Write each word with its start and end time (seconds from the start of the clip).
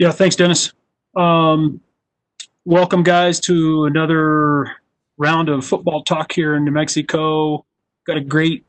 Yeah, 0.00 0.12
thanks, 0.12 0.34
Dennis. 0.34 0.72
Um, 1.14 1.82
welcome, 2.64 3.02
guys, 3.02 3.38
to 3.40 3.84
another 3.84 4.74
round 5.18 5.50
of 5.50 5.62
football 5.62 6.04
talk 6.04 6.32
here 6.32 6.54
in 6.54 6.64
New 6.64 6.70
Mexico. 6.70 7.66
Got 8.06 8.16
a 8.16 8.22
great 8.22 8.64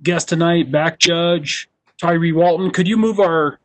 guest 0.00 0.28
tonight, 0.28 0.70
back 0.70 1.00
judge 1.00 1.68
Tyree 2.00 2.30
Walton. 2.30 2.70
Could 2.70 2.86
you 2.86 2.96
move 2.96 3.18
our 3.18 3.58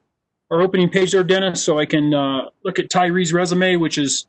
our 0.49 0.63
opening 0.63 0.89
page 0.89 1.11
there, 1.11 1.23
Dennis, 1.23 1.63
so 1.63 1.77
I 1.77 1.85
can 1.85 2.11
uh, 2.11 2.49
look 2.65 2.79
at 2.79 2.89
Tyree's 2.89 3.33
resume, 3.33 3.75
which 3.75 3.99
is 3.99 4.25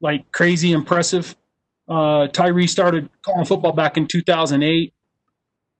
like 0.00 0.32
crazy 0.32 0.72
impressive. 0.72 1.36
Uh, 1.90 2.28
Tyree 2.28 2.66
started 2.66 3.10
calling 3.20 3.44
football 3.44 3.72
back 3.72 3.98
in 3.98 4.06
2008. 4.06 4.94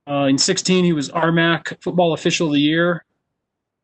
Uh, 0.07 0.25
in 0.25 0.37
16, 0.37 0.85
he 0.85 0.93
was 0.93 1.09
RMAC 1.09 1.81
Football 1.81 2.13
Official 2.13 2.45
of 2.49 2.53
the 2.53 2.61
Year. 2.61 3.03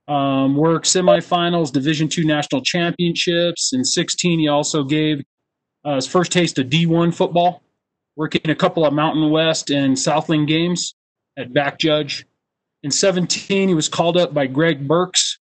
Um, 0.07 0.55
worked 0.55 0.85
semifinals, 0.85 1.71
Division 1.71 2.07
two 2.07 2.25
national 2.25 2.61
championships. 2.61 3.73
In 3.73 3.83
16, 3.83 4.39
he 4.39 4.47
also 4.47 4.83
gave 4.83 5.23
uh, 5.83 5.95
his 5.95 6.07
first 6.07 6.31
taste 6.31 6.59
of 6.59 6.67
D1 6.67 7.13
football, 7.13 7.63
working 8.15 8.49
a 8.49 8.55
couple 8.55 8.85
of 8.85 8.93
Mountain 8.93 9.31
West 9.31 9.71
and 9.71 9.97
Southland 9.97 10.47
games 10.47 10.93
at 11.37 11.53
back 11.53 11.79
judge. 11.79 12.25
In 12.83 12.91
17, 12.91 13.67
he 13.67 13.73
was 13.73 13.89
called 13.89 14.15
up 14.15 14.33
by 14.33 14.45
Greg 14.45 14.87
Burks 14.87 15.39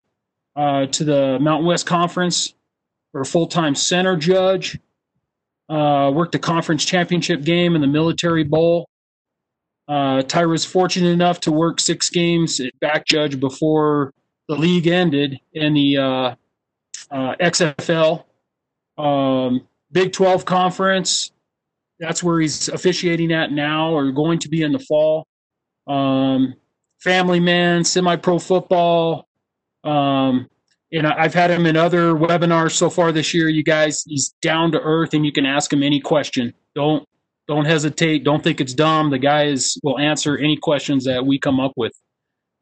uh, 0.57 0.87
to 0.87 1.05
the 1.05 1.39
Mountain 1.41 1.67
West 1.67 1.87
Conference 1.87 2.55
for 3.13 3.21
a 3.21 3.27
full 3.27 3.47
time 3.47 3.75
center 3.75 4.17
judge. 4.17 4.79
Uh, 5.69 6.11
worked 6.15 6.35
a 6.35 6.39
conference 6.39 6.85
championship 6.85 7.43
game 7.43 7.75
in 7.75 7.81
the 7.81 7.87
Military 7.87 8.45
Bowl. 8.45 8.89
Uh, 9.89 10.23
Tyree 10.23 10.53
was 10.53 10.65
fortunate 10.65 11.11
enough 11.11 11.41
to 11.41 11.53
work 11.53 11.81
six 11.81 12.11
games 12.11 12.61
at 12.61 12.79
back 12.81 13.07
judge 13.07 13.39
before 13.39 14.13
the 14.49 14.57
league 14.57 14.87
ended 14.87 15.41
in 15.53 15.75
the 15.75 15.97
uh, 15.97 16.35
uh, 17.11 17.35
XFL. 17.41 18.25
Um, 18.99 19.67
Big 19.93 20.13
12 20.13 20.45
conference. 20.45 21.31
That's 22.01 22.23
where 22.23 22.41
he's 22.41 22.69
officiating 22.69 23.33
at 23.33 23.53
now 23.53 23.93
or 23.93 24.11
going 24.11 24.41
to 24.41 24.49
be 24.49 24.63
in 24.63 24.73
the 24.73 24.81
fall. 24.81 25.27
Um, 25.87 26.55
family 27.01 27.39
man, 27.39 27.85
semi 27.85 28.17
pro 28.17 28.39
football. 28.39 29.29
Um, 29.85 30.49
and 30.93 31.07
I've 31.07 31.35
had 31.35 31.51
him 31.51 31.67
in 31.67 31.77
other 31.77 32.15
webinars 32.15 32.73
so 32.73 32.91
far 32.91 33.13
this 33.13 33.35
year. 33.35 33.49
You 33.49 33.63
guys, 33.63 34.03
he's 34.07 34.35
down 34.43 34.73
to 34.73 34.81
earth, 34.81 35.15
and 35.15 35.25
you 35.25 35.33
can 35.33 35.47
ask 35.47 35.73
him 35.73 35.83
any 35.83 36.01
question. 36.01 36.55
Don't 36.75 37.07
don't 37.47 37.65
hesitate. 37.65 38.25
Don't 38.25 38.43
think 38.43 38.61
it's 38.61 38.75
dumb. 38.75 39.11
The 39.11 39.19
guy 39.19 39.47
is 39.47 39.79
will 39.83 39.99
answer 39.99 40.37
any 40.37 40.57
questions 40.57 41.05
that 41.05 41.25
we 41.25 41.39
come 41.39 41.61
up 41.61 41.73
with. 41.77 41.93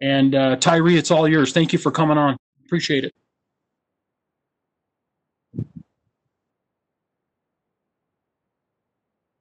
And 0.03 0.35
uh, 0.35 0.57
Tyree, 0.57 0.99
it's 0.99 1.13
all 1.13 1.29
yours. 1.29 1.53
Thank 1.53 1.73
you 1.73 1.79
for 1.79 1.93
coming 1.93 2.19
on. 2.19 2.37
Appreciate 2.67 3.05
it. 3.05 3.15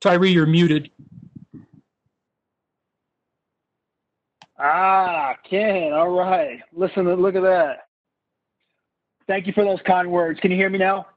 Tyree, 0.01 0.31
you're 0.31 0.45
muted. 0.45 0.91
Ah, 4.59 5.35
Ken. 5.49 5.93
All 5.93 6.09
right. 6.09 6.59
Listen, 6.73 7.11
look 7.15 7.35
at 7.35 7.41
that. 7.41 7.87
Thank 9.25 9.47
you 9.47 9.53
for 9.53 9.63
those 9.63 9.79
kind 9.83 10.11
words. 10.11 10.39
Can 10.39 10.51
you 10.51 10.57
hear 10.57 10.69
me 10.69 10.77
now? 10.77 11.07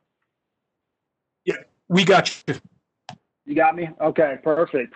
Yeah, 1.45 1.57
we 1.89 2.05
got 2.05 2.43
you. 2.49 2.55
You 3.45 3.55
got 3.55 3.77
me? 3.77 3.91
Okay, 4.01 4.39
perfect. 4.43 4.95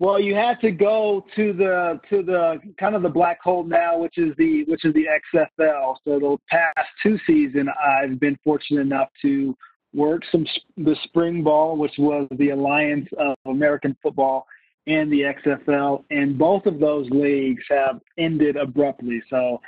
Well, 0.00 0.18
you 0.18 0.34
had 0.34 0.58
to 0.62 0.70
go 0.70 1.26
to 1.36 1.52
the 1.52 2.00
to 2.08 2.22
the 2.22 2.58
kind 2.78 2.94
of 2.94 3.02
the 3.02 3.08
black 3.10 3.38
hole 3.42 3.64
now, 3.64 3.98
which 3.98 4.16
is 4.16 4.34
the 4.38 4.64
which 4.64 4.86
is 4.86 4.94
the 4.94 5.04
XFL. 5.34 5.96
So 6.04 6.18
the 6.18 6.38
past 6.48 6.88
two 7.02 7.18
seasons, 7.26 7.68
I've 7.78 8.18
been 8.18 8.38
fortunate 8.42 8.80
enough 8.80 9.10
to 9.20 9.54
work 9.92 10.22
some 10.32 10.46
the 10.78 10.96
spring 11.04 11.42
ball, 11.42 11.76
which 11.76 11.92
was 11.98 12.26
the 12.38 12.48
Alliance 12.48 13.08
of 13.18 13.36
American 13.44 13.94
Football, 14.02 14.46
and 14.86 15.12
the 15.12 15.20
XFL, 15.20 16.02
and 16.10 16.38
both 16.38 16.64
of 16.64 16.80
those 16.80 17.06
leagues 17.10 17.62
have 17.68 18.00
ended 18.16 18.56
abruptly. 18.56 19.22
So 19.28 19.60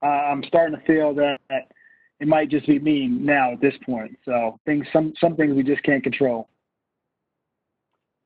uh, 0.00 0.06
I'm 0.06 0.44
starting 0.44 0.78
to 0.78 0.86
feel 0.86 1.12
that 1.14 1.40
it 2.20 2.28
might 2.28 2.50
just 2.50 2.68
be 2.68 2.78
me 2.78 3.08
now 3.08 3.54
at 3.54 3.60
this 3.60 3.74
point. 3.84 4.16
So 4.24 4.60
things, 4.64 4.86
some 4.92 5.12
some 5.20 5.34
things 5.34 5.56
we 5.56 5.64
just 5.64 5.82
can't 5.82 6.04
control. 6.04 6.48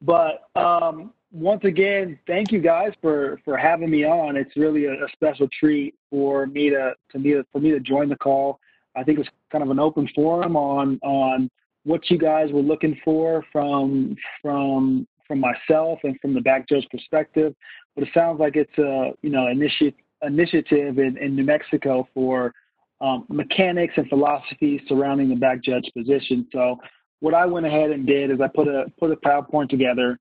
But 0.02 0.50
um, 0.54 1.14
once 1.36 1.64
again, 1.64 2.18
thank 2.26 2.50
you 2.50 2.60
guys 2.60 2.92
for 3.02 3.38
for 3.44 3.56
having 3.56 3.90
me 3.90 4.04
on. 4.04 4.36
It's 4.36 4.56
really 4.56 4.86
a, 4.86 4.92
a, 4.92 5.08
special 5.12 5.48
treat 5.58 5.94
for 6.10 6.46
me 6.46 6.70
to 6.70 6.94
to 7.12 7.18
me 7.18 7.34
for 7.52 7.60
me 7.60 7.70
to 7.70 7.80
join 7.80 8.08
the 8.08 8.16
call. 8.16 8.58
I 8.96 9.02
think 9.02 9.18
it's 9.18 9.28
kind 9.52 9.62
of 9.62 9.70
an 9.70 9.78
open 9.78 10.08
forum 10.14 10.56
on 10.56 10.98
on 11.02 11.50
what 11.84 12.10
you 12.10 12.18
guys 12.18 12.50
were 12.52 12.62
looking 12.62 12.98
for 13.04 13.44
from 13.52 14.16
from 14.40 15.06
from 15.28 15.40
myself 15.40 15.98
and 16.04 16.18
from 16.20 16.32
the 16.32 16.40
back 16.40 16.68
judge 16.68 16.86
perspective. 16.90 17.54
But 17.94 18.04
it 18.04 18.10
sounds 18.14 18.40
like 18.40 18.56
it's 18.56 18.78
a 18.78 19.12
you 19.20 19.30
know 19.30 19.48
initiative 19.48 19.94
initiative 20.22 20.98
in, 20.98 21.18
in 21.18 21.36
New 21.36 21.44
Mexico 21.44 22.08
for 22.14 22.54
um, 23.02 23.26
mechanics 23.28 23.92
and 23.98 24.08
philosophy 24.08 24.82
surrounding 24.88 25.28
the 25.28 25.36
back 25.36 25.62
judge 25.62 25.88
position. 25.94 26.46
So 26.50 26.78
what 27.20 27.34
I 27.34 27.44
went 27.44 27.66
ahead 27.66 27.90
and 27.90 28.06
did 28.06 28.30
is 28.30 28.40
I 28.40 28.48
put 28.48 28.68
a 28.68 28.86
put 28.98 29.10
a 29.10 29.16
PowerPoint 29.16 29.68
together 29.68 30.18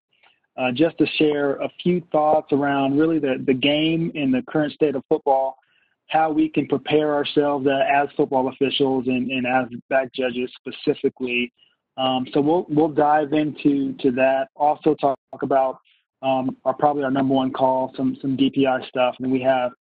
uh, 0.58 0.72
just 0.72 0.98
to 0.98 1.06
share 1.18 1.56
a 1.56 1.70
few 1.84 2.02
thoughts 2.12 2.52
around 2.52 2.98
really 2.98 3.20
the, 3.20 3.44
the 3.46 3.54
game 3.54 4.12
and 4.16 4.34
the 4.34 4.42
current 4.50 4.74
state 4.74 4.96
of 4.96 5.04
football, 5.10 5.58
how 6.08 6.32
we 6.32 6.50
can 6.50 6.68
prepare 6.68 7.14
ourselves 7.14 7.68
as 7.68 8.08
football 8.16 8.48
officials 8.48 9.08
and, 9.08 9.32
and 9.32 9.46
as 9.46 9.66
back 9.90 10.14
judges 10.14 10.52
specifically. 10.56 11.52
Um, 11.98 12.28
so 12.34 12.42
we'll 12.42 12.66
we'll 12.70 12.90
dive 12.90 13.34
into 13.34 13.94
to 14.00 14.12
that. 14.12 14.50
Also 14.56 14.96
talk, 14.96 15.18
talk 15.32 15.44
about 15.44 15.80
um, 16.22 16.56
our 16.66 16.74
probably 16.74 17.04
our 17.04 17.12
number 17.12 17.34
one 17.34 17.52
call, 17.52 17.94
some 17.96 18.18
some 18.22 18.38
DPI 18.38 18.88
stuff, 18.88 19.16
and 19.20 19.32
we 19.32 19.42
have 19.42 19.72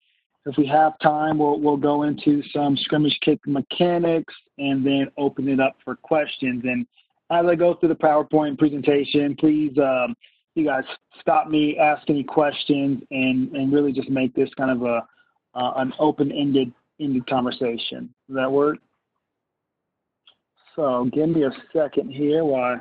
if 0.47 0.57
we 0.57 0.67
have 0.67 0.99
time, 1.01 1.39
we'll 1.39 1.59
we'll 1.59 1.77
go 1.77 2.03
into 2.03 2.43
some 2.53 2.77
scrimmage 2.77 3.19
kick 3.23 3.41
mechanics 3.47 4.35
and 4.59 4.87
then 4.87 5.09
open 5.19 5.49
it 5.49 5.61
up 5.61 5.77
for 5.85 5.97
questions. 5.97 6.63
And 6.65 6.87
as 7.31 7.47
I 7.47 7.55
go 7.55 7.75
through 7.75 7.89
the 7.91 7.95
PowerPoint 7.95 8.59
presentation, 8.59 9.35
please 9.37 9.73
um, 9.79 10.15
you 10.55 10.65
guys 10.65 10.85
stop 11.21 11.49
me, 11.49 11.79
ask 11.79 12.09
any 12.09 12.25
questions, 12.25 13.03
and 13.11 13.51
and 13.53 13.73
really 13.73 13.93
just 13.93 14.09
make 14.09 14.35
this 14.35 14.51
kind 14.57 14.71
of 14.71 14.83
a 14.83 15.07
uh, 15.55 15.73
an 15.77 15.93
open-ended 15.99 16.73
ended 17.01 17.27
conversation. 17.27 18.13
Does 18.29 18.37
that 18.37 18.51
work? 18.51 18.79
So 20.77 21.09
give 21.13 21.29
me 21.29 21.45
a 21.45 21.51
second 21.73 22.11
here 22.11 22.45
while 22.45 22.77
I 22.77 22.81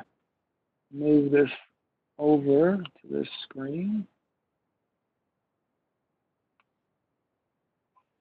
move 0.92 1.30
this 1.30 1.50
over 2.18 2.76
to 2.76 3.08
this 3.08 3.28
screen. 3.44 4.06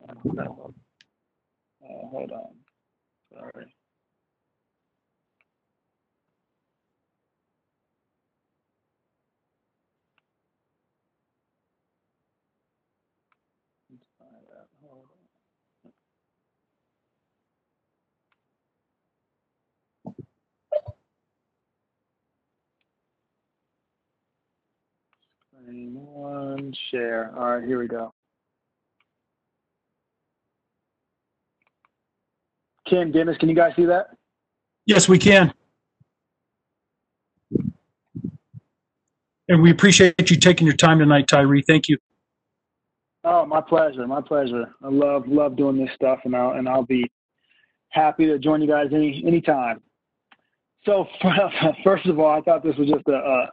Uh, 0.08 0.14
hold 1.82 2.32
on. 2.32 2.54
Sorry. 3.34 3.74
One 25.74 26.74
share. 26.92 27.34
All 27.36 27.58
right, 27.58 27.68
here 27.68 27.80
we 27.80 27.88
go. 27.88 28.14
Ken, 32.88 33.12
Dennis, 33.12 33.38
can 33.38 33.50
you 33.50 33.56
guys 33.56 33.74
see 33.76 33.86
that? 33.86 34.08
Yes, 34.86 35.10
we 35.10 35.18
can. 35.18 35.54
And 39.50 39.62
we 39.62 39.72
appreciate 39.72 40.30
you 40.30 40.38
taking 40.38 40.68
your 40.68 40.76
time 40.76 41.00
tonight, 41.00 41.28
Tyree. 41.28 41.64
Thank 41.64 41.90
you. 41.90 41.98
Oh, 43.24 43.46
my 43.46 43.62
pleasure. 43.62 44.06
My 44.06 44.22
pleasure. 44.22 44.74
I 44.84 44.90
love 44.90 45.28
love 45.28 45.56
doing 45.56 45.78
this 45.78 45.94
stuff, 45.96 46.20
and 46.26 46.36
I'll 46.36 46.52
and 46.52 46.68
I'll 46.68 46.86
be 46.86 47.10
happy 47.90 48.26
to 48.26 48.38
join 48.38 48.62
you 48.62 48.68
guys 48.68 48.88
any 48.94 49.24
anytime. 49.26 49.82
So 50.86 51.08
first 51.84 52.06
of 52.06 52.20
all, 52.20 52.38
I 52.38 52.42
thought 52.42 52.64
this 52.64 52.76
was 52.76 52.90
just 52.90 53.08
a, 53.08 53.14
a 53.14 53.50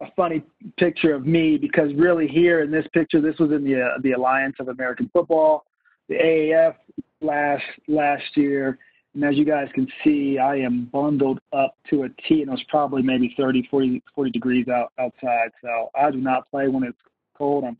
a 0.00 0.10
funny 0.16 0.42
picture 0.76 1.14
of 1.14 1.26
me 1.26 1.56
because 1.56 1.92
really 1.94 2.26
here 2.26 2.62
in 2.62 2.70
this 2.70 2.86
picture, 2.92 3.20
this 3.20 3.38
was 3.38 3.50
in 3.52 3.64
the 3.64 3.80
uh, 3.80 3.98
the 4.02 4.12
Alliance 4.12 4.56
of 4.60 4.68
American 4.68 5.10
Football, 5.12 5.64
the 6.08 6.14
AAF 6.14 6.74
last 7.20 7.64
last 7.86 8.36
year. 8.36 8.78
And 9.14 9.24
as 9.24 9.36
you 9.36 9.44
guys 9.44 9.68
can 9.74 9.88
see, 10.04 10.38
I 10.38 10.56
am 10.56 10.84
bundled 10.92 11.40
up 11.52 11.76
to 11.90 12.04
a 12.04 12.08
T, 12.08 12.42
and 12.42 12.48
it 12.48 12.50
was 12.50 12.62
probably 12.68 13.02
maybe 13.02 13.34
30, 13.36 13.66
40, 13.70 14.02
40 14.14 14.30
degrees 14.30 14.68
out 14.68 14.92
outside. 14.98 15.50
So 15.62 15.90
I 15.98 16.10
do 16.10 16.18
not 16.18 16.48
play 16.50 16.68
when 16.68 16.84
it's 16.84 16.98
cold. 17.36 17.64
I'm, 17.64 17.76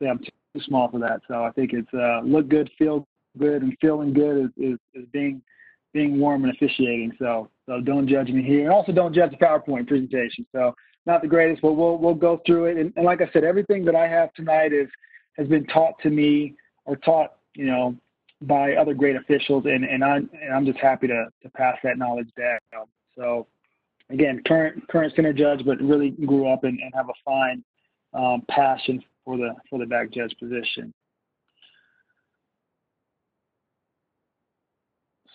say 0.00 0.08
I'm 0.08 0.18
too 0.18 0.60
small 0.60 0.88
for 0.90 1.00
that. 1.00 1.20
So 1.28 1.42
I 1.44 1.50
think 1.50 1.72
it's 1.72 1.92
uh, 1.92 2.20
look 2.24 2.48
good, 2.48 2.70
feel 2.78 3.06
good 3.38 3.62
and 3.62 3.76
feeling 3.80 4.12
good 4.12 4.46
is, 4.46 4.50
is, 4.72 4.78
is 4.94 5.04
being 5.12 5.42
being 5.92 6.18
warm 6.18 6.44
and 6.44 6.54
officiating. 6.54 7.12
So 7.18 7.50
so 7.66 7.80
don't 7.80 8.08
judge 8.08 8.28
me 8.28 8.42
here, 8.42 8.64
and 8.64 8.72
also 8.72 8.92
don't 8.92 9.14
judge 9.14 9.32
the 9.32 9.36
PowerPoint 9.36 9.88
presentation. 9.88 10.46
So 10.52 10.74
not 11.06 11.22
the 11.22 11.28
greatest, 11.28 11.62
but 11.62 11.72
we'll 11.72 11.98
we'll 11.98 12.14
go 12.14 12.40
through 12.46 12.66
it. 12.66 12.76
And, 12.76 12.92
and 12.96 13.04
like 13.04 13.20
I 13.20 13.30
said, 13.32 13.44
everything 13.44 13.84
that 13.84 13.94
I 13.94 14.08
have 14.08 14.32
tonight 14.34 14.72
is 14.72 14.88
has 15.36 15.46
been 15.48 15.66
taught 15.66 15.94
to 16.02 16.10
me 16.10 16.54
or 16.84 16.96
taught 16.96 17.34
you 17.54 17.66
know 17.66 17.96
by 18.42 18.74
other 18.74 18.94
great 18.94 19.16
officials, 19.16 19.64
and 19.66 19.84
and 19.84 20.04
I 20.04 20.16
and 20.16 20.52
I'm 20.54 20.66
just 20.66 20.78
happy 20.78 21.06
to 21.06 21.26
to 21.42 21.50
pass 21.50 21.76
that 21.84 21.98
knowledge 21.98 22.28
back. 22.36 22.62
So 23.16 23.46
again, 24.10 24.42
current 24.46 24.86
current 24.88 25.14
center 25.14 25.32
judge, 25.32 25.64
but 25.64 25.80
really 25.80 26.10
grew 26.10 26.48
up 26.48 26.64
and, 26.64 26.78
and 26.80 26.92
have 26.94 27.08
a 27.08 27.14
fine 27.24 27.64
um, 28.12 28.42
passion 28.48 29.02
for 29.24 29.36
the 29.36 29.54
for 29.68 29.78
the 29.78 29.86
back 29.86 30.10
judge 30.10 30.34
position. 30.38 30.92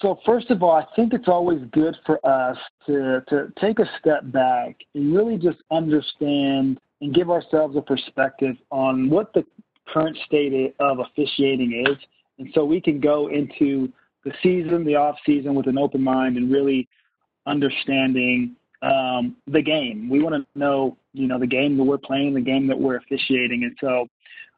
So 0.01 0.19
first 0.25 0.50
of 0.50 0.63
all, 0.63 0.71
I 0.71 0.86
think 0.95 1.13
it's 1.13 1.27
always 1.27 1.62
good 1.71 1.95
for 2.06 2.25
us 2.25 2.57
to 2.88 3.21
to 3.30 3.53
take 3.59 3.80
a 3.80 3.89
step 4.00 4.31
back 4.31 4.75
and 4.95 5.15
really 5.15 5.38
just 5.38 5.59
understand 5.71 6.80
and 7.01 7.13
give 7.13 7.30
ourselves 7.30 7.75
a 7.75 7.81
perspective 7.81 8.56
on 8.71 9.09
what 9.09 9.31
the 9.33 9.45
current 9.88 10.18
state 10.25 10.75
of 10.80 11.00
officiating 11.00 11.86
is, 11.88 11.98
and 12.39 12.50
so 12.53 12.65
we 12.65 12.81
can 12.81 13.00
go 13.00 13.27
into 13.27 13.92
the 14.24 14.31
season, 14.42 14.86
the 14.86 14.95
off 14.95 15.15
season, 15.25 15.53
with 15.53 15.68
an 15.68 15.77
open 15.77 16.01
mind 16.01 16.38
and 16.38 16.51
really 16.51 16.88
understanding 17.45 18.56
um, 18.81 19.36
the 19.48 19.62
game. 19.62 20.09
We 20.09 20.21
want 20.21 20.36
to 20.36 20.59
know, 20.59 20.98
you 21.13 21.27
know, 21.27 21.39
the 21.39 21.48
game 21.48 21.77
that 21.77 21.83
we're 21.83 21.98
playing, 21.98 22.33
the 22.33 22.42
game 22.42 22.68
that 22.68 22.80
we're 22.80 22.98
officiating, 22.98 23.63
and 23.63 23.77
so 23.80 24.07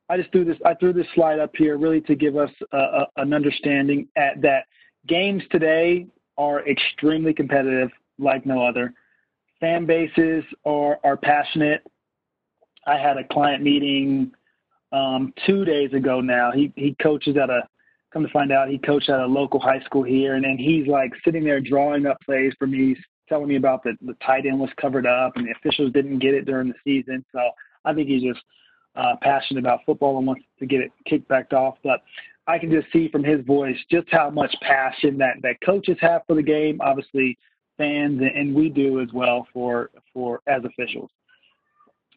I 0.10 0.16
just 0.16 0.31
threw 0.31 0.45
this. 0.45 0.57
I 0.66 0.74
threw 0.75 0.94
this 0.94 1.07
slide 1.16 1.40
up 1.40 1.51
here 1.57 1.78
really 1.78 2.00
to 2.01 2.16
give 2.16 2.38
us 2.38 2.51
a, 2.72 2.78
a, 2.78 3.07
an 3.18 3.34
understanding 3.34 4.07
at 4.16 4.42
that 4.42 4.66
games 5.08 5.44
today 5.52 6.08
are 6.38 6.68
extremely 6.68 7.34
competitive, 7.34 7.90
like 8.18 8.46
no 8.46 8.66
other. 8.66 8.94
Fan 9.60 9.86
bases 9.86 10.44
are 10.66 11.00
are 11.04 11.18
passionate. 11.18 11.86
I 12.86 12.98
had 12.98 13.18
a 13.18 13.24
client 13.24 13.64
meeting 13.64 14.32
um, 14.92 15.34
two 15.46 15.66
days 15.66 15.94
ago 15.94 16.22
now. 16.22 16.52
He 16.52 16.72
he 16.76 16.96
coaches 17.02 17.38
at 17.38 17.50
a 17.50 17.68
come 18.12 18.24
to 18.24 18.30
find 18.32 18.52
out 18.52 18.70
he 18.70 18.78
coached 18.78 19.10
at 19.10 19.20
a 19.20 19.26
local 19.26 19.60
high 19.60 19.82
school 19.82 20.04
here, 20.04 20.36
and 20.36 20.44
then 20.44 20.58
he's 20.58 20.88
like 20.88 21.12
sitting 21.24 21.44
there 21.44 21.60
drawing 21.60 22.06
up 22.06 22.18
plays 22.26 22.54
for 22.60 22.68
me, 22.68 22.96
telling 23.28 23.48
me 23.48 23.56
about 23.56 23.84
the 23.84 23.98
the 24.02 24.16
tight 24.26 24.46
end 24.46 24.60
was 24.60 24.70
covered 24.80 25.06
up 25.06 25.34
and 25.36 25.48
the 25.48 25.52
officials 25.52 25.92
didn't 25.94 26.20
get 26.20 26.34
it 26.34 26.46
during 26.46 26.68
the 26.68 26.76
season. 26.84 27.24
So 27.32 27.40
I 27.86 27.94
think 27.94 28.08
he's 28.08 28.24
just 28.24 28.42
uh, 28.96 29.16
passionate 29.22 29.62
about 29.62 29.80
football 29.86 30.18
and 30.18 30.28
wants 30.28 30.44
to 30.60 30.66
get 30.66 30.82
it 30.82 30.92
kicked 31.06 31.28
back 31.28 31.52
off. 31.54 31.76
But 31.84 32.02
I 32.48 32.57
can 32.57 32.72
just 32.72 32.92
see 32.92 33.10
from 33.10 33.24
his 33.24 33.45
voice 33.45 33.78
just 33.90 34.07
how 34.12 34.30
much 34.30 34.54
passion 34.62 35.18
that 35.19 35.36
that 35.44 35.62
coaches 35.66 35.98
have 36.01 36.24
for 36.28 36.36
the 36.36 36.44
game. 36.44 36.80
Obviously, 36.81 37.38
fans 37.78 38.22
and 38.22 38.54
we 38.54 38.69
do 38.69 39.01
as 39.01 39.10
well 39.13 39.48
for 39.54 39.92
for 40.13 40.42
as 40.48 40.63
officials. 40.66 41.10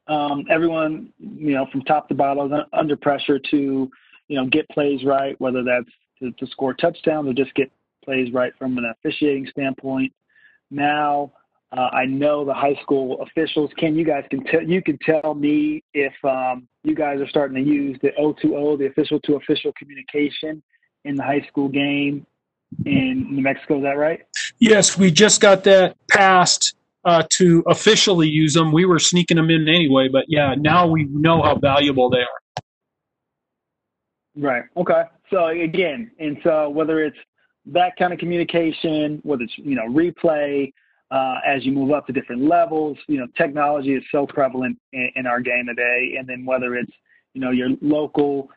Um, 0.09 0.45
everyone, 0.51 1.13
you 1.19 1.55
know, 1.55 1.67
from 1.73 1.83
top 1.83 2.09
to 2.09 2.15
bottom, 2.15 2.53
under 2.73 2.97
pressure 2.97 3.41
to, 3.51 3.91
you 4.29 4.37
know, 4.37 4.47
get 4.47 4.69
plays 4.69 5.05
right, 5.05 5.41
whether 5.41 5.65
that's 5.65 5.91
to, 6.21 6.31
to 6.33 6.51
score 6.53 6.75
touchdowns 6.75 7.29
or 7.29 7.33
just 7.33 7.55
get 7.55 7.73
plays 8.05 8.33
right 8.33 8.53
from 8.57 8.79
an 8.79 8.93
officiating 8.97 9.49
standpoint. 9.51 10.13
Now, 10.71 11.33
uh, 11.73 11.89
I 11.93 12.07
know 12.07 12.45
the 12.45 12.55
high 12.55 12.79
school 12.83 13.21
officials. 13.21 13.71
Ken, 13.79 13.97
you 13.97 14.05
guys 14.05 14.25
can 14.31 14.45
tell 14.45 14.63
you 14.63 14.83
can 14.83 14.99
tell 14.99 15.35
me 15.35 15.83
if 15.95 16.13
um, 16.25 16.69
you 16.85 16.95
guys 16.95 17.21
are 17.21 17.29
starting 17.29 17.63
to 17.63 17.71
use 17.71 17.99
the 18.03 18.11
O2O, 18.19 18.79
the 18.79 18.87
official 18.87 19.21
to 19.21 19.35
official 19.35 19.73
communication 19.77 20.63
in 21.05 21.17
the 21.17 21.23
high 21.23 21.45
school 21.49 21.69
game 21.69 22.27
in 22.85 23.27
New 23.31 23.43
Mexico. 23.43 23.79
Is 23.79 23.83
that 23.83 23.97
right? 23.97 24.21
Yes, 24.59 24.97
we 24.97 25.11
just 25.11 25.41
got 25.41 25.65
that 25.65 25.97
passed 26.09 26.77
uh, 27.05 27.25
to 27.31 27.65
officially 27.67 28.29
use 28.29 28.55
them. 28.55 28.73
We 28.73 28.85
were 28.85 28.99
sneaking 28.99 29.37
them 29.37 29.51
in 29.51 29.69
anyway, 29.69 30.09
but 30.09 30.25
yeah, 30.29 30.55
now 30.57 30.87
we 30.87 31.05
know 31.05 31.43
how 31.43 31.57
valuable 31.57 32.11
they 32.11 32.19
are. 32.19 32.63
Right. 34.37 34.65
Okay. 34.77 35.03
So 35.31 35.47
again, 35.47 36.11
and 36.19 36.39
so 36.45 36.69
whether 36.69 37.03
it's 37.03 37.17
that 37.67 37.97
kind 37.97 38.13
of 38.13 38.19
communication, 38.19 39.21
whether 39.25 39.43
it's 39.43 39.57
you 39.57 39.75
know 39.75 39.89
replay, 39.89 40.73
uh, 41.11 41.37
as 41.47 41.65
you 41.65 41.73
move 41.73 41.93
up 41.93 42.07
to 42.07 42.13
different 42.13 42.43
levels. 42.43 42.99
You 43.07 43.19
know, 43.19 43.27
technology 43.37 43.95
is 43.95 44.03
so 44.11 44.27
prevalent 44.27 44.79
in, 44.93 45.11
in, 45.17 45.27
our 45.27 45.41
game 45.41 45.67
today, 45.67 46.17
and 46.19 46.29
then 46.29 46.45
whether 46.45 46.75
it's 46.75 46.93
you 47.35 47.41
know 47.41 47.51
your 47.51 47.71
local 47.81 48.51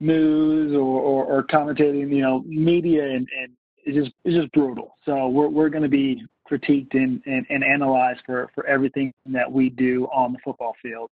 news 0.00 0.72
or, 0.74 1.00
or, 1.00 1.24
or 1.24 1.42
commentating, 1.44 2.14
you 2.14 2.22
know, 2.22 2.42
media 2.46 3.02
and, 3.04 3.28
and 3.36 3.52
it's 3.84 3.96
just 3.96 4.12
it's 4.24 4.36
just 4.36 4.52
brutal. 4.52 4.96
So 5.04 5.28
we're 5.28 5.48
we're 5.48 5.68
going 5.68 5.82
to 5.82 5.88
be 5.88 6.24
critiqued 6.50 6.94
and, 6.94 7.22
and, 7.26 7.46
and 7.50 7.62
analyzed 7.62 8.20
for 8.26 8.50
for 8.54 8.66
everything 8.66 9.12
that 9.26 9.50
we 9.50 9.70
do 9.70 10.06
on 10.12 10.32
the 10.32 10.38
football 10.44 10.74
field, 10.82 11.10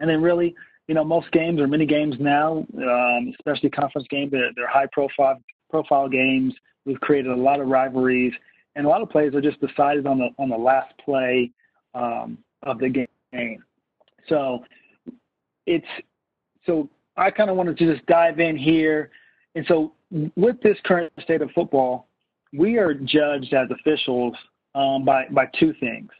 and 0.00 0.08
then 0.08 0.22
really. 0.22 0.54
You 0.88 0.94
know, 0.94 1.04
most 1.04 1.30
games 1.30 1.60
or 1.60 1.68
many 1.68 1.86
games 1.86 2.16
now, 2.18 2.66
um, 2.76 3.32
especially 3.38 3.70
conference 3.70 4.08
games, 4.10 4.32
they're, 4.32 4.50
they're 4.56 4.66
high 4.66 4.88
profile 4.90 5.40
profile 5.70 6.08
games. 6.08 6.52
We've 6.84 6.98
created 6.98 7.30
a 7.30 7.36
lot 7.36 7.60
of 7.60 7.68
rivalries, 7.68 8.32
and 8.76 8.86
a 8.86 8.88
lot 8.88 9.02
of 9.02 9.10
plays 9.10 9.34
are 9.34 9.40
just 9.40 9.60
decided 9.60 10.06
on 10.06 10.18
the 10.18 10.28
on 10.38 10.48
the 10.48 10.56
last 10.56 10.92
play 11.04 11.50
um, 11.94 12.38
of 12.62 12.78
the 12.78 12.88
game. 12.88 13.62
So 14.28 14.64
it's 15.66 15.86
so 16.66 16.88
I 17.16 17.30
kind 17.30 17.50
of 17.50 17.56
wanted 17.56 17.76
to 17.78 17.94
just 17.94 18.06
dive 18.06 18.40
in 18.40 18.56
here, 18.56 19.10
and 19.54 19.64
so 19.66 19.92
with 20.36 20.60
this 20.62 20.76
current 20.84 21.12
state 21.22 21.42
of 21.42 21.50
football, 21.52 22.08
we 22.52 22.78
are 22.78 22.94
judged 22.94 23.52
as 23.54 23.68
officials 23.70 24.34
um, 24.74 25.04
by 25.04 25.26
by 25.30 25.46
two 25.58 25.74
things. 25.80 26.10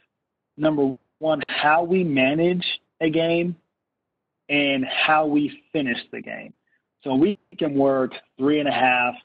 Number 0.57 0.97
one, 1.19 1.41
how 1.47 1.83
we 1.83 2.03
manage 2.03 2.65
a 2.99 3.09
game, 3.09 3.55
and 4.49 4.85
how 4.85 5.25
we 5.25 5.63
finish 5.71 5.97
the 6.11 6.21
game. 6.21 6.53
So 7.03 7.15
we 7.15 7.39
can 7.57 7.73
work 7.73 8.11
three 8.37 8.59
and 8.59 8.67
a 8.67 8.71
half 8.71 9.15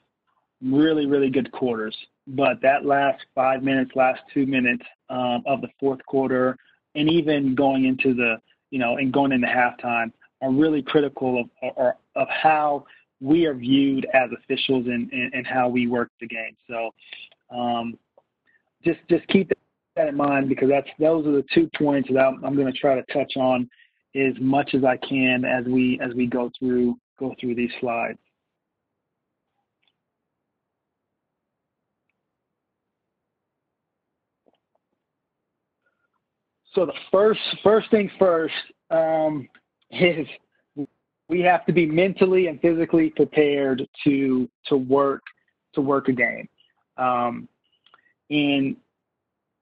really 0.61 1.05
really 1.05 1.29
good 1.29 1.51
quarters 1.51 1.95
but 2.27 2.61
that 2.61 2.85
last 2.85 3.23
five 3.33 3.63
minutes, 3.63 3.91
last 3.95 4.19
two 4.33 4.45
minutes 4.45 4.83
um, 5.09 5.43
of 5.45 5.61
the 5.61 5.69
fourth 5.79 6.05
quarter, 6.05 6.57
and 6.95 7.09
even 7.09 7.55
going 7.55 7.85
into 7.85 8.13
the, 8.13 8.35
you 8.69 8.79
know, 8.79 8.97
and 8.97 9.13
going 9.13 9.31
into 9.31 9.47
halftime 9.47 10.11
are 10.41 10.51
really 10.51 10.81
critical 10.81 11.45
of, 11.63 11.93
of, 12.15 12.27
how 12.27 12.85
we 13.21 13.45
are 13.45 13.53
viewed 13.53 14.05
as 14.13 14.29
officials 14.43 14.85
and, 14.87 15.11
and, 15.11 15.33
and 15.33 15.47
how 15.47 15.69
we 15.69 15.87
work 15.87 16.11
the 16.19 16.27
game. 16.27 16.55
So 16.69 16.93
um, 17.49 17.97
just 18.83 18.99
just 19.09 19.25
keep 19.29 19.51
that 19.95 20.07
in 20.07 20.15
mind 20.15 20.49
because 20.49 20.69
that's 20.69 20.89
those 20.99 21.25
are 21.25 21.31
the 21.31 21.45
two 21.53 21.69
points 21.77 22.09
that 22.11 22.19
I'm, 22.19 22.43
I'm 22.43 22.55
going 22.55 22.71
to 22.71 22.77
try 22.77 22.95
to 22.95 23.13
touch 23.13 23.37
on 23.37 23.69
as 24.15 24.33
much 24.39 24.75
as 24.75 24.83
I 24.83 24.97
can 24.97 25.45
as 25.45 25.65
we 25.65 25.99
as 26.01 26.13
we 26.13 26.27
go 26.27 26.51
through 26.59 26.97
go 27.17 27.33
through 27.39 27.55
these 27.55 27.71
slides. 27.79 28.19
So 36.77 36.85
the 36.85 36.93
first 37.11 37.39
first 37.63 37.89
thing 37.89 38.07
first 38.19 38.53
um, 38.91 39.49
is 39.89 40.27
we 41.27 41.41
have 41.41 41.65
to 41.65 41.73
be 41.73 41.87
mentally 41.87 42.45
and 42.45 42.61
physically 42.61 43.09
prepared 43.09 43.87
to 44.03 44.47
to 44.67 44.77
work 44.77 45.23
to 45.73 45.81
work 45.81 46.07
a 46.07 46.11
game, 46.11 46.47
um, 46.97 47.49
and 48.29 48.75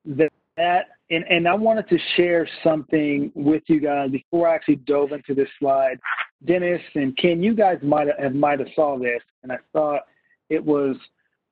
that, 0.04 0.34
that 0.58 0.88
and, 1.10 1.24
and 1.30 1.48
I 1.48 1.54
wanted 1.54 1.88
to 1.88 1.98
share 2.18 2.50
something 2.62 3.32
with 3.34 3.64
you 3.68 3.80
guys 3.80 4.12
before 4.12 4.50
I 4.50 4.56
actually 4.56 4.78
dove 4.78 5.14
into 5.14 5.34
this 5.34 5.50
slide. 5.58 5.98
Dennis 6.44 6.82
and 6.96 7.16
Ken, 7.16 7.42
you 7.42 7.56
guys 7.56 7.78
might 7.82 8.10
have 8.20 8.36
might 8.36 8.60
have 8.60 8.68
saw 8.76 9.00
this, 9.00 9.22
and 9.42 9.54
I 9.54 9.58
thought 9.72 10.02
it 10.50 10.62
was 10.62 10.98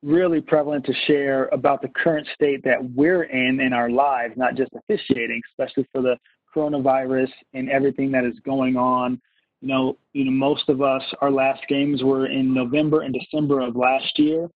really 0.03 0.41
prevalent 0.41 0.86
to 0.86 0.93
share 1.07 1.45
about 1.48 1.81
the 1.81 1.88
current 1.89 2.27
state 2.36 2.63
that 2.63 2.77
we're 2.93 3.24
in 3.24 3.62
in 3.62 3.74
our 3.74 3.89
lives, 3.89 4.33
not 4.36 4.55
just 4.55 4.72
officiating, 4.75 5.41
especially 5.51 5.88
for 5.91 6.01
the 6.01 6.17
coronavirus 6.53 7.29
and 7.53 7.69
everything 7.69 8.12
that 8.12 8.25
is 8.25 8.38
going 8.45 8.75
on. 8.75 9.19
You 9.62 9.69
know, 9.69 9.98
you 10.12 10.25
know, 10.25 10.31
most 10.31 10.67
of 10.67 10.81
us, 10.81 11.01
our 11.22 11.31
last 11.31 11.62
games 11.69 12.03
were 12.03 12.27
in 12.27 12.53
November 12.53 13.01
and 13.01 13.13
December 13.13 13.62
of 13.62 13.75
last 13.75 14.19
year, 14.19 14.50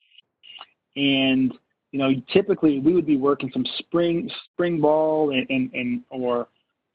and 0.96 1.54
you 1.92 2.00
know, 2.00 2.12
typically 2.34 2.80
we 2.80 2.94
would 2.94 3.06
be 3.06 3.16
working 3.16 3.50
some 3.54 3.66
spring 3.80 4.30
spring 4.52 4.82
ball 4.82 5.32
and, 5.32 5.48
and, 5.50 5.74
and 5.74 6.04
or 6.10 6.50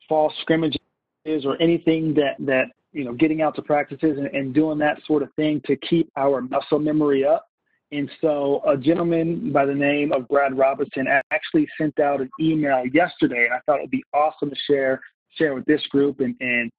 fall 0.09 0.32
scrimmages 0.42 0.78
or 1.26 1.61
anything 1.61 2.12
that 2.14 2.37
that 2.40 2.66
you 2.92 3.04
know, 3.04 3.14
getting 3.14 3.40
out 3.40 3.54
to 3.56 3.62
practices 3.62 4.18
and, 4.18 4.26
and 4.26 4.52
doing 4.52 4.78
that 4.78 4.99
sort 5.06 5.23
of 5.23 5.32
thing 5.35 5.62
to 5.64 5.76
keep 5.76 6.11
our 6.16 6.42
muscle 6.42 6.78
memory 6.78 7.25
up 7.25 7.49
and 7.93 8.11
so 8.23 8.63
a 8.67 8.77
gentleman 8.77 9.53
by 9.53 9.67
the 9.67 9.75
name 9.75 10.13
of 10.13 10.27
Brad 10.27 10.57
Robinson 10.57 11.07
actually 11.31 11.69
sent 11.79 12.01
out 12.01 12.23
an 12.23 12.31
email 12.41 12.85
yesterday, 12.87 13.45
and 13.45 13.55
I 13.55 13.61
thought 13.67 13.79
it 13.79 13.83
would 13.83 13.91
be 13.91 14.05
awesome 14.15 14.49
to 14.49 14.57
share 14.67 15.01
share 15.37 15.55
with 15.55 15.65
this 15.67 15.87
group. 15.89 16.21
And, 16.21 16.35
and 16.41 16.71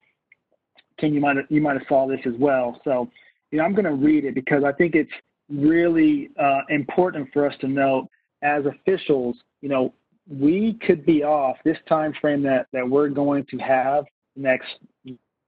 Ken, 0.98 1.14
you 1.14 1.20
might 1.20 1.36
have, 1.36 1.46
you 1.48 1.60
might 1.60 1.76
have 1.76 1.86
saw 1.88 2.06
this 2.06 2.20
as 2.26 2.34
well. 2.38 2.80
So, 2.84 3.10
you 3.50 3.58
know, 3.58 3.64
I'm 3.64 3.74
going 3.74 3.84
to 3.84 3.92
read 3.92 4.24
it 4.24 4.34
because 4.34 4.64
I 4.64 4.72
think 4.72 4.94
it's 4.94 5.10
really 5.48 6.30
uh, 6.40 6.60
important 6.68 7.28
for 7.32 7.48
us 7.48 7.54
to 7.60 7.68
note 7.68 8.08
as 8.42 8.64
officials. 8.66 9.36
You 9.60 9.68
know, 9.68 9.94
we 10.28 10.78
could 10.84 11.06
be 11.06 11.22
off 11.22 11.56
this 11.64 11.78
time 11.88 12.12
frame 12.20 12.42
that 12.42 12.66
that 12.72 12.88
we're 12.88 13.08
going 13.08 13.46
to 13.50 13.58
have 13.58 14.04
next 14.34 14.68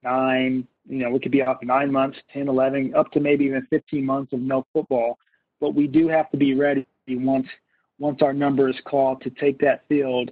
nine. 0.03 0.65
You 0.87 0.99
know, 0.99 1.09
we 1.09 1.19
could 1.19 1.31
be 1.33 1.41
off 1.41 1.57
nine 1.61 1.91
months, 1.91 2.17
10, 2.31 2.47
11, 2.47 2.95
up 2.95 3.11
to 3.11 3.19
maybe 3.19 3.43
even 3.43 3.67
15 3.69 4.05
months 4.05 4.31
of 4.31 4.39
no 4.39 4.65
football. 4.71 5.17
But 5.59 5.75
we 5.75 5.87
do 5.87 6.07
have 6.07 6.29
to 6.31 6.37
be 6.37 6.53
ready 6.53 6.85
once 7.07 7.47
once 7.99 8.19
our 8.21 8.33
number 8.33 8.69
is 8.69 8.75
called 8.85 9.21
to 9.23 9.29
take 9.31 9.59
that 9.59 9.83
field. 9.89 10.29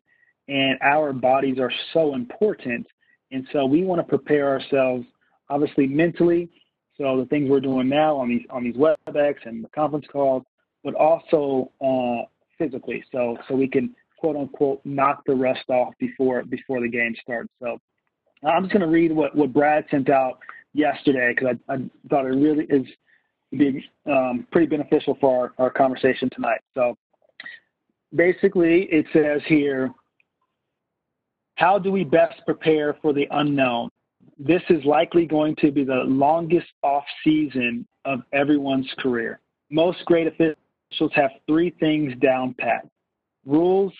And 0.47 0.77
our 0.83 1.11
bodies 1.13 1.57
are 1.59 1.71
so 1.93 2.13
important, 2.13 2.85
and 3.31 3.47
so 3.51 3.65
we 3.65 3.83
want 3.83 3.99
to 3.99 4.07
prepare 4.07 4.49
ourselves, 4.49 5.05
obviously 5.49 5.87
mentally. 5.87 6.49
So 6.97 7.17
the 7.17 7.25
things 7.25 7.49
we're 7.49 7.59
doing 7.59 7.89
now 7.89 8.15
on 8.15 8.29
these 8.29 8.45
on 8.51 8.63
these 8.63 8.75
WebEx 8.75 9.35
and 9.45 9.63
the 9.63 9.69
conference 9.69 10.05
calls, 10.11 10.43
but 10.83 10.93
also 10.93 11.71
uh, 11.83 12.27
physically. 12.59 13.03
So 13.11 13.37
so 13.47 13.55
we 13.55 13.67
can 13.67 13.95
quote 14.19 14.35
unquote 14.35 14.81
knock 14.85 15.23
the 15.25 15.33
rust 15.33 15.69
off 15.69 15.93
before 15.99 16.43
before 16.43 16.79
the 16.79 16.89
game 16.89 17.15
starts. 17.21 17.49
So 17.59 17.79
I'm 18.43 18.63
just 18.63 18.73
going 18.73 18.85
to 18.85 18.93
read 18.93 19.11
what, 19.11 19.35
what 19.35 19.53
Brad 19.53 19.85
sent 19.89 20.09
out 20.09 20.39
yesterday 20.73 21.33
because 21.33 21.55
I, 21.67 21.73
I 21.73 21.77
thought 22.09 22.25
it 22.25 22.29
really 22.29 22.65
is 22.65 22.85
be 23.57 23.89
um, 24.05 24.47
pretty 24.51 24.67
beneficial 24.67 25.17
for 25.19 25.53
our, 25.57 25.65
our 25.65 25.69
conversation 25.69 26.29
tonight. 26.31 26.61
So 26.73 26.97
basically, 28.13 28.83
it 28.91 29.05
says 29.13 29.41
here, 29.47 29.91
how 31.55 31.79
do 31.79 31.91
we 31.91 32.03
best 32.03 32.41
prepare 32.45 32.97
for 33.01 33.13
the 33.13 33.27
unknown? 33.31 33.89
This 34.37 34.61
is 34.69 34.83
likely 34.83 35.25
going 35.25 35.55
to 35.57 35.71
be 35.71 35.83
the 35.83 36.03
longest 36.05 36.67
off 36.83 37.05
season 37.23 37.87
of 38.03 38.19
everyone's 38.33 38.91
career. 38.99 39.39
Most 39.69 40.03
great 40.05 40.27
officials 40.27 41.11
have 41.13 41.31
three 41.47 41.73
things 41.79 42.13
down 42.21 42.55
pat 42.59 42.87
rules, 43.45 43.93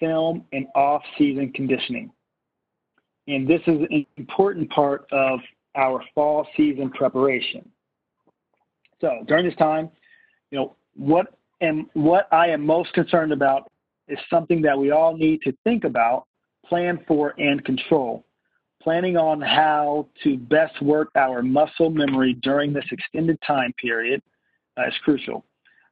film, 0.00 0.44
and 0.52 0.66
off 0.74 1.02
season 1.16 1.52
conditioning. 1.52 2.10
And 3.28 3.48
this 3.48 3.60
is 3.68 3.80
an 3.90 4.04
important 4.16 4.68
part 4.70 5.06
of 5.12 5.38
our 5.76 6.02
fall 6.14 6.46
season 6.56 6.90
preparation. 6.90 7.68
So 9.02 9.24
during 9.26 9.44
this 9.44 9.56
time, 9.56 9.90
you 10.50 10.58
know, 10.58 10.76
what 10.94 11.34
am 11.60 11.90
what 11.92 12.28
I 12.32 12.48
am 12.48 12.64
most 12.64 12.94
concerned 12.94 13.32
about 13.32 13.70
is 14.08 14.18
something 14.30 14.62
that 14.62 14.78
we 14.78 14.92
all 14.92 15.14
need 15.14 15.42
to 15.42 15.52
think 15.64 15.84
about, 15.84 16.26
plan 16.66 17.00
for, 17.06 17.34
and 17.38 17.62
control. 17.64 18.24
Planning 18.80 19.16
on 19.16 19.40
how 19.40 20.08
to 20.24 20.36
best 20.36 20.80
work 20.82 21.08
our 21.14 21.42
muscle 21.42 21.90
memory 21.90 22.34
during 22.42 22.72
this 22.72 22.84
extended 22.90 23.38
time 23.46 23.72
period 23.80 24.22
uh, 24.78 24.86
is 24.86 24.94
crucial. 25.04 25.44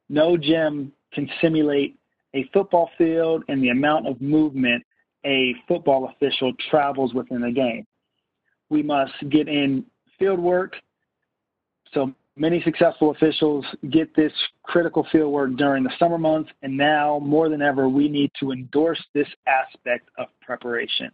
No 0.09 0.35
gym 0.35 0.91
can 1.13 1.29
simulate 1.41 1.97
a 2.33 2.49
football 2.53 2.89
field 2.97 3.43
and 3.47 3.61
the 3.61 3.69
amount 3.69 4.07
of 4.07 4.19
movement 4.21 4.83
a 5.25 5.53
football 5.67 6.09
official 6.09 6.51
travels 6.69 7.13
within 7.13 7.43
a 7.43 7.51
game. 7.51 7.85
We 8.69 8.81
must 8.83 9.13
get 9.29 9.47
in 9.47 9.85
field 10.17 10.39
work. 10.39 10.75
So 11.93 12.13
many 12.41 12.59
successful 12.63 13.11
officials 13.11 13.63
get 13.91 14.15
this 14.15 14.33
critical 14.63 15.05
field 15.11 15.31
work 15.31 15.55
during 15.57 15.83
the 15.83 15.91
summer 15.99 16.17
months, 16.17 16.49
and 16.63 16.75
now 16.75 17.19
more 17.23 17.49
than 17.49 17.61
ever, 17.61 17.87
we 17.87 18.09
need 18.09 18.31
to 18.39 18.51
endorse 18.51 19.01
this 19.13 19.27
aspect 19.45 20.09
of 20.17 20.25
preparation. 20.41 21.11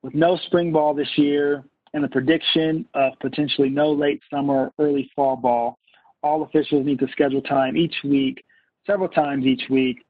With 0.00 0.14
no 0.14 0.38
spring 0.46 0.72
ball 0.72 0.94
this 0.94 1.10
year 1.16 1.62
and 1.92 2.02
the 2.02 2.08
prediction 2.08 2.86
of 2.94 3.12
potentially 3.20 3.68
no 3.68 3.92
late 3.92 4.22
summer, 4.30 4.72
early 4.78 5.10
fall 5.14 5.36
ball, 5.36 5.78
all 6.22 6.42
officials 6.42 6.86
need 6.86 7.00
to 7.00 7.08
schedule 7.12 7.42
time 7.42 7.76
each 7.76 7.96
week, 8.02 8.42
several 8.86 9.10
times 9.10 9.44
each 9.44 9.64
week, 9.68 10.06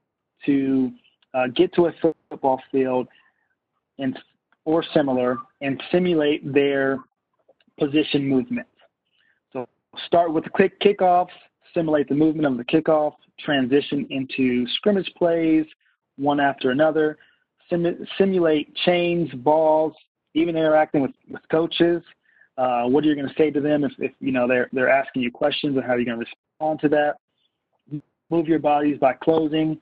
to 0.47 0.93
uh, 1.35 1.49
get 1.57 1.75
to 1.75 1.87
a 1.87 1.93
football 2.31 2.63
field 2.71 3.09
and 3.99 4.17
or 4.65 4.85
similar 4.95 5.39
and 5.61 5.83
simulate 5.91 6.53
their 6.53 6.99
position 7.81 8.29
movement. 8.29 8.67
Start 10.05 10.33
with 10.33 10.45
the 10.45 10.51
quick 10.51 10.79
kickoffs, 10.81 11.29
simulate 11.75 12.09
the 12.09 12.15
movement 12.15 12.47
of 12.47 12.57
the 12.57 12.65
kickoff, 12.65 13.15
transition 13.39 14.07
into 14.11 14.67
scrimmage 14.75 15.11
plays, 15.17 15.65
one 16.17 16.41
after 16.41 16.71
another, 16.71 17.19
sim- 17.71 18.07
simulate 18.19 18.75
chains, 18.85 19.31
balls, 19.37 19.95
even 20.35 20.57
interacting 20.57 21.03
with, 21.03 21.13
with 21.31 21.43
coaches. 21.51 22.03
Uh, 22.59 22.85
what 22.85 23.05
are 23.05 23.09
you 23.09 23.15
going 23.15 23.29
to 23.29 23.35
say 23.35 23.51
to 23.51 23.61
them 23.61 23.85
if, 23.85 23.93
if 23.99 24.13
you 24.21 24.33
know 24.33 24.49
they're 24.49 24.69
they're 24.73 24.89
asking 24.89 25.23
you 25.23 25.31
questions 25.31 25.77
and 25.77 25.85
how 25.85 25.93
are 25.93 25.99
you 25.99 26.07
going 26.07 26.19
to 26.19 26.25
respond 26.25 26.81
to 26.81 26.89
that? 26.89 27.17
Move 28.31 28.49
your 28.49 28.59
bodies 28.59 28.99
by 28.99 29.13
closing, 29.13 29.79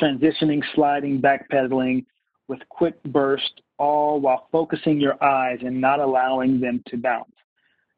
transitioning, 0.00 0.62
sliding, 0.74 1.20
backpedaling 1.20 2.04
with 2.48 2.58
quick 2.68 3.02
burst, 3.04 3.62
all 3.78 4.20
while 4.20 4.48
focusing 4.52 5.00
your 5.00 5.22
eyes 5.22 5.58
and 5.62 5.80
not 5.80 6.00
allowing 6.00 6.60
them 6.60 6.82
to 6.88 6.96
bounce. 6.96 7.30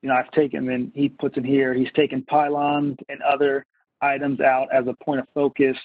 You 0.03 0.09
know, 0.09 0.15
I've 0.15 0.31
taken, 0.31 0.67
then 0.67 0.93
he 0.95 1.09
puts 1.09 1.37
in 1.37 1.45
here, 1.45 1.75
he's 1.75 1.93
taken 1.95 2.23
pylons 2.23 2.97
and 3.09 3.21
other 3.23 3.67
items 4.01 4.41
out 4.41 4.69
as 4.73 4.87
a 4.87 5.05
point 5.05 5.21
of 5.21 5.27
focus 5.35 5.77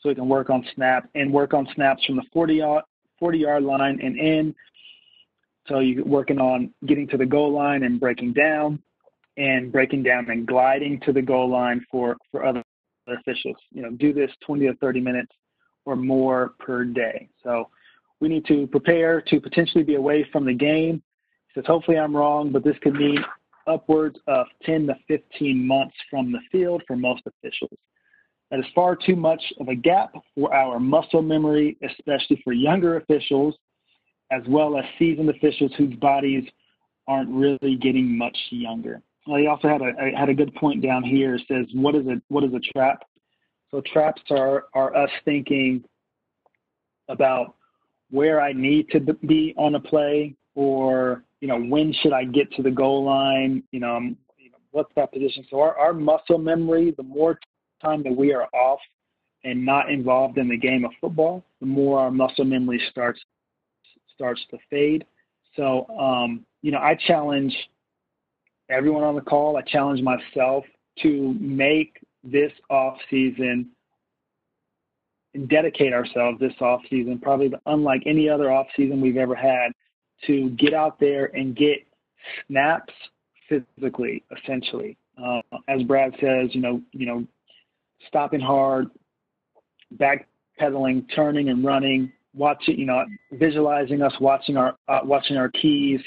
so 0.00 0.08
he 0.08 0.14
can 0.14 0.28
work 0.28 0.48
on 0.48 0.64
snap 0.74 1.08
and 1.14 1.32
work 1.32 1.54
on 1.54 1.68
snaps 1.74 2.04
from 2.04 2.16
the 2.16 2.22
40 2.32 2.54
yard, 2.54 2.84
40 3.18 3.38
yard 3.38 3.62
line 3.62 3.98
and 4.02 4.18
in. 4.18 4.54
So 5.66 5.80
you're 5.80 6.04
working 6.04 6.38
on 6.38 6.72
getting 6.86 7.06
to 7.08 7.18
the 7.18 7.26
goal 7.26 7.52
line 7.52 7.82
and 7.82 8.00
breaking 8.00 8.32
down 8.32 8.82
and 9.36 9.70
breaking 9.70 10.02
down 10.02 10.30
and 10.30 10.46
gliding 10.46 11.00
to 11.00 11.12
the 11.12 11.20
goal 11.22 11.50
line 11.50 11.84
for, 11.90 12.16
for 12.30 12.46
other 12.46 12.62
officials. 13.06 13.56
You 13.70 13.82
know, 13.82 13.90
do 13.90 14.12
this 14.12 14.30
20 14.46 14.66
to 14.66 14.74
30 14.76 15.00
minutes 15.00 15.32
or 15.84 15.94
more 15.96 16.52
per 16.58 16.84
day. 16.84 17.28
So 17.42 17.68
we 18.20 18.28
need 18.28 18.46
to 18.46 18.66
prepare 18.66 19.20
to 19.22 19.40
potentially 19.40 19.84
be 19.84 19.94
away 19.94 20.26
from 20.32 20.44
the 20.44 20.54
game. 20.54 21.02
He 21.48 21.60
says, 21.60 21.66
hopefully 21.66 21.98
I'm 21.98 22.16
wrong, 22.16 22.50
but 22.50 22.64
this 22.64 22.76
could 22.82 22.94
mean 22.94 23.24
upwards 23.68 24.18
of 24.26 24.46
10 24.64 24.86
to 24.86 24.94
15 25.06 25.66
months 25.66 25.94
from 26.10 26.32
the 26.32 26.40
field 26.50 26.82
for 26.86 26.96
most 26.96 27.22
officials. 27.26 27.78
That 28.50 28.60
is 28.60 28.66
far 28.74 28.96
too 28.96 29.16
much 29.16 29.42
of 29.60 29.68
a 29.68 29.74
gap 29.74 30.14
for 30.34 30.54
our 30.54 30.80
muscle 30.80 31.22
memory, 31.22 31.76
especially 31.82 32.40
for 32.42 32.52
younger 32.52 32.96
officials, 32.96 33.54
as 34.32 34.42
well 34.48 34.78
as 34.78 34.84
seasoned 34.98 35.28
officials 35.28 35.72
whose 35.76 35.94
bodies 35.96 36.44
aren't 37.06 37.30
really 37.30 37.76
getting 37.76 38.16
much 38.16 38.36
younger. 38.50 39.02
Well, 39.26 39.38
he 39.38 39.46
also 39.46 39.68
had 39.68 39.82
a 39.82 40.16
had 40.16 40.30
a 40.30 40.34
good 40.34 40.54
point 40.54 40.82
down 40.82 41.02
here. 41.02 41.34
It 41.34 41.42
says, 41.48 41.66
"What 41.74 41.94
is 41.94 42.06
a 42.06 42.20
what 42.28 42.44
is 42.44 42.54
a 42.54 42.60
trap?" 42.60 43.04
So 43.70 43.82
traps 43.82 44.22
are 44.30 44.66
are 44.72 44.96
us 44.96 45.10
thinking 45.24 45.84
about 47.08 47.54
where 48.10 48.40
I 48.40 48.52
need 48.54 48.88
to 48.90 49.00
be 49.00 49.54
on 49.58 49.74
a 49.74 49.80
play, 49.80 50.34
or 50.58 51.22
you 51.40 51.46
know 51.46 51.60
when 51.60 51.94
should 52.02 52.12
I 52.12 52.24
get 52.24 52.50
to 52.54 52.62
the 52.64 52.70
goal 52.70 53.04
line? 53.04 53.62
You 53.70 53.78
know, 53.78 53.96
you 54.36 54.50
know 54.50 54.58
what's 54.72 54.92
that 54.96 55.12
position? 55.12 55.46
So 55.48 55.60
our, 55.60 55.78
our 55.78 55.94
muscle 55.94 56.36
memory, 56.36 56.92
the 56.96 57.04
more 57.04 57.38
time 57.80 58.02
that 58.02 58.14
we 58.14 58.34
are 58.34 58.48
off 58.52 58.80
and 59.44 59.64
not 59.64 59.88
involved 59.88 60.36
in 60.36 60.48
the 60.48 60.56
game 60.56 60.84
of 60.84 60.90
football, 61.00 61.44
the 61.60 61.66
more 61.66 62.00
our 62.00 62.10
muscle 62.10 62.44
memory 62.44 62.82
starts 62.90 63.20
starts 64.12 64.40
to 64.50 64.58
fade. 64.68 65.06
So 65.54 65.86
um, 65.96 66.44
you 66.62 66.72
know, 66.72 66.78
I 66.78 66.98
challenge 67.06 67.54
everyone 68.68 69.04
on 69.04 69.14
the 69.14 69.20
call. 69.20 69.56
I 69.56 69.62
challenge 69.62 70.02
myself 70.02 70.64
to 71.02 71.36
make 71.38 72.04
this 72.24 72.50
off 72.68 72.98
season 73.08 73.70
and 75.34 75.48
dedicate 75.48 75.92
ourselves 75.92 76.40
this 76.40 76.54
off 76.60 76.80
season, 76.90 77.20
probably 77.20 77.52
unlike 77.66 78.02
any 78.06 78.28
other 78.28 78.50
off 78.50 78.66
season 78.76 79.00
we've 79.00 79.16
ever 79.16 79.36
had, 79.36 79.70
to 80.26 80.50
get 80.50 80.74
out 80.74 80.98
there 80.98 81.26
and 81.36 81.56
get 81.56 81.86
snaps 82.46 82.92
physically, 83.48 84.22
essentially. 84.36 84.96
Uh, 85.22 85.40
as 85.68 85.82
Brad 85.82 86.12
says, 86.20 86.50
you 86.52 86.60
know, 86.60 86.80
you 86.92 87.06
know, 87.06 87.26
stopping 88.06 88.40
hard, 88.40 88.88
backpedaling, 89.96 91.06
turning 91.14 91.48
and 91.48 91.64
running, 91.64 92.12
watching, 92.34 92.78
you 92.78 92.86
know, 92.86 93.04
visualizing 93.32 94.02
us 94.02 94.12
watching 94.20 94.56
our 94.56 94.76
uh, 94.88 95.00
watching 95.02 95.36
our 95.36 95.48
keys, 95.48 96.00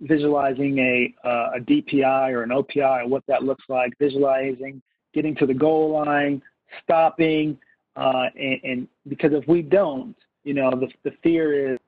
visualizing 0.00 0.78
a 0.78 1.26
uh, 1.26 1.50
a 1.56 1.60
DPI 1.60 2.30
or 2.32 2.42
an 2.42 2.50
OPI, 2.50 3.08
what 3.08 3.24
that 3.26 3.42
looks 3.42 3.64
like, 3.68 3.92
visualizing 3.98 4.80
getting 5.12 5.34
to 5.36 5.46
the 5.46 5.54
goal 5.54 5.92
line, 5.92 6.42
stopping, 6.82 7.58
uh, 7.96 8.26
and, 8.34 8.60
and, 8.64 8.88
because 9.08 9.32
if 9.32 9.46
we 9.46 9.62
don't, 9.62 10.16
you 10.44 10.54
know, 10.54 10.70
the, 10.70 10.88
the 11.04 11.14
fear 11.22 11.74
is 11.74 11.78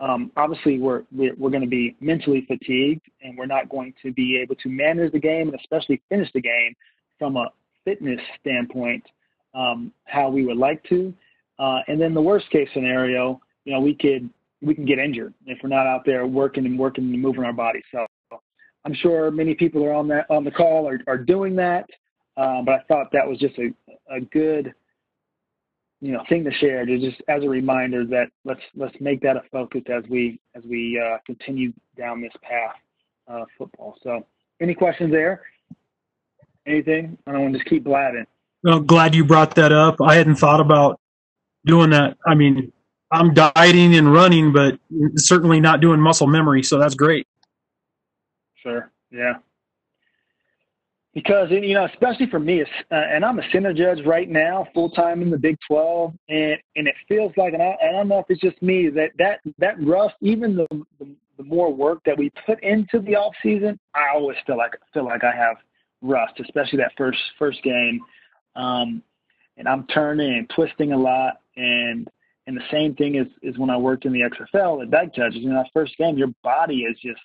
um, 0.00 0.30
obviously 0.36 0.78
we're 0.78 1.02
we're, 1.12 1.34
we're 1.36 1.50
going 1.50 1.62
to 1.62 1.68
be 1.68 1.96
mentally 2.00 2.44
fatigued, 2.46 3.02
and 3.22 3.36
we're 3.36 3.46
not 3.46 3.68
going 3.68 3.94
to 4.02 4.12
be 4.12 4.38
able 4.40 4.54
to 4.56 4.68
manage 4.68 5.12
the 5.12 5.18
game 5.18 5.48
and 5.48 5.58
especially 5.58 6.00
finish 6.08 6.30
the 6.32 6.40
game 6.40 6.74
from 7.18 7.36
a 7.36 7.48
fitness 7.84 8.20
standpoint 8.40 9.04
um, 9.54 9.92
how 10.04 10.28
we 10.28 10.44
would 10.44 10.56
like 10.56 10.82
to. 10.84 11.12
Uh, 11.58 11.80
and 11.88 12.00
then 12.00 12.14
the 12.14 12.22
worst 12.22 12.48
case 12.50 12.68
scenario, 12.72 13.40
you 13.64 13.72
know, 13.72 13.80
we 13.80 13.94
could 13.94 14.28
we 14.60 14.74
can 14.74 14.84
get 14.84 14.98
injured 14.98 15.34
if 15.46 15.58
we're 15.62 15.68
not 15.68 15.86
out 15.86 16.04
there 16.04 16.26
working 16.26 16.66
and 16.66 16.78
working 16.78 17.04
and 17.04 17.22
moving 17.22 17.44
our 17.44 17.52
body. 17.52 17.82
So 17.92 18.06
I'm 18.84 18.94
sure 18.94 19.30
many 19.30 19.54
people 19.54 19.84
are 19.84 19.92
on 19.92 20.08
that 20.08 20.26
on 20.30 20.44
the 20.44 20.50
call 20.50 20.88
are, 20.88 21.00
are 21.06 21.18
doing 21.18 21.56
that. 21.56 21.88
Um, 22.36 22.64
but 22.64 22.74
I 22.74 22.80
thought 22.86 23.10
that 23.12 23.26
was 23.26 23.38
just 23.38 23.58
a, 23.58 23.74
a 24.14 24.20
good, 24.20 24.72
you 26.00 26.12
know, 26.12 26.22
thing 26.28 26.44
to 26.44 26.52
share, 26.52 26.86
to 26.86 26.98
just 26.98 27.20
as 27.28 27.42
a 27.42 27.48
reminder 27.48 28.04
that 28.06 28.26
let's 28.44 28.60
let's 28.76 28.94
make 29.00 29.20
that 29.22 29.36
a 29.36 29.42
focus 29.50 29.82
as 29.88 30.04
we 30.08 30.40
as 30.54 30.62
we 30.64 31.00
uh, 31.00 31.18
continue 31.26 31.72
down 31.96 32.20
this 32.20 32.32
path 32.42 32.76
of 33.26 33.48
football. 33.56 33.96
So, 34.02 34.24
any 34.60 34.74
questions 34.74 35.10
there? 35.10 35.42
Anything? 36.66 37.18
I 37.26 37.32
don't 37.32 37.42
want 37.42 37.54
to 37.54 37.58
just 37.58 37.68
keep 37.68 37.84
blabbing. 37.84 38.26
Well, 38.62 38.80
glad 38.80 39.14
you 39.14 39.24
brought 39.24 39.54
that 39.56 39.72
up. 39.72 39.96
I 40.00 40.14
hadn't 40.14 40.36
thought 40.36 40.60
about 40.60 41.00
doing 41.64 41.90
that. 41.90 42.16
I 42.26 42.34
mean, 42.34 42.72
I'm 43.10 43.32
dieting 43.34 43.94
and 43.94 44.12
running, 44.12 44.52
but 44.52 44.78
certainly 45.16 45.60
not 45.60 45.80
doing 45.80 46.00
muscle 46.00 46.26
memory. 46.26 46.62
So 46.62 46.78
that's 46.78 46.94
great. 46.94 47.26
Sure. 48.56 48.90
Yeah. 49.10 49.34
Because 51.18 51.50
you 51.50 51.74
know, 51.74 51.84
especially 51.86 52.26
for 52.26 52.38
me, 52.38 52.62
uh, 52.62 52.94
and 52.94 53.24
I'm 53.24 53.40
a 53.40 53.50
center 53.50 53.72
judge 53.72 54.06
right 54.06 54.28
now, 54.28 54.68
full 54.72 54.88
time 54.90 55.20
in 55.20 55.30
the 55.30 55.36
Big 55.36 55.58
12, 55.66 56.14
and 56.28 56.56
and 56.76 56.86
it 56.86 56.94
feels 57.08 57.32
like, 57.36 57.54
and 57.54 57.62
I, 57.62 57.76
I 57.82 57.90
don't 57.90 58.06
know 58.06 58.20
if 58.20 58.26
it's 58.28 58.40
just 58.40 58.62
me 58.62 58.88
that 58.90 59.10
that 59.18 59.40
that 59.58 59.82
rust, 59.84 60.14
even 60.20 60.54
the, 60.54 60.66
the 61.00 61.08
the 61.36 61.42
more 61.42 61.74
work 61.74 61.98
that 62.06 62.16
we 62.16 62.30
put 62.46 62.62
into 62.62 63.00
the 63.00 63.16
off 63.16 63.34
season, 63.42 63.80
I 63.96 64.14
always 64.14 64.36
feel 64.46 64.56
like 64.56 64.78
feel 64.94 65.06
like 65.06 65.24
I 65.24 65.34
have 65.34 65.56
rust, 66.02 66.34
especially 66.38 66.78
that 66.78 66.92
first 66.96 67.18
first 67.36 67.64
game. 67.64 68.00
Um, 68.54 69.02
and 69.56 69.66
I'm 69.66 69.88
turning 69.88 70.34
and 70.34 70.48
twisting 70.54 70.92
a 70.92 70.96
lot, 70.96 71.40
and 71.56 72.06
and 72.46 72.56
the 72.56 72.62
same 72.70 72.94
thing 72.94 73.16
is 73.16 73.26
is 73.42 73.58
when 73.58 73.70
I 73.70 73.76
worked 73.76 74.04
in 74.04 74.12
the 74.12 74.20
XFL 74.20 74.82
at 74.82 74.90
back 74.92 75.12
judges. 75.16 75.42
In 75.42 75.52
that 75.52 75.66
first 75.74 75.96
game, 75.96 76.16
your 76.16 76.32
body 76.44 76.82
is 76.82 76.96
just 77.00 77.20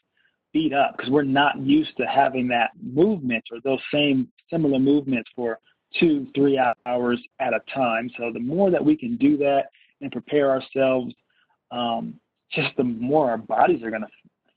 beat 0.54 0.74
up 0.74 0.96
because 0.96 1.12
we're 1.12 1.24
not 1.24 1.58
used 1.60 1.96
to 1.98 2.06
having 2.06 2.48
that 2.48 2.72
movement 2.82 3.44
or 3.52 3.60
those 3.64 3.80
same 3.92 4.28
similar 4.50 4.80
movements 4.80 5.30
for 5.36 5.60
two, 6.00 6.28
three 6.36 6.62
hours 6.86 7.22
at 7.40 7.54
a 7.54 7.60
time. 7.74 8.10
So 8.18 8.32
the 8.32 8.40
more 8.40 8.72
that 8.72 8.84
we 8.84 8.96
can 8.96 9.18
do 9.18 9.38
that 9.38 9.64
and 10.02 10.12
prepare 10.12 10.52
ourselves, 10.52 11.14
um, 11.72 12.20
just 12.52 12.76
the 12.78 12.84
more 12.84 13.32
our 13.32 13.38
bodies 13.38 13.84
are 13.84 13.90
going 13.90 14.04
to 14.04 14.08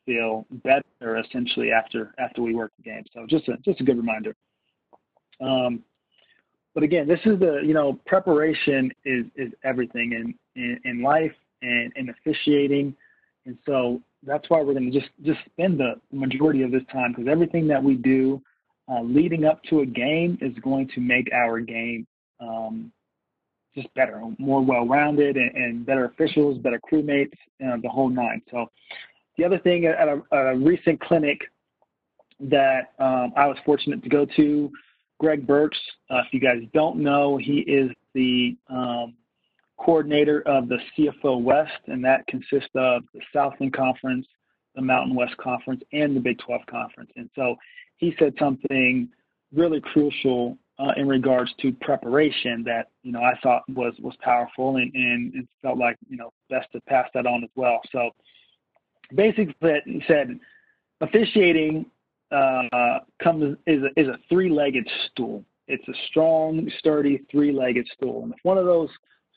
feel 0.04 0.46
better 0.62 1.18
essentially 1.18 1.72
after 1.72 2.14
after 2.18 2.42
we 2.42 2.54
work 2.54 2.72
the 2.76 2.82
game. 2.82 3.04
So 3.12 3.26
just 3.28 3.48
a 3.48 3.56
just 3.64 3.80
a 3.80 3.84
good 3.84 3.96
reminder. 3.96 4.34
Um, 5.40 5.82
but 6.74 6.82
again, 6.82 7.08
this 7.08 7.20
is 7.24 7.38
the 7.38 7.60
you 7.64 7.74
know 7.74 7.98
preparation 8.06 8.92
is 9.04 9.24
is 9.34 9.52
everything 9.64 10.12
in 10.12 10.34
in, 10.62 10.80
in 10.84 11.02
life 11.02 11.32
and 11.62 11.92
in 11.96 12.10
officiating, 12.10 12.94
and 13.46 13.58
so 13.66 14.00
that's 14.22 14.48
why 14.48 14.60
we're 14.60 14.72
going 14.72 14.90
to 14.90 14.98
just 14.98 15.10
just 15.22 15.40
spend 15.46 15.78
the 15.78 15.94
majority 16.12 16.62
of 16.62 16.70
this 16.70 16.82
time 16.92 17.12
because 17.12 17.30
everything 17.30 17.68
that 17.68 17.82
we 17.82 17.94
do 17.94 18.40
uh, 18.90 19.02
leading 19.02 19.44
up 19.44 19.62
to 19.64 19.80
a 19.80 19.86
game 19.86 20.38
is 20.40 20.52
going 20.62 20.88
to 20.94 21.00
make 21.00 21.28
our 21.32 21.60
game 21.60 22.06
um, 22.40 22.92
just 23.74 23.92
better, 23.94 24.22
more 24.38 24.64
well-rounded, 24.64 25.36
and, 25.36 25.54
and, 25.54 25.86
better 25.86 26.06
officials, 26.06 26.58
better 26.58 26.80
crewmates, 26.90 27.32
uh, 27.64 27.76
the 27.82 27.88
whole 27.88 28.08
nine. 28.08 28.40
So 28.50 28.70
the 29.36 29.44
other 29.44 29.58
thing 29.58 29.84
at 29.86 30.08
a, 30.08 30.22
a 30.32 30.56
recent 30.56 31.00
clinic 31.00 31.40
that 32.40 32.92
um, 32.98 33.32
I 33.36 33.46
was 33.46 33.56
fortunate 33.64 34.02
to 34.02 34.08
go 34.08 34.26
to 34.36 34.70
Greg 35.18 35.46
Burks. 35.46 35.78
Uh, 36.10 36.18
if 36.18 36.32
you 36.32 36.40
guys 36.40 36.62
don't 36.72 36.96
know, 36.98 37.36
he 37.36 37.60
is 37.60 37.90
the 38.14 38.56
um, 38.70 39.14
coordinator 39.78 40.42
of 40.42 40.68
the 40.68 40.78
CFO 40.96 41.40
West, 41.40 41.72
and 41.86 42.04
that 42.04 42.26
consists 42.26 42.70
of 42.74 43.02
the 43.14 43.20
Southland 43.32 43.72
Conference, 43.72 44.26
the 44.74 44.82
Mountain 44.82 45.14
West 45.14 45.36
Conference, 45.36 45.82
and 45.92 46.16
the 46.16 46.20
Big 46.20 46.38
12 46.38 46.62
Conference. 46.66 47.10
And 47.16 47.30
so 47.34 47.56
he 47.96 48.14
said 48.18 48.34
something 48.38 49.08
really 49.52 49.80
crucial 49.80 50.58
uh, 50.78 50.92
in 50.96 51.08
regards 51.08 51.52
to 51.60 51.72
preparation 51.72 52.62
that 52.64 52.88
you 53.02 53.12
know 53.12 53.22
I 53.22 53.38
thought 53.42 53.62
was 53.68 53.94
was 53.98 54.14
powerful 54.20 54.76
and, 54.76 54.94
and 54.94 55.34
it 55.34 55.48
felt 55.62 55.78
like 55.78 55.96
you 56.08 56.16
know 56.16 56.32
best 56.50 56.68
to 56.72 56.80
pass 56.82 57.08
that 57.14 57.26
on 57.26 57.44
as 57.44 57.50
well. 57.56 57.80
So 57.92 58.10
basically, 59.14 59.54
he 59.86 60.02
said 60.06 60.38
officiating 61.00 61.86
uh, 62.30 62.98
comes 63.22 63.56
is 63.66 63.82
a, 63.82 64.00
is 64.00 64.08
a 64.08 64.18
three-legged 64.28 64.88
stool. 65.10 65.44
It's 65.68 65.86
a 65.88 65.94
strong, 66.08 66.70
sturdy 66.78 67.22
three-legged 67.30 67.88
stool, 67.94 68.24
and 68.24 68.32
if 68.32 68.38
one 68.42 68.58
of 68.58 68.66
those 68.66 68.90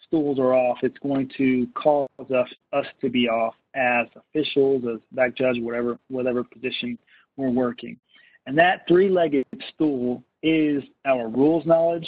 stools 0.09 0.39
are 0.39 0.53
off, 0.53 0.79
it's 0.81 0.97
going 0.99 1.29
to 1.37 1.67
cause 1.75 2.09
us 2.19 2.49
us 2.73 2.85
to 3.01 3.09
be 3.09 3.29
off 3.29 3.55
as 3.75 4.07
officials, 4.15 4.83
as 4.91 4.99
back 5.11 5.35
judge, 5.35 5.57
whatever 5.59 5.97
whatever 6.09 6.43
position 6.43 6.97
we're 7.37 7.49
working. 7.49 7.97
And 8.45 8.57
that 8.57 8.81
three-legged 8.87 9.45
stool 9.73 10.23
is 10.41 10.83
our 11.05 11.29
rules 11.29 11.65
knowledge, 11.65 12.07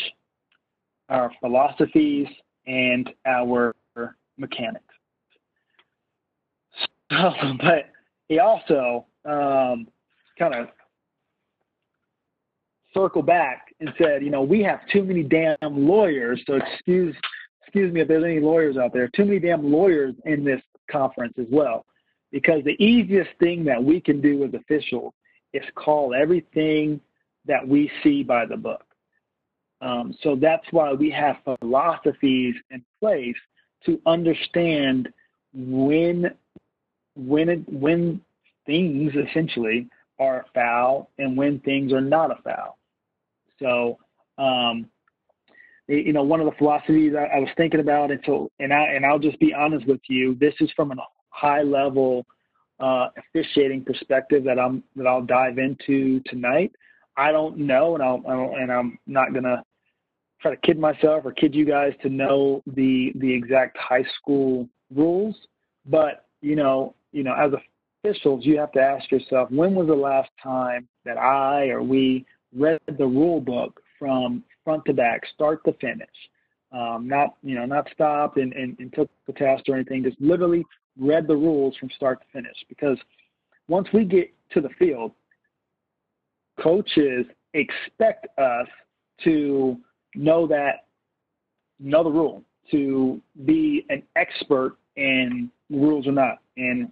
our 1.09 1.31
philosophies, 1.39 2.27
and 2.65 3.09
our 3.25 3.73
mechanics. 4.37 4.85
So, 7.11 7.29
but 7.59 7.89
he 8.29 8.39
also 8.39 9.05
um, 9.25 9.85
kind 10.39 10.55
of 10.55 10.69
circled 12.93 13.25
back 13.25 13.67
and 13.81 13.89
said, 13.97 14.23
you 14.23 14.29
know, 14.29 14.41
we 14.41 14.63
have 14.63 14.79
too 14.91 15.03
many 15.03 15.21
damn 15.21 15.57
lawyers. 15.61 16.41
So 16.47 16.55
excuse 16.55 17.13
excuse 17.71 17.93
me 17.93 18.01
if 18.01 18.07
there's 18.09 18.25
any 18.25 18.41
lawyers 18.41 18.75
out 18.75 18.91
there. 18.91 19.07
Too 19.07 19.23
many 19.23 19.39
damn 19.39 19.71
lawyers 19.71 20.13
in 20.25 20.43
this 20.43 20.61
conference 20.91 21.33
as 21.39 21.45
well, 21.49 21.85
because 22.29 22.61
the 22.65 22.75
easiest 22.83 23.29
thing 23.39 23.63
that 23.63 23.81
we 23.81 24.01
can 24.01 24.19
do 24.19 24.43
as 24.43 24.53
officials 24.53 25.13
is 25.53 25.63
call 25.75 26.13
everything 26.13 26.99
that 27.45 27.65
we 27.65 27.89
see 28.03 28.23
by 28.23 28.45
the 28.45 28.57
book. 28.57 28.83
Um, 29.79 30.13
so 30.21 30.35
that's 30.35 30.65
why 30.71 30.91
we 30.91 31.09
have 31.11 31.37
philosophies 31.61 32.55
in 32.71 32.83
place 32.99 33.37
to 33.85 34.01
understand 34.05 35.07
when 35.53 36.31
when 37.15 37.49
it, 37.49 37.61
when 37.71 38.19
things 38.65 39.13
essentially 39.29 39.87
are 40.19 40.45
foul 40.53 41.09
and 41.19 41.37
when 41.37 41.59
things 41.61 41.93
are 41.93 42.01
not 42.01 42.31
a 42.31 42.41
foul. 42.43 42.77
So, 43.59 43.97
um, 44.37 44.87
you 45.91 46.13
know, 46.13 46.23
one 46.23 46.39
of 46.39 46.45
the 46.45 46.57
philosophies 46.57 47.13
I, 47.17 47.37
I, 47.37 47.39
was 47.39 47.49
thinking 47.57 47.79
about, 47.79 48.11
and 48.11 48.19
so, 48.25 48.49
and 48.59 48.73
I 48.73 48.83
and 48.95 49.05
I'll 49.05 49.19
just 49.19 49.39
be 49.39 49.53
honest 49.53 49.85
with 49.87 49.99
you, 50.07 50.35
this 50.39 50.53
is 50.61 50.71
from 50.75 50.91
a 50.91 50.95
high 51.29 51.63
level 51.63 52.25
uh, 52.79 53.07
officiating 53.17 53.83
perspective 53.83 54.43
that 54.45 54.57
I'm 54.57 54.83
that 54.95 55.05
I'll 55.05 55.21
dive 55.21 55.57
into 55.57 56.21
tonight. 56.27 56.71
I 57.17 57.31
don't 57.31 57.57
know, 57.57 57.95
and 57.95 58.03
I'll, 58.03 58.23
I'll 58.27 58.55
and 58.55 58.71
I'm 58.71 58.97
not 59.05 59.33
gonna 59.33 59.63
try 60.41 60.51
to 60.51 60.57
kid 60.61 60.79
myself 60.79 61.25
or 61.25 61.33
kid 61.33 61.53
you 61.53 61.65
guys 61.65 61.93
to 62.03 62.09
know 62.09 62.63
the 62.67 63.11
the 63.15 63.33
exact 63.33 63.77
high 63.77 64.05
school 64.17 64.69
rules, 64.95 65.35
but 65.85 66.25
you 66.41 66.55
know, 66.55 66.95
you 67.11 67.23
know, 67.23 67.33
as 67.33 67.51
officials, 68.03 68.45
you 68.45 68.57
have 68.57 68.71
to 68.71 68.81
ask 68.81 69.11
yourself, 69.11 69.51
when 69.51 69.75
was 69.75 69.87
the 69.87 69.93
last 69.93 70.29
time 70.41 70.87
that 71.05 71.17
I 71.17 71.67
or 71.67 71.83
we 71.83 72.25
read 72.55 72.79
the 72.97 73.05
rule 73.05 73.41
book 73.41 73.81
from 73.99 74.43
front 74.63 74.85
to 74.85 74.93
back, 74.93 75.21
start 75.33 75.63
to 75.65 75.73
finish? 75.73 76.07
Um, 76.71 77.07
not 77.07 77.35
you 77.43 77.55
know, 77.55 77.65
not 77.65 77.87
stopped 77.93 78.37
and, 78.37 78.53
and, 78.53 78.77
and 78.79 78.93
took 78.93 79.09
the 79.27 79.33
test 79.33 79.67
or 79.67 79.75
anything. 79.75 80.03
Just 80.03 80.19
literally 80.21 80.65
read 80.97 81.27
the 81.27 81.35
rules 81.35 81.75
from 81.77 81.89
start 81.95 82.21
to 82.21 82.27
finish. 82.31 82.55
Because 82.69 82.97
once 83.67 83.87
we 83.93 84.05
get 84.05 84.33
to 84.51 84.61
the 84.61 84.69
field, 84.79 85.11
coaches 86.61 87.25
expect 87.53 88.27
us 88.37 88.67
to 89.23 89.77
know 90.15 90.47
that 90.47 90.85
know 91.79 92.03
the 92.03 92.09
rule, 92.09 92.43
to 92.69 93.21
be 93.45 93.85
an 93.89 94.03
expert 94.15 94.77
in 94.95 95.49
rules 95.69 96.07
or 96.07 96.11
not. 96.11 96.39
And 96.57 96.91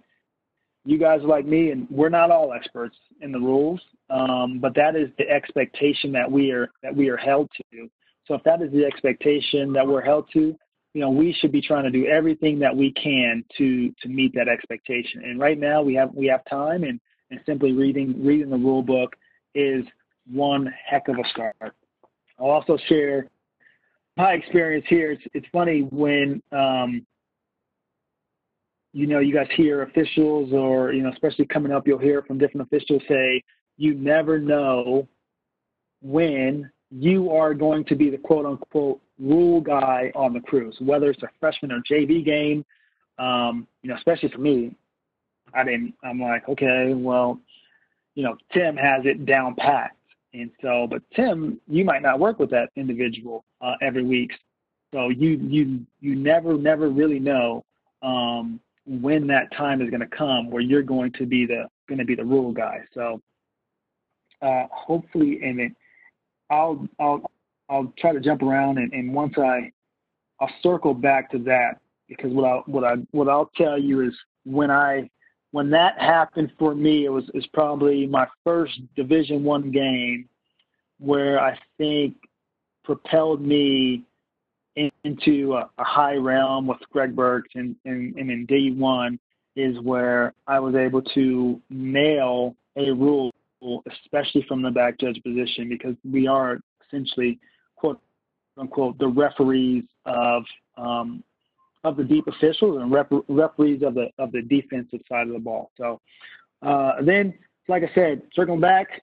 you 0.84 0.98
guys 0.98 1.20
are 1.20 1.28
like 1.28 1.46
me, 1.46 1.70
and 1.70 1.86
we're 1.90 2.08
not 2.08 2.30
all 2.30 2.52
experts 2.52 2.96
in 3.20 3.32
the 3.32 3.38
rules, 3.38 3.80
um, 4.08 4.58
but 4.60 4.74
that 4.74 4.96
is 4.96 5.08
the 5.18 5.28
expectation 5.28 6.12
that 6.12 6.30
we 6.30 6.50
are 6.50 6.70
that 6.82 6.94
we 6.94 7.08
are 7.08 7.16
held 7.16 7.50
to. 7.72 7.90
So 8.26 8.34
if 8.34 8.42
that 8.44 8.62
is 8.62 8.70
the 8.72 8.84
expectation 8.84 9.72
that 9.72 9.86
we're 9.86 10.02
held 10.02 10.26
to, 10.32 10.56
you 10.94 11.00
know, 11.00 11.10
we 11.10 11.32
should 11.40 11.52
be 11.52 11.60
trying 11.60 11.84
to 11.84 11.90
do 11.90 12.06
everything 12.06 12.58
that 12.60 12.74
we 12.74 12.92
can 12.92 13.44
to 13.58 13.92
to 14.02 14.08
meet 14.08 14.34
that 14.34 14.48
expectation. 14.48 15.22
And 15.24 15.38
right 15.38 15.58
now 15.58 15.82
we 15.82 15.94
have 15.94 16.14
we 16.14 16.26
have 16.26 16.44
time, 16.48 16.84
and 16.84 16.98
and 17.30 17.40
simply 17.46 17.72
reading 17.72 18.24
reading 18.24 18.50
the 18.50 18.56
rule 18.56 18.82
book 18.82 19.14
is 19.54 19.84
one 20.32 20.72
heck 20.86 21.08
of 21.08 21.16
a 21.16 21.28
start. 21.30 21.74
I'll 22.38 22.50
also 22.50 22.78
share 22.88 23.28
my 24.16 24.32
experience 24.32 24.86
here. 24.88 25.12
It's 25.12 25.22
it's 25.34 25.46
funny 25.52 25.80
when 25.90 26.42
um, 26.52 27.06
you 28.92 29.06
know 29.06 29.20
you 29.20 29.34
guys 29.34 29.48
hear 29.56 29.82
officials 29.82 30.52
or 30.52 30.92
you 30.92 31.02
know 31.02 31.10
especially 31.12 31.46
coming 31.46 31.72
up 31.72 31.86
you'll 31.86 31.98
hear 31.98 32.22
from 32.22 32.38
different 32.38 32.66
officials 32.66 33.02
say 33.08 33.42
you 33.76 33.94
never 33.94 34.38
know 34.38 35.06
when 36.02 36.70
you 36.90 37.30
are 37.30 37.54
going 37.54 37.84
to 37.84 37.94
be 37.94 38.10
the 38.10 38.18
quote 38.18 38.46
unquote 38.46 39.00
rule 39.18 39.60
guy 39.60 40.10
on 40.14 40.32
the 40.32 40.40
crew. 40.40 40.72
So 40.78 40.84
whether 40.84 41.10
it's 41.10 41.22
a 41.22 41.28
freshman 41.38 41.72
or 41.72 41.80
JV 41.90 42.24
game, 42.24 42.64
um, 43.18 43.66
you 43.82 43.90
know, 43.90 43.96
especially 43.96 44.30
for 44.30 44.38
me, 44.38 44.74
I 45.54 45.64
didn't. 45.64 45.94
I'm 46.04 46.20
like, 46.20 46.48
okay, 46.48 46.94
well, 46.94 47.38
you 48.14 48.22
know, 48.22 48.36
Tim 48.52 48.76
has 48.76 49.02
it 49.04 49.26
down 49.26 49.54
packed. 49.56 49.96
And 50.32 50.50
so, 50.62 50.86
but 50.88 51.02
Tim, 51.14 51.60
you 51.68 51.84
might 51.84 52.02
not 52.02 52.18
work 52.18 52.38
with 52.38 52.50
that 52.50 52.70
individual 52.76 53.44
uh, 53.60 53.74
every 53.82 54.04
week. 54.04 54.30
So 54.92 55.08
you 55.08 55.30
you 55.30 55.86
you 56.00 56.14
never 56.16 56.54
never 56.54 56.88
really 56.88 57.18
know 57.18 57.64
um, 58.02 58.60
when 58.90 59.28
that 59.28 59.54
time 59.56 59.80
is 59.80 59.88
going 59.88 60.00
to 60.00 60.16
come 60.16 60.50
where 60.50 60.60
you're 60.60 60.82
going 60.82 61.12
to 61.12 61.24
be 61.24 61.46
the 61.46 61.68
going 61.88 61.98
to 61.98 62.04
be 62.04 62.16
the 62.16 62.24
rule 62.24 62.52
guy. 62.52 62.80
So 62.92 63.20
uh, 64.42 64.64
hopefully, 64.72 65.40
and 65.44 65.58
then 65.60 65.76
I'll 66.50 66.88
I'll 66.98 67.30
I'll 67.68 67.92
try 67.98 68.12
to 68.12 68.20
jump 68.20 68.42
around 68.42 68.78
and, 68.78 68.92
and 68.92 69.14
once 69.14 69.34
I 69.38 69.70
I'll 70.40 70.50
circle 70.62 70.92
back 70.92 71.30
to 71.30 71.38
that 71.40 71.78
because 72.08 72.32
what 72.32 72.44
I 72.44 72.56
what 72.66 72.84
I 72.84 72.94
what 73.12 73.28
I'll 73.28 73.50
tell 73.56 73.78
you 73.78 74.00
is 74.00 74.14
when 74.44 74.72
I 74.72 75.08
when 75.52 75.70
that 75.70 76.00
happened 76.00 76.52
for 76.58 76.74
me, 76.74 77.04
it 77.04 77.10
was 77.10 77.24
is 77.34 77.46
probably 77.52 78.06
my 78.06 78.26
first 78.44 78.80
Division 78.96 79.44
One 79.44 79.70
game 79.70 80.28
where 80.98 81.40
I 81.40 81.56
think 81.78 82.16
propelled 82.82 83.40
me 83.40 84.02
into 85.04 85.54
a, 85.54 85.70
a, 85.78 85.84
high 85.84 86.14
realm 86.14 86.66
with 86.66 86.78
Greg 86.92 87.16
Burks 87.16 87.50
and, 87.54 87.74
and, 87.84 88.14
and 88.16 88.30
in 88.30 88.46
day 88.46 88.70
one 88.70 89.18
is 89.56 89.78
where 89.80 90.34
I 90.46 90.60
was 90.60 90.74
able 90.74 91.02
to 91.02 91.60
nail 91.70 92.54
a 92.76 92.90
rule, 92.90 93.32
especially 93.88 94.44
from 94.46 94.62
the 94.62 94.70
back 94.70 94.98
judge 94.98 95.20
position, 95.22 95.68
because 95.68 95.94
we 96.10 96.26
are 96.26 96.58
essentially 96.86 97.38
quote 97.76 98.00
unquote 98.56 98.98
the 98.98 99.08
referees 99.08 99.84
of 100.04 100.44
um, 100.76 101.24
of 101.82 101.96
the 101.96 102.04
deep 102.04 102.26
officials 102.26 102.80
and 102.80 102.92
rep- 102.92 103.10
referees 103.28 103.82
of 103.82 103.94
the 103.94 104.08
of 104.18 104.32
the 104.32 104.42
defensive 104.42 105.00
side 105.08 105.26
of 105.26 105.32
the 105.32 105.38
ball. 105.38 105.70
So 105.78 106.00
uh, 106.62 107.02
then, 107.02 107.34
like 107.68 107.82
I 107.82 107.90
said, 107.94 108.22
circling 108.34 108.60
back, 108.60 109.02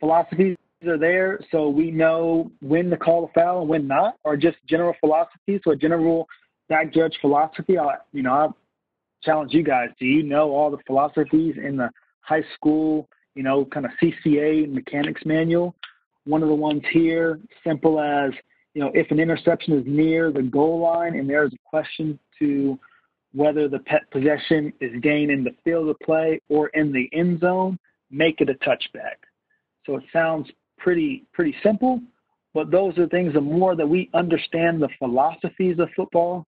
philosophies 0.00 0.56
are 0.84 0.98
there, 0.98 1.40
so 1.50 1.68
we 1.68 1.90
know 1.90 2.50
when 2.60 2.90
to 2.90 2.96
call 2.96 3.24
a 3.24 3.28
foul 3.28 3.60
and 3.60 3.68
when 3.68 3.86
not, 3.86 4.16
or 4.24 4.36
just 4.36 4.56
general 4.68 4.94
philosophy. 5.00 5.60
So 5.64 5.70
a 5.70 5.76
general 5.76 6.28
back 6.68 6.92
judge 6.92 7.16
philosophy. 7.20 7.78
I, 7.78 7.96
you 8.12 8.22
know, 8.22 8.32
I 8.32 8.48
challenge 9.22 9.52
you 9.52 9.62
guys. 9.62 9.88
Do 9.98 10.06
you 10.06 10.22
know 10.22 10.50
all 10.50 10.70
the 10.70 10.78
philosophies 10.86 11.56
in 11.62 11.76
the 11.76 11.90
high 12.20 12.44
school, 12.54 13.08
you 13.34 13.42
know, 13.42 13.64
kind 13.64 13.86
of 13.86 13.92
CCA 14.02 14.70
mechanics 14.70 15.22
manual? 15.24 15.74
One 16.24 16.42
of 16.42 16.48
the 16.48 16.54
ones 16.54 16.82
here, 16.92 17.40
simple 17.64 18.00
as 18.00 18.32
you 18.74 18.82
know, 18.82 18.90
if 18.92 19.10
an 19.10 19.18
interception 19.18 19.78
is 19.78 19.84
near 19.86 20.30
the 20.30 20.42
goal 20.42 20.80
line 20.80 21.14
and 21.14 21.30
there's 21.30 21.52
a 21.54 21.68
question 21.68 22.18
to 22.38 22.78
whether 23.32 23.68
the 23.68 23.78
pet 23.78 24.02
possession 24.10 24.70
is 24.80 25.00
gained 25.00 25.30
in 25.30 25.42
the 25.42 25.54
field 25.64 25.88
of 25.88 25.98
play 26.00 26.40
or 26.50 26.68
in 26.68 26.92
the 26.92 27.08
end 27.14 27.40
zone, 27.40 27.78
make 28.10 28.42
it 28.42 28.50
a 28.50 28.54
touchback. 28.54 29.16
So 29.86 29.96
it 29.96 30.04
sounds 30.12 30.50
pretty 30.78 31.24
pretty 31.32 31.54
simple, 31.62 32.00
but 32.54 32.70
those 32.70 32.96
are 32.98 33.08
things. 33.08 33.34
The 33.34 33.40
more 33.40 33.76
that 33.76 33.86
we 33.86 34.10
understand 34.14 34.82
the 34.82 34.88
philosophies 34.98 35.78
of 35.78 35.88
football, 35.96 36.46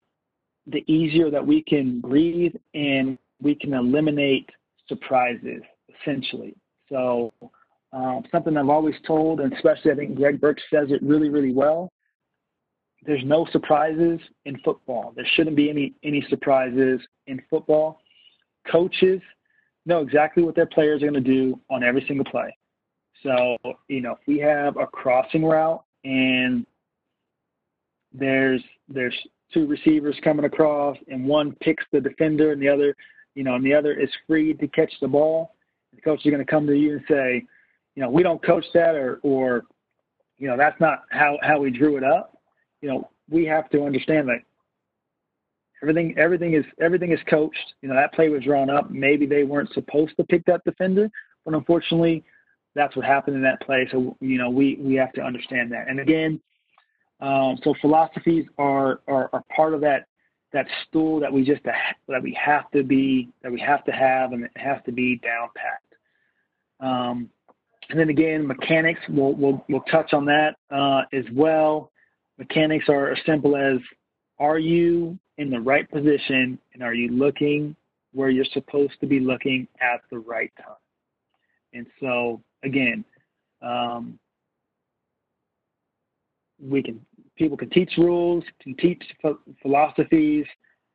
the 0.68 0.84
easier 0.92 1.30
that 1.30 1.46
we 1.46 1.64
can 1.64 2.00
breathe 2.02 2.54
and 2.74 3.18
we 3.42 3.56
can 3.56 3.74
eliminate 3.74 4.50
surprises 4.88 5.62
essentially. 6.02 6.56
So 6.90 7.34
um, 7.92 8.24
something 8.32 8.58
I've 8.58 8.70
always 8.70 8.96
told, 9.06 9.40
and 9.40 9.54
especially 9.54 9.92
I 9.92 9.96
think 9.96 10.16
Greg 10.16 10.42
Burke 10.42 10.60
says 10.72 10.88
it 10.90 11.02
really 11.04 11.30
really 11.30 11.54
well 11.54 11.92
there's 13.06 13.24
no 13.26 13.46
surprises 13.52 14.20
in 14.46 14.58
football. 14.64 15.14
There 15.16 15.28
shouldn't 15.36 15.56
be 15.56 15.70
any 15.70 15.94
any 16.04 16.26
surprises 16.30 17.02
in 17.28 17.42
football. 17.50 18.00
Coaches 18.72 19.22
know 19.86 20.00
exactly 20.00 20.44
what 20.44 20.56
their 20.56 20.66
players 20.66 21.04
are 21.04 21.12
going 21.12 21.22
to 21.24 21.32
do 21.32 21.60
on 21.70 21.84
every 21.84 22.06
single 22.08 22.26
play. 22.26 22.56
So, 23.24 23.58
you 23.88 24.02
know, 24.02 24.14
if 24.14 24.28
we 24.28 24.40
have 24.40 24.78
a 24.78 24.86
crossing 24.86 25.46
route 25.46 25.84
and 26.04 26.66
there's 28.14 28.62
there's 28.90 29.16
two 29.54 29.66
receivers 29.66 30.16
coming 30.24 30.46
across 30.46 30.98
and 31.08 31.26
one 31.26 31.56
picks 31.62 31.84
the 31.92 32.02
defender 32.02 32.52
and 32.52 32.62
the 32.62 32.70
other, 32.70 32.96
you 33.36 33.44
know, 33.44 33.56
and 33.56 33.66
the 33.66 33.74
other 33.74 33.94
is 33.94 34.10
free 34.28 34.54
to 34.54 34.68
catch 34.68 34.94
the 35.02 35.08
ball, 35.08 35.56
the 35.96 36.02
coach 36.02 36.20
is 36.26 36.32
going 36.32 36.46
to 36.46 36.52
come 36.52 36.68
to 36.68 36.76
you 36.76 36.94
and 36.94 37.04
say, 37.08 37.46
you 37.96 38.04
know, 38.04 38.10
we 38.10 38.24
don't 38.24 38.44
coach 38.44 38.66
that 38.74 38.96
or 38.96 39.20
or 39.24 39.64
you 40.38 40.48
know, 40.48 40.58
that's 40.58 40.80
not 40.82 41.04
how 41.12 41.38
how 41.42 41.60
we 41.60 41.72
drew 41.72 41.98
it 41.98 42.04
up 42.04 42.34
you 42.84 42.90
know, 42.90 43.10
we 43.30 43.46
have 43.46 43.70
to 43.70 43.86
understand 43.86 44.28
that 44.28 44.40
everything 45.82 46.14
everything 46.18 46.54
is 46.54 46.66
everything 46.82 47.14
is 47.14 47.20
coached. 47.30 47.74
You 47.82 47.88
know, 47.88 47.96
that 47.96 48.14
play 48.14 48.28
was 48.28 48.44
drawn 48.44 48.70
up. 48.70 48.92
Maybe 48.92 49.26
they 49.26 49.44
weren't 49.44 49.74
supposed 49.74 50.18
to 50.18 50.26
pick 50.26 50.46
that 50.46 50.64
defender, 50.66 51.10
but 51.46 51.54
unfortunately, 51.54 52.26
that's 52.76 52.96
what 52.96 53.06
happened 53.06 53.36
in 53.36 53.44
that 53.44 53.62
play. 53.62 53.88
So 53.92 54.18
you 54.20 54.38
know, 54.38 54.50
we 54.50 54.78
we 54.80 54.96
have 54.96 55.14
to 55.14 55.22
understand 55.22 55.72
that. 55.72 55.88
And 55.88 56.00
again, 56.00 56.40
um, 57.20 57.58
so 57.64 57.74
philosophies 57.82 58.46
are, 58.58 59.02
are 59.08 59.30
are 59.34 59.44
part 59.56 59.74
of 59.74 59.82
that 59.82 60.08
that 60.52 60.68
stool 60.88 61.20
that 61.20 61.32
we 61.32 61.44
just 61.44 61.64
that 61.64 62.22
we 62.22 62.38
have 62.44 62.70
to 62.72 62.84
be 62.84 63.30
that 63.42 63.52
we 63.52 63.60
have 63.60 63.84
to 63.86 63.92
have 63.92 64.32
and 64.32 64.44
it 64.46 64.52
has 64.56 64.78
to 64.86 64.92
be 64.92 65.18
down 65.18 65.50
packed. 65.56 65.94
Um, 66.80 67.30
and 67.90 68.00
then 68.00 68.10
again, 68.10 68.46
mechanics. 68.48 69.02
We'll 69.10 69.34
we'll, 69.34 69.64
we'll 69.70 69.82
touch 69.82 70.14
on 70.14 70.26
that 70.26 70.56
uh, 70.72 71.04
as 71.14 71.26
well. 71.34 71.92
Mechanics 72.38 72.86
are 72.90 73.12
as 73.12 73.20
simple 73.26 73.56
as 73.56 73.78
are 74.40 74.58
you 74.58 75.18
in 75.38 75.50
the 75.50 75.60
right 75.60 75.90
position 75.90 76.60
and 76.74 76.84
are 76.84 76.94
you 76.94 77.10
looking 77.10 77.76
where 78.14 78.30
you're 78.30 78.46
supposed 78.46 78.94
to 79.02 79.08
be 79.08 79.20
looking 79.20 79.68
at 79.82 80.02
the 80.12 80.18
right 80.18 80.52
time? 80.58 80.76
And 81.74 81.88
so, 82.00 82.42
again, 82.64 83.04
um, 83.62 84.20
we 86.62 86.82
can 86.82 87.00
people 87.38 87.58
can 87.58 87.70
teach 87.70 87.92
rules, 87.98 88.44
can 88.62 88.76
teach 88.76 89.02
philosophies, 89.62 90.46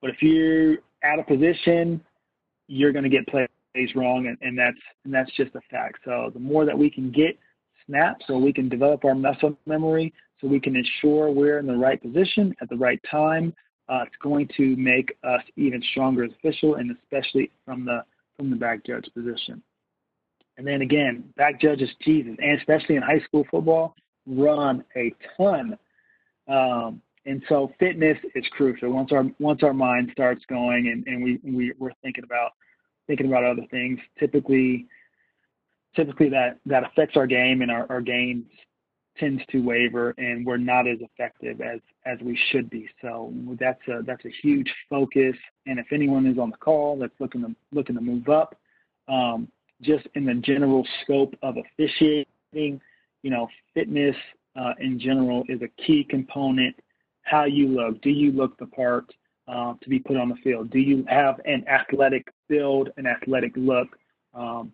but 0.01 0.11
if 0.11 0.23
you're 0.23 0.79
out 1.05 1.19
of 1.19 1.27
position, 1.27 2.01
you're 2.69 2.93
going 2.93 3.05
to 3.05 3.11
get 3.11 3.27
plays 3.27 3.49
wrong, 3.95 4.27
and, 4.27 4.39
and 4.41 4.59
that's 4.59 4.79
and 5.05 5.13
that's 5.13 5.31
just 5.37 5.55
a 5.55 5.61
fact. 5.71 5.99
So 6.05 6.31
the 6.33 6.41
more 6.41 6.65
that 6.65 6.77
we 6.77 6.91
can 6.91 7.11
get 7.11 7.39
snaps, 7.87 8.25
so 8.27 8.39
we 8.39 8.53
can 8.53 8.69
develop 8.69 9.05
our 9.05 9.15
muscle 9.15 9.57
memory, 9.67 10.13
so 10.41 10.47
we 10.47 10.61
can 10.61 10.77
ensure 10.77 11.31
we're 11.31 11.59
in 11.59 11.67
the 11.67 11.77
right 11.77 12.01
position 12.01 12.55
at 12.61 12.69
the 12.69 12.77
right 12.77 13.01
time. 13.11 13.55
Uh, 13.89 14.05
it's 14.07 14.17
going 14.23 14.49
to 14.55 14.77
make 14.77 15.17
us 15.25 15.41
even 15.57 15.83
stronger 15.91 16.25
as 16.25 16.31
official, 16.33 16.77
and 16.77 16.97
especially 17.03 17.51
from 17.65 17.85
the 17.85 18.05
from 18.37 18.51
the 18.51 18.57
back 18.57 18.85
judge 18.85 19.09
position. 19.15 19.63
And 20.59 20.67
then 20.67 20.83
again, 20.83 21.25
back 21.37 21.61
judges, 21.61 21.89
Jesus, 22.03 22.37
and 22.43 22.59
especially 22.59 22.97
in 22.97 23.03
high 23.03 23.21
school 23.21 23.47
football, 23.51 23.95
run 24.27 24.85
a 24.97 25.15
ton. 25.37 25.79
Um, 26.49 27.01
and 27.27 27.43
so 27.49 27.73
fitness 27.79 28.19
is 28.35 28.45
crucial. 28.53 28.91
Once 28.91 29.13
our 29.13 29.25
once 29.39 29.63
our 29.63 29.73
mind 29.73 30.11
starts 30.13 30.45
going, 30.49 30.89
and, 30.89 31.07
and 31.07 31.23
we, 31.23 31.39
we 31.45 31.73
we're 31.79 31.93
thinking 32.03 32.25
about 32.25 32.53
thinking 33.07 33.27
about 33.27 33.45
other 33.45 33.67
things. 33.71 34.01
Typically, 34.19 34.87
typically 35.95 36.29
that 36.31 36.59
that 36.67 36.85
affects 36.85 37.17
our 37.17 37.27
game 37.27 37.63
and 37.63 37.71
our, 37.71 37.87
our 37.89 38.01
games 38.01 38.47
tends 39.19 39.43
to 39.51 39.59
waver 39.59 40.15
and 40.17 40.47
we're 40.47 40.57
not 40.57 40.87
as 40.87 40.99
effective 41.01 41.61
as 41.61 41.81
as 42.07 42.19
we 42.23 42.39
should 42.51 42.71
be. 42.71 42.89
So 43.03 43.33
that's 43.61 43.81
a 43.89 44.03
that's 44.07 44.25
a 44.25 44.33
huge 44.43 44.73
focus. 44.91 45.37
And 45.67 45.79
if 45.79 45.87
anyone 45.93 46.27
is 46.27 46.39
on 46.39 46.51
the 46.51 46.57
call 46.57 46.99
that's 46.99 47.15
looking 47.21 47.43
to 47.43 47.55
looking 47.73 47.95
to 47.95 48.01
move 48.01 48.29
up, 48.29 48.57
um, 49.09 49.49
just 49.83 50.07
in 50.15 50.25
the 50.25 50.35
general 50.35 50.87
scope 51.03 51.35
of 51.43 51.57
officiating, 51.57 52.81
you 53.23 53.31
know, 53.31 53.49
fitness 53.75 54.17
uh, 54.57 54.73
in 54.81 54.99
general 54.99 55.45
is 55.49 55.61
a 55.63 55.83
key 55.83 56.05
component. 56.09 56.75
How 57.23 57.45
you 57.45 57.69
look, 57.69 58.01
do 58.03 58.11
you 58.11 58.33
look 58.33 58.59
the 58.59 58.67
part 58.67 59.05
uh, 59.47 59.75
to 59.83 59.89
be 59.89 59.99
put 59.99 60.17
on 60.17 60.29
the 60.29 60.37
field? 60.37 60.71
Do 60.71 60.79
you 60.79 61.05
have 61.09 61.41
an 61.45 61.65
athletic 61.69 62.29
build, 62.49 62.91
an 62.97 63.07
athletic 63.07 63.53
look? 63.57 63.89
Um, 64.35 64.73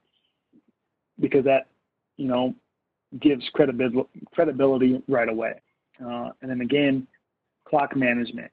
because 1.20 1.44
that, 1.44 1.66
you 2.16 2.26
know, 2.26 2.54
gives 3.20 3.44
credibility 3.52 4.08
credibility 4.32 5.02
right 5.08 5.28
away. 5.28 5.54
Uh, 6.04 6.30
and 6.42 6.50
then 6.50 6.60
again, 6.60 7.06
clock 7.68 7.96
management. 7.96 8.50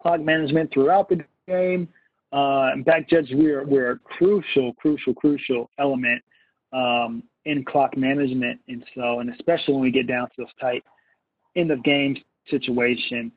Clock 0.00 0.20
management 0.20 0.72
throughout 0.72 1.08
the 1.08 1.20
game. 1.46 1.88
Uh, 2.32 2.70
and 2.72 2.84
back 2.84 3.08
judge, 3.08 3.28
we're, 3.32 3.64
we're 3.64 3.92
a 3.92 3.98
crucial, 3.98 4.72
crucial, 4.74 5.14
crucial 5.14 5.70
element 5.78 6.22
um, 6.72 7.22
in 7.44 7.64
clock 7.64 7.96
management. 7.96 8.60
And 8.68 8.84
so, 8.94 9.20
and 9.20 9.30
especially 9.30 9.74
when 9.74 9.82
we 9.82 9.90
get 9.90 10.06
down 10.06 10.28
to 10.28 10.34
those 10.38 10.54
tight 10.60 10.84
end 11.56 11.70
of 11.70 11.82
game 11.82 12.16
situation, 12.48 13.32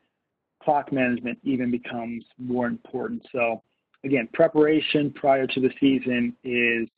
clock 0.62 0.92
management 0.92 1.38
even 1.42 1.70
becomes 1.70 2.24
more 2.38 2.66
important. 2.66 3.22
So, 3.32 3.62
again, 4.04 4.28
preparation 4.32 5.10
prior 5.12 5.46
to 5.46 5.60
the 5.60 5.70
season 5.80 6.36
is 6.44 6.88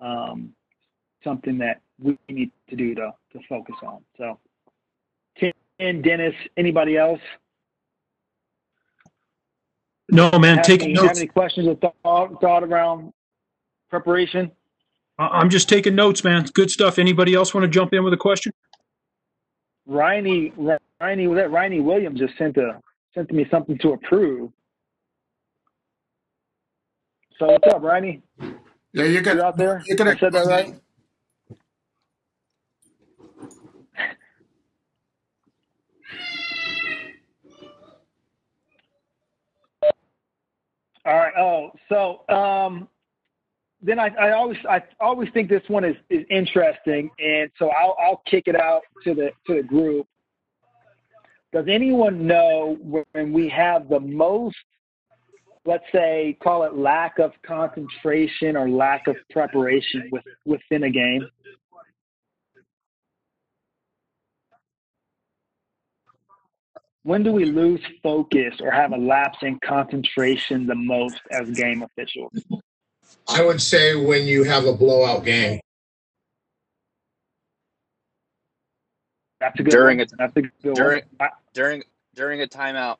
um, 0.00 0.52
something 1.24 1.58
that 1.58 1.80
we 2.02 2.18
need 2.28 2.50
to 2.68 2.76
do 2.76 2.94
to, 2.94 3.12
to 3.32 3.38
focus 3.48 3.76
on. 3.82 4.00
So, 4.16 4.38
Ken, 5.38 6.02
Dennis, 6.02 6.34
anybody 6.56 6.96
else? 6.96 7.20
No, 10.12 10.30
man. 10.38 10.56
Have 10.58 10.66
taking 10.66 10.88
any, 10.88 10.94
notes. 10.94 11.08
Have 11.08 11.16
any 11.18 11.26
questions 11.26 11.68
or 11.68 11.76
thought, 11.76 12.40
thought 12.40 12.62
around 12.62 13.12
preparation? 13.88 14.50
I- 15.18 15.28
I'm 15.28 15.50
just 15.50 15.68
taking 15.68 15.94
notes, 15.94 16.24
man. 16.24 16.46
Good 16.52 16.70
stuff. 16.70 16.98
Anybody 16.98 17.34
else 17.34 17.54
want 17.54 17.64
to 17.64 17.68
jump 17.68 17.92
in 17.92 18.04
with 18.04 18.12
a 18.12 18.18
question? 18.18 18.52
Riney, 19.86 20.52
Riney, 21.00 21.26
was 21.26 21.36
that 21.36 21.50
Riney 21.50 21.80
Williams 21.80 22.20
just 22.20 22.36
sent 22.38 22.56
a 22.56 22.80
sent 23.14 23.30
me 23.32 23.44
something 23.50 23.76
to 23.78 23.92
approve. 23.92 24.52
So 27.38 27.46
what's 27.46 27.74
up, 27.74 27.82
Riney? 27.82 28.22
Yeah, 28.92 29.04
you're 29.04 29.22
good. 29.22 29.36
You 29.36 29.42
out 29.42 29.56
there? 29.56 29.82
You're 29.86 29.96
gonna 29.96 30.12
I 30.12 30.16
said 30.16 30.32
that 30.32 30.46
right? 30.46 30.74
All 41.06 41.16
right. 41.16 41.32
Oh, 41.38 41.70
so 41.88 42.34
um, 42.34 42.88
then 43.82 43.98
I, 43.98 44.08
I 44.20 44.32
always 44.32 44.58
I 44.68 44.82
always 45.00 45.30
think 45.32 45.48
this 45.48 45.62
one 45.68 45.84
is, 45.84 45.96
is 46.10 46.24
interesting, 46.30 47.10
and 47.18 47.50
so 47.58 47.70
I'll 47.70 47.96
I'll 48.02 48.22
kick 48.26 48.44
it 48.46 48.56
out 48.56 48.82
to 49.04 49.14
the 49.14 49.30
to 49.46 49.54
the 49.54 49.62
group. 49.62 50.06
Does 51.52 51.66
anyone 51.68 52.26
know 52.26 52.76
when 52.80 53.32
we 53.32 53.48
have 53.48 53.88
the 53.88 53.98
most, 53.98 54.56
let's 55.64 55.84
say, 55.90 56.38
call 56.40 56.62
it 56.62 56.76
lack 56.76 57.18
of 57.18 57.32
concentration 57.44 58.56
or 58.56 58.68
lack 58.68 59.08
of 59.08 59.16
preparation 59.30 60.08
with, 60.12 60.22
within 60.44 60.84
a 60.84 60.90
game? 60.90 61.26
When 67.02 67.22
do 67.22 67.32
we 67.32 67.46
lose 67.46 67.80
focus 68.02 68.54
or 68.60 68.70
have 68.70 68.92
a 68.92 68.96
lapse 68.96 69.38
in 69.42 69.58
concentration 69.64 70.66
the 70.66 70.74
most 70.74 71.20
as 71.30 71.50
game 71.50 71.82
officials? 71.82 72.32
I 73.28 73.42
would 73.42 73.60
say 73.62 73.94
when 73.96 74.26
you 74.26 74.44
have 74.44 74.66
a 74.66 74.72
blowout 74.72 75.24
game. 75.24 75.60
That's 79.40 79.58
a 79.58 79.62
good 79.62 79.70
During 79.70 79.98
one. 79.98 80.06
a- 80.12 80.16
That's 80.18 80.36
a 80.36 80.42
good 80.42 80.74
during- 80.74 81.02
one. 81.16 81.30
During 81.54 81.82
during 82.14 82.42
a 82.42 82.46
timeout. 82.46 82.98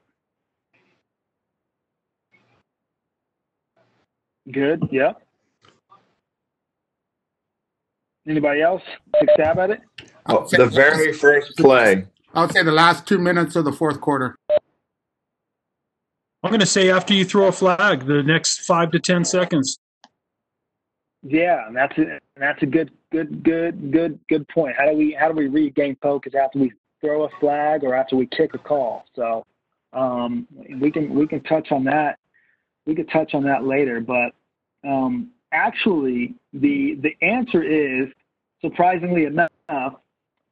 Good. 4.51 4.89
Yep. 4.91 5.23
Anybody 8.27 8.63
else 8.63 8.83
take 9.19 9.29
stab 9.35 9.59
at 9.59 9.71
it? 9.71 9.81
Oh, 10.27 10.47
the 10.49 10.67
very 10.67 11.13
first 11.13 11.57
play. 11.59 12.07
I 12.33 12.43
would 12.43 12.53
say 12.53 12.63
the 12.63 12.73
last 12.73 13.07
two 13.07 13.19
minutes 13.19 13.57
of 13.57 13.65
the 13.65 13.73
fourth 13.73 14.01
quarter. 14.01 14.37
I'm 16.43 16.51
going 16.51 16.61
to 16.61 16.67
say 16.67 16.91
after 16.91 17.13
you 17.13 17.25
throw 17.25 17.49
a 17.49 17.53
flag, 17.53 18.07
the 18.07 18.23
next 18.23 18.61
five 18.61 18.93
to 18.93 19.01
10 19.01 19.25
seconds. 19.25 19.79
Yeah, 21.23 21.67
and 21.67 21.77
that's 21.77 21.99
a, 21.99 22.19
that's 22.37 22.63
a 22.63 22.67
good, 22.67 22.93
good, 23.13 23.43
good, 23.43 23.91
good, 23.91 24.19
good 24.29 24.49
point. 24.49 24.77
How 24.79 24.87
do 24.87 24.97
we 24.97 25.13
how 25.13 25.29
do 25.29 25.35
we 25.35 25.49
regain 25.49 25.97
focus 26.01 26.33
after 26.35 26.59
we 26.59 26.73
throw 27.03 27.25
a 27.25 27.29
flag 27.41 27.85
or 27.85 27.95
after 27.95 28.17
we 28.17 28.27
kick 28.27 28.55
a 28.55 28.59
call? 28.59 29.05
So 29.15 29.45
um, 29.93 30.47
we 30.81 30.91
can 30.91 31.15
we 31.15 31.27
can 31.27 31.43
touch 31.43 31.73
on 31.73 31.85
that. 31.85 32.19
We 32.87 32.95
could 32.95 33.11
touch 33.11 33.35
on 33.35 33.43
that 33.45 33.65
later, 33.65 34.01
but 34.01 34.33
um, 34.83 35.31
actually, 35.53 36.37
the 36.55 36.95
the 37.03 37.15
answer 37.21 37.63
is 37.63 38.09
surprisingly 38.63 39.25
enough, 39.25 39.51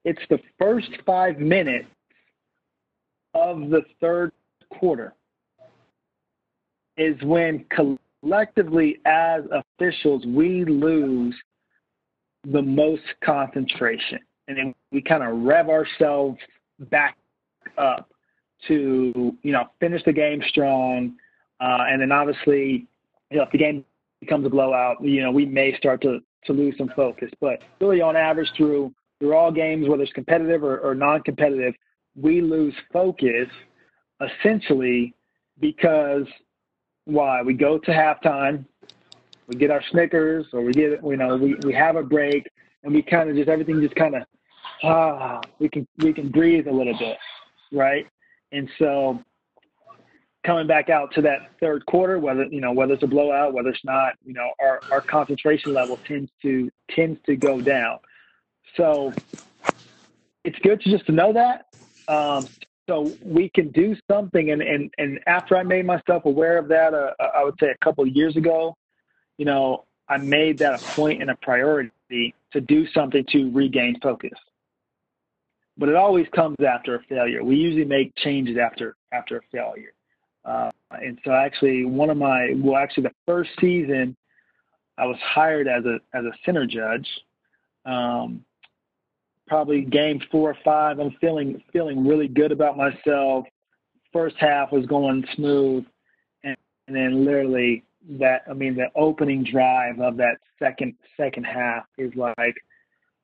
it's 0.05 0.21
the 0.31 0.39
first 0.59 0.91
five 1.05 1.39
minutes 1.39 1.89
of 3.35 3.71
the 3.71 3.83
third 4.01 4.33
quarter 4.71 5.15
is 6.97 7.17
when 7.23 7.65
collectively 7.71 9.01
as 9.07 9.43
officials 9.53 10.25
we 10.27 10.65
lose 10.65 11.35
the 12.45 12.63
most 12.63 13.03
concentration. 13.25 14.19
And 14.49 14.57
then 14.57 14.75
we 14.93 15.03
kind 15.03 15.23
of 15.23 15.39
rev 15.39 15.69
ourselves 15.69 16.39
back 16.91 17.17
up 17.77 18.11
to 18.67 19.37
you 19.43 19.53
know 19.53 19.65
finish 19.79 20.03
the 20.05 20.13
game 20.13 20.43
strong 20.49 21.15
uh, 21.61 21.85
and 21.89 22.01
then 22.01 22.11
obviously 22.11 22.87
you 23.31 23.37
know 23.37 23.45
if 23.45 23.51
the 23.53 23.59
game 23.59 23.85
becomes 24.21 24.45
a 24.47 24.49
blowout 24.49 24.97
you 25.01 25.23
know 25.23 25.31
we 25.31 25.45
may 25.45 25.77
start 25.77 26.01
to 26.03 26.21
to 26.45 26.53
lose 26.53 26.75
some 26.79 26.91
focus. 26.97 27.31
But 27.41 27.61
really 27.81 28.01
on 28.01 28.17
average 28.17 28.49
through 28.57 28.93
through 29.19 29.35
all 29.35 29.51
games 29.51 29.89
whether 29.89 30.03
it's 30.03 30.13
competitive 30.13 30.63
or, 30.63 30.79
or 30.79 30.95
non-competitive 30.95 31.75
we 32.17 32.41
lose 32.41 32.75
focus 32.93 33.49
essentially 34.21 35.15
because 35.61 36.27
why 37.05 37.43
we 37.43 37.55
go 37.55 37.79
to 37.79 37.91
halftime, 37.91 38.65
we 39.47 39.57
get 39.57 39.71
our 39.71 39.83
Snickers, 39.91 40.47
or 40.53 40.63
we 40.63 40.73
get 40.73 41.03
you 41.03 41.17
know 41.17 41.37
we, 41.37 41.55
we 41.65 41.73
have 41.73 41.97
a 41.97 42.03
break, 42.03 42.49
and 42.85 42.93
we 42.93 43.03
kind 43.03 43.31
of 43.31 43.37
just 43.37 43.49
everything 43.49 43.81
just 43.81 43.95
kind 43.95 44.15
of 44.15 44.23
ah 44.85 45.41
we 45.59 45.69
can 45.69 45.87
we 45.99 46.13
can 46.13 46.29
breathe 46.29 46.67
a 46.67 46.73
little 46.73 46.97
bit, 46.99 47.17
right? 47.73 48.07
And 48.53 48.69
so 48.79 49.21
coming 50.47 50.67
back 50.67 50.91
out 50.91 51.13
to 51.15 51.23
that 51.23 51.51
third 51.61 51.85
quarter, 51.87 52.19
whether 52.19 52.45
you 52.45 52.61
know 52.61 52.73
whether 52.73 52.93
it's 52.93 53.03
a 53.03 53.07
blowout, 53.07 53.55
whether 53.55 53.71
it's 53.71 53.85
not, 53.85 54.15
you 54.25 54.35
know 54.35 54.51
our 54.61 54.81
our 54.93 55.01
concentration 55.01 55.73
level 55.73 55.99
tends 56.07 56.31
to 56.43 56.71
tends 56.91 57.19
to 57.27 57.37
go 57.37 57.61
down. 57.61 57.99
So 58.79 59.13
it's 60.45 60.59
good 60.61 60.81
to 60.81 60.91
just 60.91 61.05
to 61.07 61.13
know 61.13 61.35
that. 61.35 61.67
Um, 62.13 62.49
so 62.89 63.19
we 63.23 63.51
can 63.51 63.71
do 63.73 63.95
something. 64.11 64.51
And, 64.53 64.63
and, 64.63 64.91
and 64.97 65.21
after 65.27 65.57
i 65.57 65.63
made 65.63 65.85
myself 65.85 66.25
aware 66.25 66.57
of 66.57 66.69
that 66.69 66.95
uh, 66.95 67.11
i 67.35 67.45
would 67.45 67.57
say 67.61 67.67
a 67.69 67.85
couple 67.85 68.03
of 68.05 68.11
years 68.11 68.35
ago 68.37 68.75
you 69.37 69.45
know 69.45 69.85
i 70.09 70.17
made 70.17 70.59
that 70.61 70.73
a 70.73 70.81
point 70.95 71.21
and 71.21 71.31
a 71.31 71.37
priority 71.43 72.35
to 72.53 72.61
do 72.63 72.87
something 72.95 73.25
to 73.31 73.51
regain 73.51 73.99
focus. 74.03 74.39
But 75.77 75.91
it 75.91 75.97
always 75.97 76.27
comes 76.35 76.57
after 76.67 76.95
a 76.97 77.03
failure. 77.03 77.45
We 77.45 77.57
usually 77.57 77.85
make 77.85 78.13
changes 78.17 78.57
after 78.57 78.97
after 79.13 79.37
a 79.37 79.41
failure. 79.53 79.93
Uh, 80.45 80.71
and 80.91 81.19
so 81.25 81.33
actually 81.33 81.85
one 81.85 82.11
of 82.11 82.17
my 82.17 82.55
well 82.57 82.77
actually 82.77 83.03
the 83.03 83.15
first 83.27 83.51
season 83.61 84.17
i 84.97 85.05
was 85.05 85.19
hired 85.23 85.69
as 85.69 85.85
a 85.85 85.99
as 86.17 86.25
a 86.25 86.33
center 86.45 86.67
judge 86.67 87.07
um, 87.85 88.45
probably 89.49 89.83
game 89.83 90.21
four 90.31 90.51
or 90.51 90.57
five. 90.65 90.99
I'm 90.99 91.15
feeling 91.21 91.63
feeling 91.73 92.07
really 92.07 92.29
good 92.29 92.53
about 92.53 92.77
myself. 92.77 93.47
First 94.13 94.37
half 94.39 94.73
was 94.73 94.87
going 94.87 95.25
smooth, 95.35 95.85
and, 96.45 96.57
and 96.87 96.97
then 96.97 97.25
literally 97.25 97.85
that 98.11 98.43
I 98.49 98.55
mean 98.55 98.77
the 98.77 98.89
opening 98.95 99.45
drive 99.45 100.01
of 100.01 100.17
that 100.19 100.37
second 100.59 100.95
second 101.17 101.45
half 101.45 101.85
is 101.99 102.13
like 102.15 102.55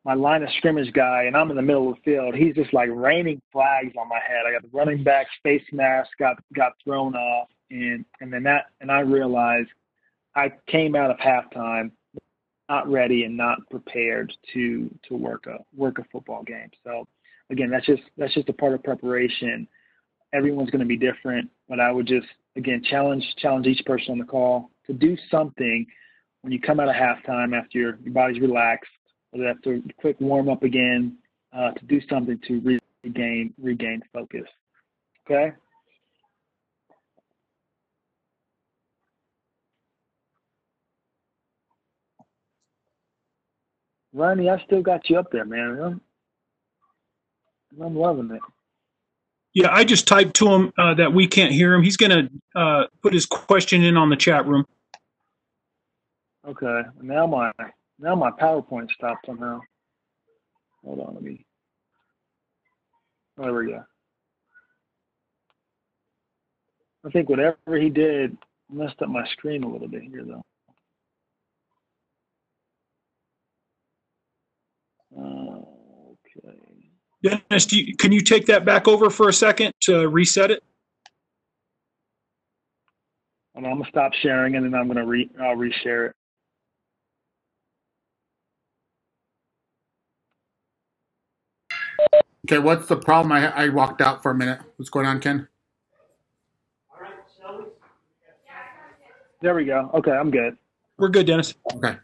my 0.04 0.14
line 0.14 0.42
of 0.42 0.50
scrimmage 0.58 0.92
guy, 0.92 1.24
and 1.24 1.37
I'm 1.37 1.50
in 1.50 1.56
the 1.56 1.62
middle 1.62 1.90
of 1.90 1.96
the 1.96 2.02
field. 2.02 2.34
He's 2.34 2.54
just 2.54 2.74
like 2.74 2.90
raining 2.92 3.40
flags 3.52 3.94
on 3.98 4.08
my 4.08 4.18
head. 4.26 4.42
I 4.46 4.52
got 4.52 4.62
the 4.62 4.76
running 4.76 5.02
back's 5.02 5.30
face 5.42 5.64
mask 5.72 6.10
got 6.18 6.37
got 6.54 6.72
thrown 6.84 7.14
off, 7.14 7.48
and 7.70 8.04
and 8.20 8.32
then 8.32 8.42
that 8.44 8.66
and 8.80 8.90
I 8.90 9.00
realized 9.00 9.70
I 10.34 10.52
came 10.66 10.94
out 10.94 11.10
of 11.10 11.16
halftime 11.18 11.92
not 12.68 12.90
ready 12.90 13.24
and 13.24 13.37
not 13.37 13.59
prepared 13.70 14.33
to 14.53 14.90
to 15.09 15.16
work 15.16 15.46
a 15.46 15.59
work 15.77 15.98
a 15.98 16.05
football 16.12 16.42
game. 16.42 16.70
So 16.85 17.07
again, 17.50 17.70
that's 17.70 17.87
just 17.87 18.03
that's 18.16 18.35
just 18.35 18.48
a 18.48 18.53
part 18.53 18.74
of 18.74 18.83
preparation. 18.83 19.68
Everyone's 20.33 20.70
going 20.70 20.81
to 20.81 20.87
be 20.87 20.96
different, 20.96 21.50
but 21.68 21.81
I 21.81 21.90
would 21.90 22.07
just 22.07 22.27
again 22.57 22.83
challenge 22.88 23.24
challenge 23.38 23.66
each 23.66 23.85
person 23.85 24.12
on 24.12 24.18
the 24.18 24.24
call 24.24 24.70
to 24.87 24.92
do 24.92 25.16
something 25.31 25.87
when 26.42 26.53
you 26.53 26.61
come 26.61 26.79
out 26.79 26.88
of 26.88 26.94
halftime 26.94 27.59
after 27.59 27.79
your, 27.79 27.98
your 28.05 28.12
body's 28.12 28.40
relaxed, 28.40 28.90
whether 29.31 29.46
that's 29.46 29.66
a 29.66 29.81
quick 29.98 30.20
warm 30.20 30.50
up 30.50 30.62
again, 30.62 31.16
uh, 31.57 31.70
to 31.70 31.85
do 31.87 32.00
something 32.11 32.38
to 32.46 32.79
regain 33.03 33.55
regain 33.61 34.03
focus. 34.12 34.46
Okay. 35.27 35.53
Ronnie, 44.14 44.48
I 44.48 44.62
still 44.64 44.81
got 44.81 45.11
you 45.11 45.18
up 45.18 45.31
there, 45.33 45.44
man. 45.44 45.79
I'm, 45.83 46.00
I'm 47.83 47.96
loving 47.96 48.31
it. 48.31 48.40
Yeah, 49.55 49.68
I 49.70 49.85
just 49.85 50.07
typed 50.07 50.35
to 50.37 50.48
him 50.48 50.72
uh, 50.79 50.94
that 50.94 51.12
we 51.12 51.27
can't 51.27 51.53
hear 51.53 51.74
him. 51.74 51.83
He's 51.83 51.96
going 51.96 52.11
to 52.11 52.61
uh, 52.61 52.87
put 53.03 53.12
his 53.12 53.27
question 53.27 53.83
in 53.83 53.96
on 53.96 54.09
the 54.09 54.16
chat 54.16 54.46
room. 54.46 54.64
Okay. 56.46 56.83
Now 57.03 57.27
my 57.27 57.53
now 57.98 58.14
my 58.14 58.31
PowerPoint 58.31 58.90
stopped 58.92 59.27
somehow. 59.27 59.61
Hold 60.85 61.00
on, 61.00 61.14
let 61.14 61.22
me. 61.22 61.44
There 63.37 63.53
we 63.53 63.68
go. 63.68 63.85
I 67.07 67.11
think 67.11 67.29
whatever 67.29 67.57
he 67.81 67.90
did 67.90 68.37
messed 68.70 69.03
up 69.03 69.09
my 69.09 69.27
screen 69.29 69.64
a 69.64 69.68
little 69.68 69.88
bit 69.88 70.03
here, 70.03 70.24
though. 70.24 70.44
Dennis, 77.24 77.72
you, 77.72 77.96
can 77.96 78.12
you 78.12 78.22
take 78.22 78.46
that 78.48 78.66
back 78.66 78.88
over 78.88 79.10
for 79.10 79.30
a 79.30 79.34
second 79.34 79.72
to 79.82 80.08
reset 80.08 80.52
it? 80.52 80.64
And 83.56 83.66
I'm 83.66 83.78
gonna 83.78 83.90
stop 83.90 84.12
sharing 84.22 84.56
and 84.56 84.66
then 84.66 84.74
I'm 84.74 84.88
gonna 84.88 85.06
re 85.06 85.30
I'll 85.40 85.56
reshare 85.56 86.10
it. 86.10 86.16
Okay, 92.46 92.58
what's 92.58 92.88
the 92.88 92.96
problem? 92.96 93.32
I, 93.32 93.50
I 93.52 93.68
walked 93.70 94.02
out 94.02 94.22
for 94.22 94.32
a 94.32 94.34
minute. 94.34 94.60
What's 94.76 94.90
going 94.90 95.06
on, 95.06 95.20
Ken? 95.20 95.48
There 99.42 99.54
we 99.54 99.64
go. 99.66 99.90
Okay, 99.94 100.12
I'm 100.12 100.30
good. 100.30 100.56
We're 100.98 101.08
good, 101.10 101.26
Dennis. 101.26 101.54
Okay. 101.76 101.96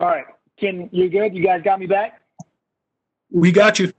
All 0.00 0.08
right, 0.08 0.24
Ken, 0.58 0.88
you 0.92 1.10
good? 1.10 1.34
You 1.34 1.44
guys 1.44 1.60
got 1.62 1.78
me 1.78 1.84
back? 1.86 2.22
We 3.30 3.52
got 3.52 3.78
you. 3.78 3.92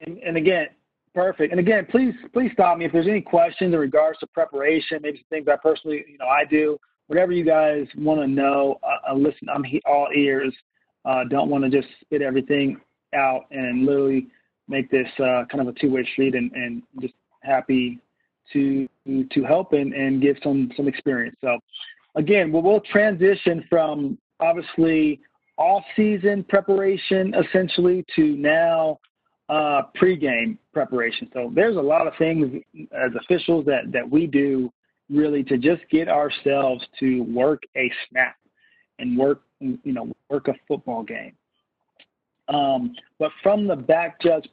And, 0.00 0.18
and 0.18 0.36
again, 0.36 0.66
perfect. 1.14 1.52
And 1.52 1.60
again, 1.60 1.86
please 1.88 2.12
please 2.32 2.50
stop 2.52 2.76
me 2.76 2.86
if 2.86 2.92
there's 2.92 3.06
any 3.06 3.20
questions 3.20 3.72
in 3.72 3.78
regards 3.78 4.18
to 4.18 4.26
preparation, 4.26 4.98
maybe 5.00 5.18
some 5.18 5.24
things 5.30 5.46
I 5.46 5.54
personally, 5.62 6.04
you 6.10 6.18
know, 6.18 6.26
I 6.26 6.44
do. 6.44 6.76
Whatever 7.06 7.30
you 7.30 7.44
guys 7.44 7.86
want 7.96 8.20
to 8.20 8.26
know, 8.26 8.80
uh, 8.82 9.12
uh, 9.12 9.14
listen. 9.14 9.48
I'm 9.48 9.62
he- 9.62 9.82
all 9.86 10.08
ears. 10.12 10.52
Uh, 11.04 11.22
don't 11.30 11.50
want 11.50 11.62
to 11.62 11.70
just 11.70 11.86
spit 12.00 12.20
everything 12.20 12.80
out 13.14 13.42
and 13.52 13.86
literally 13.86 14.26
make 14.66 14.90
this 14.90 15.06
uh, 15.20 15.44
kind 15.52 15.60
of 15.60 15.68
a 15.68 15.78
two-way 15.78 16.04
street, 16.14 16.34
and, 16.34 16.50
and 16.52 16.82
just 17.00 17.14
happy 17.44 18.00
to 18.52 18.88
to 19.06 19.44
help 19.44 19.72
and, 19.72 19.92
and 19.94 20.20
give 20.20 20.36
some 20.42 20.72
some 20.76 20.88
experience. 20.88 21.36
So 21.44 21.60
again, 22.16 22.50
we'll, 22.50 22.62
we'll 22.62 22.80
transition 22.80 23.64
from 23.70 24.18
obviously 24.40 25.20
off-season 25.56 26.44
preparation 26.48 27.34
essentially 27.34 28.04
to 28.16 28.36
now 28.36 28.98
uh, 29.48 29.82
pregame 30.00 30.58
preparation. 30.72 31.28
So 31.32 31.52
there's 31.54 31.76
a 31.76 31.80
lot 31.80 32.06
of 32.06 32.14
things 32.18 32.62
as 32.92 33.10
officials 33.20 33.64
that 33.66 33.92
that 33.92 34.08
we 34.08 34.26
do 34.26 34.72
really 35.10 35.42
to 35.44 35.58
just 35.58 35.82
get 35.90 36.08
ourselves 36.08 36.84
to 36.98 37.20
work 37.24 37.62
a 37.76 37.90
snap 38.08 38.36
and 38.98 39.18
work 39.18 39.42
you 39.60 39.78
know 39.84 40.10
work 40.30 40.48
a 40.48 40.54
football 40.66 41.02
game. 41.02 41.34
Um, 42.48 42.94
but 43.18 43.30
from 43.42 43.66
the 43.66 43.76
back 43.76 44.20
judge 44.20 44.48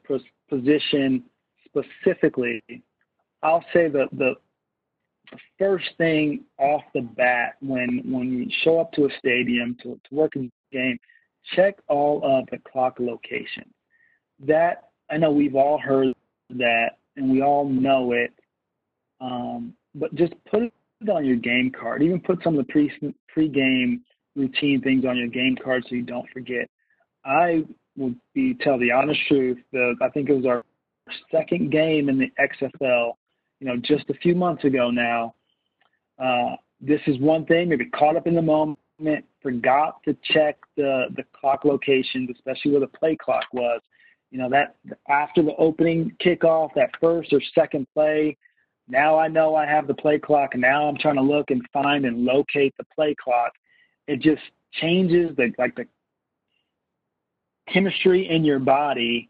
position 0.49 1.23
specifically, 1.65 2.61
I'll 3.43 3.65
say 3.73 3.87
the, 3.87 4.07
the 4.11 4.35
the 5.31 5.37
first 5.57 5.89
thing 5.97 6.43
off 6.57 6.81
the 6.93 7.01
bat 7.01 7.55
when 7.61 8.01
when 8.05 8.31
you 8.31 8.47
show 8.63 8.79
up 8.79 8.91
to 8.93 9.05
a 9.05 9.09
stadium 9.17 9.77
to, 9.83 9.99
to 10.09 10.15
work 10.15 10.33
a 10.35 10.51
game, 10.71 10.99
check 11.55 11.77
all 11.87 12.21
of 12.23 12.45
the 12.51 12.57
clock 12.71 12.97
locations. 12.99 13.73
That 14.39 14.89
I 15.09 15.17
know 15.17 15.31
we've 15.31 15.55
all 15.55 15.77
heard 15.77 16.13
that 16.51 16.97
and 17.15 17.29
we 17.29 17.41
all 17.41 17.67
know 17.67 18.13
it, 18.13 18.33
um, 19.19 19.73
but 19.95 20.13
just 20.15 20.33
put 20.49 20.63
it 20.63 21.09
on 21.09 21.25
your 21.25 21.35
game 21.35 21.71
card. 21.71 22.01
Even 22.01 22.19
put 22.19 22.43
some 22.43 22.57
of 22.57 22.65
the 22.65 22.71
pre 22.71 22.91
pre-game 23.27 24.01
routine 24.35 24.81
things 24.81 25.05
on 25.05 25.17
your 25.17 25.27
game 25.27 25.57
card 25.63 25.83
so 25.87 25.95
you 25.95 26.03
don't 26.03 26.29
forget. 26.31 26.69
I 27.25 27.63
will 27.97 28.13
be 28.33 28.55
tell 28.55 28.79
the 28.79 28.91
honest 28.91 29.19
truth. 29.27 29.57
The 29.71 29.95
I 30.01 30.09
think 30.09 30.29
it 30.29 30.33
was 30.33 30.45
our 30.45 30.63
second 31.31 31.71
game 31.71 32.09
in 32.09 32.17
the 32.17 32.31
XFL. 32.39 33.13
You 33.59 33.67
know, 33.67 33.77
just 33.77 34.09
a 34.09 34.13
few 34.15 34.33
months 34.35 34.63
ago 34.63 34.89
now. 34.89 35.35
Uh, 36.17 36.55
this 36.79 37.01
is 37.07 37.19
one 37.19 37.45
thing. 37.45 37.69
Maybe 37.69 37.85
caught 37.85 38.15
up 38.15 38.27
in 38.27 38.33
the 38.33 38.41
moment, 38.41 38.79
forgot 39.41 40.01
to 40.03 40.15
check 40.23 40.57
the 40.75 41.07
the 41.15 41.23
clock 41.39 41.65
locations, 41.65 42.29
especially 42.29 42.71
where 42.71 42.81
the 42.81 42.87
play 42.87 43.15
clock 43.15 43.45
was. 43.53 43.81
You 44.29 44.37
know 44.39 44.49
that 44.49 44.75
after 45.09 45.41
the 45.41 45.55
opening 45.57 46.15
kickoff, 46.23 46.69
that 46.75 46.91
first 46.99 47.33
or 47.33 47.41
second 47.53 47.87
play. 47.93 48.37
Now 48.87 49.17
I 49.17 49.27
know 49.27 49.55
I 49.55 49.65
have 49.65 49.87
the 49.87 49.93
play 49.93 50.19
clock, 50.19 50.55
now 50.55 50.87
I'm 50.87 50.97
trying 50.97 51.15
to 51.15 51.21
look 51.21 51.51
and 51.51 51.61
find 51.71 52.05
and 52.05 52.25
locate 52.25 52.75
the 52.77 52.85
play 52.95 53.15
clock. 53.21 53.53
It 54.07 54.19
just 54.19 54.41
changes 54.73 55.35
the 55.37 55.53
like 55.57 55.75
the 55.75 55.85
chemistry 57.71 58.29
in 58.29 58.43
your 58.43 58.59
body 58.59 59.29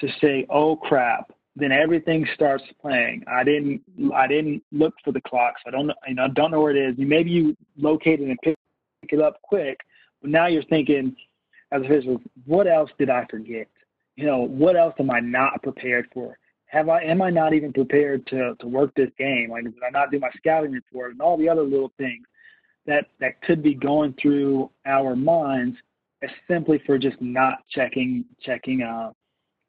to 0.00 0.08
say, 0.20 0.46
"Oh 0.50 0.76
crap!" 0.76 1.32
Then 1.56 1.72
everything 1.72 2.26
starts 2.34 2.64
playing. 2.80 3.24
I 3.26 3.42
didn't, 3.42 3.82
I 4.14 4.28
didn't 4.28 4.62
look 4.70 4.94
for 5.04 5.10
the 5.10 5.20
clock, 5.20 5.54
so 5.58 5.68
I 5.68 5.70
don't, 5.72 5.88
know, 5.88 5.94
you 6.06 6.14
know, 6.14 6.24
I 6.24 6.28
don't 6.28 6.52
know 6.52 6.60
where 6.60 6.76
it 6.76 6.90
is. 6.90 6.94
Maybe 6.96 7.30
you 7.30 7.56
locate 7.76 8.20
it 8.20 8.28
and 8.28 8.38
pick 8.44 8.54
it 9.12 9.20
up 9.20 9.40
quick, 9.42 9.80
but 10.20 10.30
now 10.30 10.46
you're 10.46 10.62
thinking, 10.64 11.14
as 11.72 11.82
a 11.82 11.84
official, 11.84 12.20
what 12.46 12.66
else 12.66 12.90
did 12.98 13.10
I 13.10 13.26
forget? 13.30 13.68
You 14.16 14.26
know, 14.26 14.38
what 14.38 14.76
else 14.76 14.94
am 14.98 15.10
I 15.10 15.20
not 15.20 15.62
prepared 15.62 16.08
for? 16.12 16.38
Have 16.66 16.88
I, 16.88 17.02
am 17.02 17.22
I 17.22 17.30
not 17.30 17.54
even 17.54 17.72
prepared 17.72 18.26
to 18.28 18.54
to 18.60 18.66
work 18.66 18.94
this 18.94 19.10
game? 19.18 19.50
Like, 19.50 19.64
did 19.64 19.74
I 19.86 19.90
not 19.90 20.10
do 20.10 20.18
my 20.18 20.30
scouting 20.36 20.72
report 20.72 21.12
and 21.12 21.20
all 21.20 21.36
the 21.38 21.48
other 21.48 21.62
little 21.62 21.92
things 21.96 22.26
that 22.86 23.06
that 23.20 23.40
could 23.42 23.62
be 23.62 23.74
going 23.74 24.14
through 24.20 24.70
our 24.86 25.14
minds 25.14 25.76
simply 26.48 26.82
for 26.84 26.98
just 26.98 27.20
not 27.20 27.58
checking 27.70 28.24
checking 28.40 28.82
uh 28.82 29.12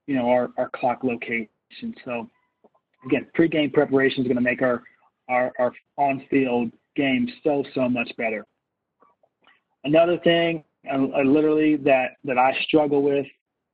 you 0.08 0.16
know 0.16 0.30
our, 0.30 0.50
our 0.58 0.70
clock 0.70 1.04
location. 1.04 1.48
So 2.04 2.28
again, 3.06 3.28
pregame 3.38 3.72
preparation 3.72 4.22
is 4.22 4.28
going 4.28 4.38
to 4.38 4.42
make 4.42 4.62
our 4.62 4.82
our, 5.30 5.52
our 5.60 5.72
on 5.98 6.26
field 6.30 6.72
game 6.96 7.30
so 7.44 7.64
so 7.76 7.88
much 7.88 8.12
better. 8.18 8.46
Another 9.84 10.18
thing, 10.20 10.64
I, 10.90 10.96
I 10.96 11.24
literally 11.24 11.76
that 11.78 12.18
that 12.24 12.38
I 12.38 12.56
struggle 12.68 13.02
with, 13.02 13.26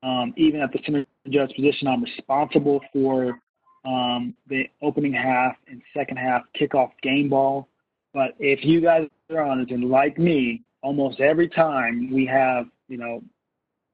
um, 0.04 0.34
even 0.38 0.62
at 0.62 0.72
the 0.72 0.80
center 0.86 1.06
judge 1.30 1.54
position, 1.56 1.88
I'm 1.88 2.04
responsible 2.04 2.82
for 2.94 3.40
um, 3.86 4.36
the 4.48 4.68
opening 4.82 5.14
half 5.14 5.56
and 5.68 5.82
second 5.96 6.18
half 6.18 6.44
kickoff 6.60 6.92
game 7.02 7.30
ball. 7.30 7.68
But 8.14 8.36
if 8.40 8.64
you 8.64 8.82
guys 8.82 9.08
are 9.30 9.42
honest 9.42 9.72
and 9.72 9.90
like 9.90 10.18
me, 10.18 10.64
almost 10.82 11.20
every 11.20 11.50
time 11.50 12.12
we 12.12 12.26
have, 12.26 12.68
you 12.88 12.98
know, 12.98 13.22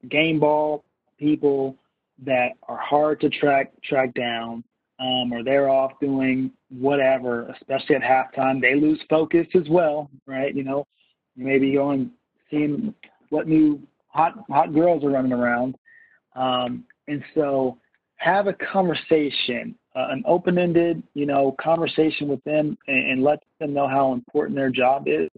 game 0.09 0.39
ball 0.39 0.83
people 1.17 1.77
that 2.25 2.51
are 2.67 2.77
hard 2.77 3.19
to 3.21 3.29
track 3.29 3.71
track 3.83 4.13
down, 4.13 4.63
um, 4.99 5.33
or 5.33 5.43
they're 5.43 5.69
off 5.69 5.93
doing 5.99 6.51
whatever, 6.69 7.47
especially 7.47 7.95
at 7.95 8.01
halftime. 8.01 8.61
They 8.61 8.75
lose 8.75 8.99
focus 9.09 9.47
as 9.55 9.67
well, 9.69 10.09
right? 10.27 10.55
You 10.55 10.63
know, 10.63 10.85
maybe 11.35 11.73
going 11.73 12.11
seeing 12.49 12.93
what 13.29 13.47
new 13.47 13.81
hot 14.07 14.33
hot 14.49 14.73
girls 14.73 15.03
are 15.03 15.09
running 15.09 15.33
around, 15.33 15.75
um, 16.35 16.83
and 17.07 17.23
so 17.33 17.77
have 18.17 18.47
a 18.47 18.53
conversation, 18.53 19.73
uh, 19.95 20.07
an 20.11 20.23
open-ended, 20.27 21.01
you 21.15 21.25
know, 21.25 21.55
conversation 21.59 22.27
with 22.27 22.43
them, 22.43 22.77
and, 22.87 23.11
and 23.11 23.23
let 23.23 23.39
them 23.59 23.73
know 23.73 23.87
how 23.87 24.13
important 24.13 24.55
their 24.55 24.69
job 24.69 25.07
is, 25.07 25.29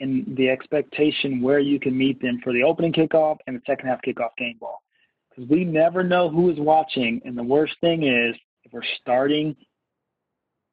and 0.00 0.36
the 0.36 0.48
expectation 0.48 1.40
where 1.40 1.60
you 1.60 1.78
can 1.78 1.96
meet 1.96 2.20
them 2.20 2.40
for 2.42 2.52
the 2.52 2.62
opening 2.62 2.92
kickoff 2.92 3.36
and 3.46 3.56
the 3.56 3.62
second 3.66 3.88
half 3.88 4.00
kickoff 4.02 4.30
game 4.36 4.56
ball, 4.58 4.82
because 5.30 5.48
we 5.48 5.64
never 5.64 6.02
know 6.02 6.28
who 6.28 6.50
is 6.50 6.58
watching, 6.58 7.20
and 7.24 7.38
the 7.38 7.42
worst 7.42 7.74
thing 7.80 8.02
is 8.02 8.34
if 8.64 8.72
we're 8.72 8.82
starting, 9.00 9.54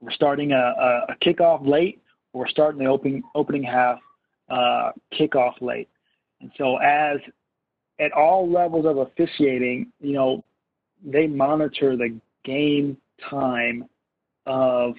we're 0.01 0.11
starting 0.11 0.51
a, 0.53 0.55
a, 0.55 1.05
a 1.09 1.15
kickoff 1.23 1.67
late, 1.67 2.01
or 2.33 2.47
starting 2.47 2.79
the 2.79 2.89
opening 2.89 3.21
opening 3.35 3.61
half 3.61 3.99
uh, 4.49 4.91
kickoff 5.13 5.53
late. 5.61 5.89
And 6.41 6.51
so, 6.57 6.77
as 6.77 7.17
at 7.99 8.11
all 8.11 8.49
levels 8.49 8.85
of 8.85 8.97
officiating, 8.97 9.91
you 9.99 10.13
know, 10.13 10.43
they 11.05 11.27
monitor 11.27 11.95
the 11.95 12.17
game 12.43 12.97
time 13.29 13.85
of 14.45 14.95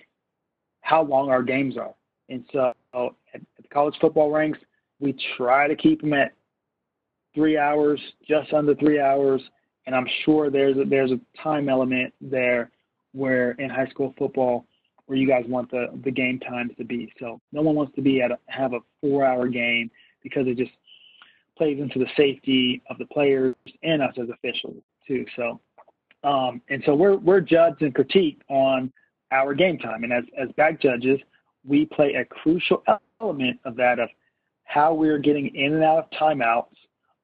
how 0.80 1.02
long 1.02 1.30
our 1.30 1.42
games 1.42 1.76
are. 1.76 1.94
And 2.28 2.44
so, 2.52 2.72
at, 2.94 3.40
the 3.56 3.68
college 3.72 3.94
football 4.00 4.30
ranks, 4.30 4.58
we 5.00 5.14
try 5.36 5.68
to 5.68 5.76
keep 5.76 6.00
them 6.00 6.12
at 6.12 6.32
three 7.34 7.58
hours, 7.58 8.00
just 8.26 8.52
under 8.52 8.74
three 8.74 9.00
hours. 9.00 9.42
And 9.86 9.94
I'm 9.94 10.06
sure 10.24 10.50
there's 10.50 10.76
a, 10.78 10.84
there's 10.84 11.10
a 11.10 11.20
time 11.42 11.68
element 11.68 12.14
there 12.20 12.70
where 13.12 13.52
in 13.52 13.68
high 13.68 13.88
school 13.88 14.14
football 14.18 14.66
where 15.06 15.18
you 15.18 15.28
guys 15.28 15.44
want 15.46 15.70
the, 15.70 15.86
the 16.04 16.10
game 16.10 16.40
times 16.40 16.72
to 16.78 16.84
be. 16.84 17.12
So 17.18 17.40
no 17.52 17.62
one 17.62 17.74
wants 17.74 17.94
to 17.96 18.02
be 18.02 18.22
at 18.22 18.30
a, 18.30 18.38
have 18.46 18.72
a 18.72 18.80
four 19.00 19.24
hour 19.24 19.48
game 19.48 19.90
because 20.22 20.46
it 20.46 20.56
just 20.56 20.72
plays 21.56 21.78
into 21.78 21.98
the 21.98 22.08
safety 22.16 22.82
of 22.90 22.98
the 22.98 23.06
players 23.06 23.54
and 23.82 24.02
us 24.02 24.14
as 24.20 24.28
officials 24.30 24.82
too. 25.06 25.24
So 25.36 25.60
um, 26.24 26.62
and 26.70 26.82
so 26.86 26.94
we're 26.94 27.16
we're 27.16 27.40
judged 27.40 27.82
and 27.82 27.94
critiqued 27.94 28.40
on 28.48 28.92
our 29.30 29.54
game 29.54 29.78
time. 29.78 30.04
And 30.04 30.12
as 30.12 30.24
as 30.38 30.48
back 30.56 30.80
judges, 30.80 31.20
we 31.66 31.84
play 31.84 32.14
a 32.14 32.24
crucial 32.24 32.82
element 33.20 33.60
of 33.64 33.76
that 33.76 33.98
of 33.98 34.08
how 34.64 34.94
we're 34.94 35.18
getting 35.18 35.54
in 35.54 35.74
and 35.74 35.84
out 35.84 35.98
of 35.98 36.10
timeouts 36.18 36.74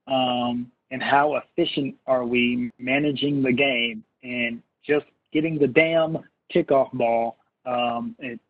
um, 0.07 0.71
and 0.91 1.03
how 1.03 1.37
efficient 1.37 1.95
are 2.07 2.27
we 2.27 2.71
managing 2.79 3.43
the 3.43 3.53
game 3.53 4.05
and 4.23 4.63
just 4.87 5.07
getting 5.33 5.59
the 5.59 5.67
damn 5.67 6.19
kickoff 6.55 6.93
ball 6.93 7.37
um, 7.67 8.15
it 8.19 8.41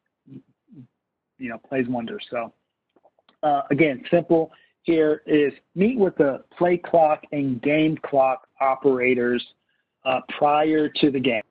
you 1.39 1.49
know 1.49 1.59
plays 1.59 1.87
wonders. 1.89 2.25
So 2.31 2.53
uh, 3.43 3.63
again, 3.71 4.03
simple 4.11 4.51
here 4.83 5.23
is 5.27 5.53
meet 5.75 5.99
with 5.99 6.17
the 6.17 6.43
play 6.57 6.77
clock 6.77 7.23
and 7.33 7.61
game 7.63 7.99
clock 8.05 8.47
operators 8.61 9.45
uh, 10.05 10.21
prior 10.39 10.89
to 10.89 11.11
the 11.11 11.21
game. 11.21 11.43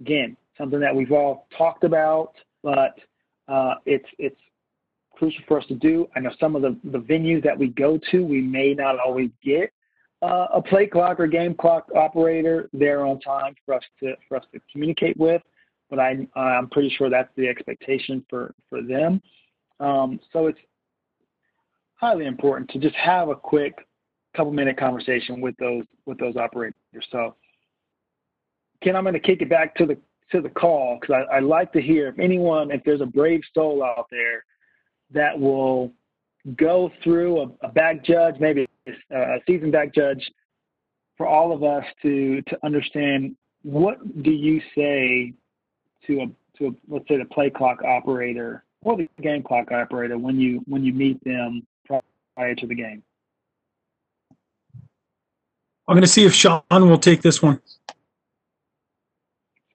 Again, 0.00 0.36
something 0.56 0.80
that 0.80 0.94
we've 0.94 1.12
all 1.12 1.48
talked 1.56 1.84
about, 1.84 2.34
but 2.62 2.98
uh, 3.48 3.74
it's 3.86 4.08
it's 4.18 4.40
crucial 5.12 5.42
for 5.48 5.60
us 5.60 5.66
to 5.66 5.74
do. 5.74 6.06
I 6.14 6.20
know 6.20 6.30
some 6.38 6.54
of 6.54 6.62
the, 6.62 6.78
the 6.84 6.98
venues 6.98 7.42
that 7.42 7.58
we 7.58 7.68
go 7.68 7.98
to, 8.12 8.24
we 8.24 8.40
may 8.40 8.72
not 8.72 9.00
always 9.00 9.30
get 9.44 9.72
uh, 10.22 10.46
a 10.54 10.62
play 10.62 10.86
clock 10.86 11.18
or 11.18 11.26
game 11.26 11.54
clock 11.54 11.88
operator 11.96 12.68
there 12.72 13.04
on 13.04 13.18
time 13.20 13.54
for 13.64 13.74
us 13.74 13.82
to 14.00 14.14
for 14.28 14.36
us 14.36 14.44
to 14.52 14.60
communicate 14.70 15.16
with. 15.16 15.42
But 15.90 15.98
I, 15.98 16.26
I'm 16.36 16.68
pretty 16.68 16.90
sure 16.96 17.08
that's 17.08 17.30
the 17.36 17.48
expectation 17.48 18.24
for 18.28 18.54
for 18.68 18.82
them. 18.82 19.22
Um, 19.80 20.20
so 20.32 20.46
it's 20.46 20.58
highly 21.94 22.26
important 22.26 22.70
to 22.70 22.78
just 22.78 22.94
have 22.96 23.28
a 23.28 23.36
quick 23.36 23.86
couple 24.36 24.52
minute 24.52 24.76
conversation 24.76 25.40
with 25.40 25.56
those 25.58 25.84
with 26.06 26.18
those 26.18 26.36
operators. 26.36 26.74
So 27.10 27.34
Ken, 28.82 28.96
I'm 28.96 29.04
going 29.04 29.14
to 29.14 29.20
kick 29.20 29.42
it 29.42 29.48
back 29.48 29.74
to 29.76 29.86
the 29.86 29.98
to 30.30 30.40
the 30.40 30.48
call 30.48 30.98
because 31.00 31.24
I, 31.30 31.36
I 31.36 31.38
like 31.40 31.72
to 31.72 31.80
hear 31.80 32.08
if 32.08 32.18
anyone, 32.18 32.70
if 32.70 32.82
there's 32.84 33.00
a 33.00 33.06
brave 33.06 33.40
soul 33.54 33.82
out 33.82 34.06
there 34.10 34.44
that 35.12 35.38
will 35.38 35.92
go 36.56 36.90
through 37.02 37.40
a, 37.40 37.66
a 37.66 37.68
back 37.68 38.04
judge, 38.04 38.34
maybe 38.38 38.68
a 39.10 39.38
seasoned 39.46 39.72
back 39.72 39.94
judge, 39.94 40.30
for 41.16 41.26
all 41.26 41.52
of 41.52 41.64
us 41.64 41.84
to 42.02 42.42
to 42.42 42.58
understand 42.64 43.34
what 43.62 44.22
do 44.22 44.30
you 44.30 44.60
say 44.76 45.34
to 46.08 46.22
a 46.22 46.26
to 46.58 46.66
a, 46.68 46.70
let's 46.88 47.06
say 47.06 47.16
the 47.16 47.24
play 47.26 47.50
clock 47.50 47.82
operator 47.84 48.64
or 48.82 48.96
the 48.96 49.08
game 49.22 49.42
clock 49.42 49.70
operator 49.70 50.18
when 50.18 50.40
you 50.40 50.62
when 50.66 50.84
you 50.84 50.92
meet 50.92 51.22
them 51.24 51.66
prior 51.86 52.54
to 52.54 52.66
the 52.66 52.74
game. 52.74 53.02
I'm 55.86 55.94
going 55.94 56.02
to 56.02 56.08
see 56.08 56.26
if 56.26 56.34
Sean 56.34 56.62
will 56.70 56.98
take 56.98 57.22
this 57.22 57.40
one. 57.40 57.60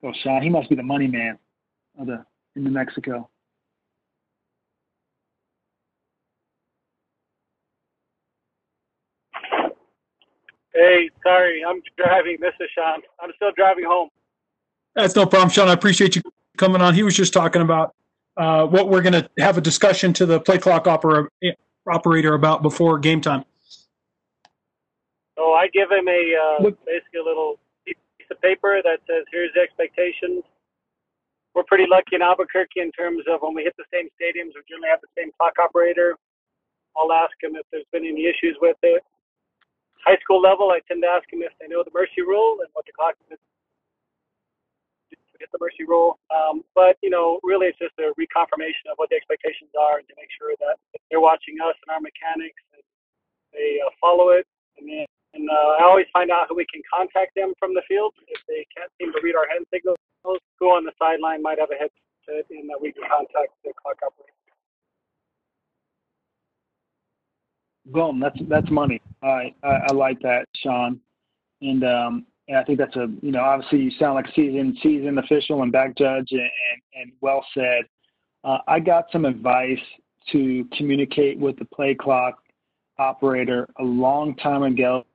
Oh, 0.04 0.14
Sean, 0.22 0.44
he 0.44 0.50
must 0.50 0.70
be 0.70 0.76
the 0.76 0.84
money 0.84 1.08
man 1.08 1.40
of 1.98 2.08
the 2.08 2.24
in 2.56 2.64
New 2.66 2.72
Mexico. 2.72 3.30
Hey, 10.74 11.10
sorry, 11.24 11.64
I'm 11.64 11.82
driving. 11.98 12.38
This 12.42 12.54
is 12.60 12.68
Sean. 12.76 13.02
I'm 13.22 13.32
still 13.36 13.52
driving 13.56 13.86
home. 13.86 14.10
That's 14.96 15.16
no 15.16 15.26
problem, 15.26 15.50
Sean. 15.50 15.70
I 15.70 15.74
appreciate 15.74 16.16
you 16.16 16.22
coming 16.58 16.82
on. 16.82 16.94
He 16.94 17.04
was 17.04 17.16
just 17.16 17.34
talking 17.34 17.62
about 17.62 17.96
uh, 18.38 18.66
what 18.66 18.90
we're 18.90 19.02
going 19.02 19.14
to 19.14 19.30
have 19.40 19.58
a 19.58 19.62
discussion 19.62 20.14
to 20.14 20.26
the 20.26 20.40
play 20.40 20.58
clock 20.58 20.88
opera, 20.88 21.28
operator 21.92 22.34
about 22.34 22.62
before 22.62 23.00
game 23.00 23.22
time. 23.22 23.44
So 25.36 25.54
I 25.54 25.68
give 25.74 25.92
him 25.92 26.08
a 26.08 26.22
uh, 26.36 26.64
basically 26.86 27.20
a 27.22 27.24
little 27.24 27.58
piece 27.86 27.96
of 28.30 28.40
paper 28.42 28.82
that 28.84 29.00
says, 29.10 29.26
"Here's 29.32 29.52
the 29.56 29.62
expectations." 29.62 30.44
We're 31.56 31.64
pretty 31.64 31.86
lucky 31.90 32.16
in 32.16 32.22
Albuquerque 32.24 32.82
in 32.82 32.92
terms 32.92 33.24
of 33.30 33.42
when 33.42 33.54
we 33.54 33.62
hit 33.64 33.76
the 33.78 33.86
same 33.94 34.10
stadiums, 34.18 34.58
we 34.58 34.66
generally 34.68 34.90
have 34.90 35.02
the 35.02 35.14
same 35.16 35.30
clock 35.38 35.54
operator. 35.62 36.18
I'll 36.98 37.14
ask 37.14 37.34
him 37.42 37.56
if 37.56 37.66
there's 37.72 37.86
been 37.92 38.06
any 38.06 38.26
issues 38.26 38.58
with 38.60 38.78
it 38.82 39.04
high 40.06 40.20
school 40.20 40.42
level, 40.42 40.70
I 40.70 40.80
tend 40.88 41.02
to 41.04 41.10
ask 41.10 41.26
him 41.32 41.42
if 41.42 41.56
they 41.60 41.68
know 41.68 41.84
the 41.84 41.96
mercy 41.96 42.22
rule 42.22 42.60
and 42.60 42.70
what 42.74 42.86
the 42.86 42.92
clock 42.92 43.16
get 45.40 45.52
the 45.52 45.62
mercy 45.62 45.86
rule. 45.88 46.20
Um, 46.34 46.64
but 46.76 46.98
you 47.02 47.10
know, 47.10 47.40
really, 47.44 47.68
it's 47.68 47.80
just 47.80 47.96
a 48.00 48.14
reconfirmation 48.18 48.92
of 48.92 48.98
what 48.98 49.10
the 49.10 49.18
expectations 49.18 49.72
are, 49.78 49.98
and 50.02 50.08
to 50.08 50.16
make 50.18 50.30
sure 50.38 50.54
that 50.60 50.78
they're 51.10 51.24
watching 51.24 51.58
us 51.62 51.78
and 51.86 51.90
our 51.94 52.02
mechanics, 52.02 52.62
and 52.74 52.84
they 53.54 53.80
uh, 53.82 53.90
follow 54.02 54.30
it. 54.30 54.46
And 54.78 54.90
then, 54.90 55.06
and 55.34 55.50
uh, 55.50 55.82
I 55.82 55.84
always 55.86 56.10
find 56.14 56.30
out 56.30 56.50
who 56.50 56.56
we 56.56 56.66
can 56.70 56.82
contact 56.90 57.34
them 57.36 57.54
from 57.58 57.74
the 57.74 57.82
field 57.88 58.14
if 58.28 58.42
they 58.48 58.66
can't 58.76 58.90
seem 59.02 59.14
to 59.14 59.20
read 59.22 59.36
our 59.36 59.48
hand 59.50 59.66
signals. 59.74 59.98
Who 60.24 60.72
on 60.72 60.86
the 60.86 60.94
sideline 60.98 61.42
might 61.42 61.60
have 61.60 61.70
a 61.72 61.76
headset, 61.76 62.48
and 62.50 62.70
that 62.70 62.80
we 62.80 62.94
can 62.94 63.04
contact 63.10 63.52
the 63.66 63.74
clock 63.82 63.98
operator. 64.00 64.32
Boom. 67.86 68.20
That's 68.20 68.40
that's 68.48 68.72
money. 68.72 69.02
I, 69.22 69.54
I, 69.64 69.90
I 69.90 69.92
like 69.92 70.20
that, 70.22 70.46
Sean. 70.56 71.02
And 71.62 71.84
um, 71.84 72.26
and 72.48 72.58
I 72.58 72.64
think 72.64 72.78
that's 72.78 72.96
a 72.96 73.08
you 73.22 73.32
know 73.32 73.42
obviously 73.42 73.80
you 73.80 73.92
sound 73.92 74.16
like 74.16 74.26
seasoned 74.36 74.78
seasoned 74.82 75.20
official 75.20 75.64
and 75.64 75.72
back 75.72 75.96
judge 75.98 76.28
and 76.32 76.42
and, 76.42 76.82
and 76.96 77.12
well 77.22 77.46
said. 77.54 77.84
Uh, 78.44 78.58
I 78.68 78.80
got 78.80 79.06
some 79.12 79.26
advice 79.26 79.80
to 80.32 80.68
communicate 80.78 81.38
with 81.40 81.58
the 81.58 81.66
play 81.66 81.96
clock 81.96 82.40
operator 82.98 83.68
a 83.80 83.84
long 83.84 84.36
time 84.36 84.64
ago 84.64 85.06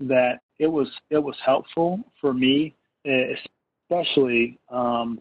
that 0.00 0.40
it 0.58 0.66
was 0.66 0.88
it 1.10 1.18
was 1.18 1.36
helpful 1.44 2.00
for 2.20 2.34
me, 2.34 2.74
especially 3.04 4.58
um, 4.70 5.20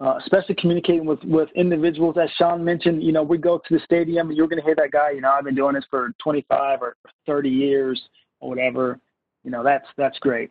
uh, 0.00 0.18
especially 0.22 0.54
communicating 0.56 1.04
with 1.04 1.22
with 1.24 1.48
individuals. 1.54 2.16
As 2.20 2.30
Sean 2.36 2.64
mentioned, 2.64 3.02
you 3.02 3.12
know, 3.12 3.22
we 3.22 3.38
go 3.38 3.58
to 3.58 3.74
the 3.74 3.80
stadium 3.84 4.28
and 4.28 4.36
you're 4.36 4.48
going 4.48 4.60
to 4.60 4.64
hear 4.64 4.74
that 4.76 4.90
guy. 4.90 5.10
You 5.10 5.20
know, 5.20 5.30
I've 5.30 5.44
been 5.44 5.54
doing 5.54 5.74
this 5.74 5.84
for 5.90 6.12
25 6.22 6.82
or 6.82 6.96
30 7.26 7.48
years 7.48 8.00
or 8.40 8.50
whatever. 8.50 8.98
You 9.44 9.50
know, 9.50 9.62
that's 9.62 9.86
that's 9.96 10.18
great. 10.18 10.50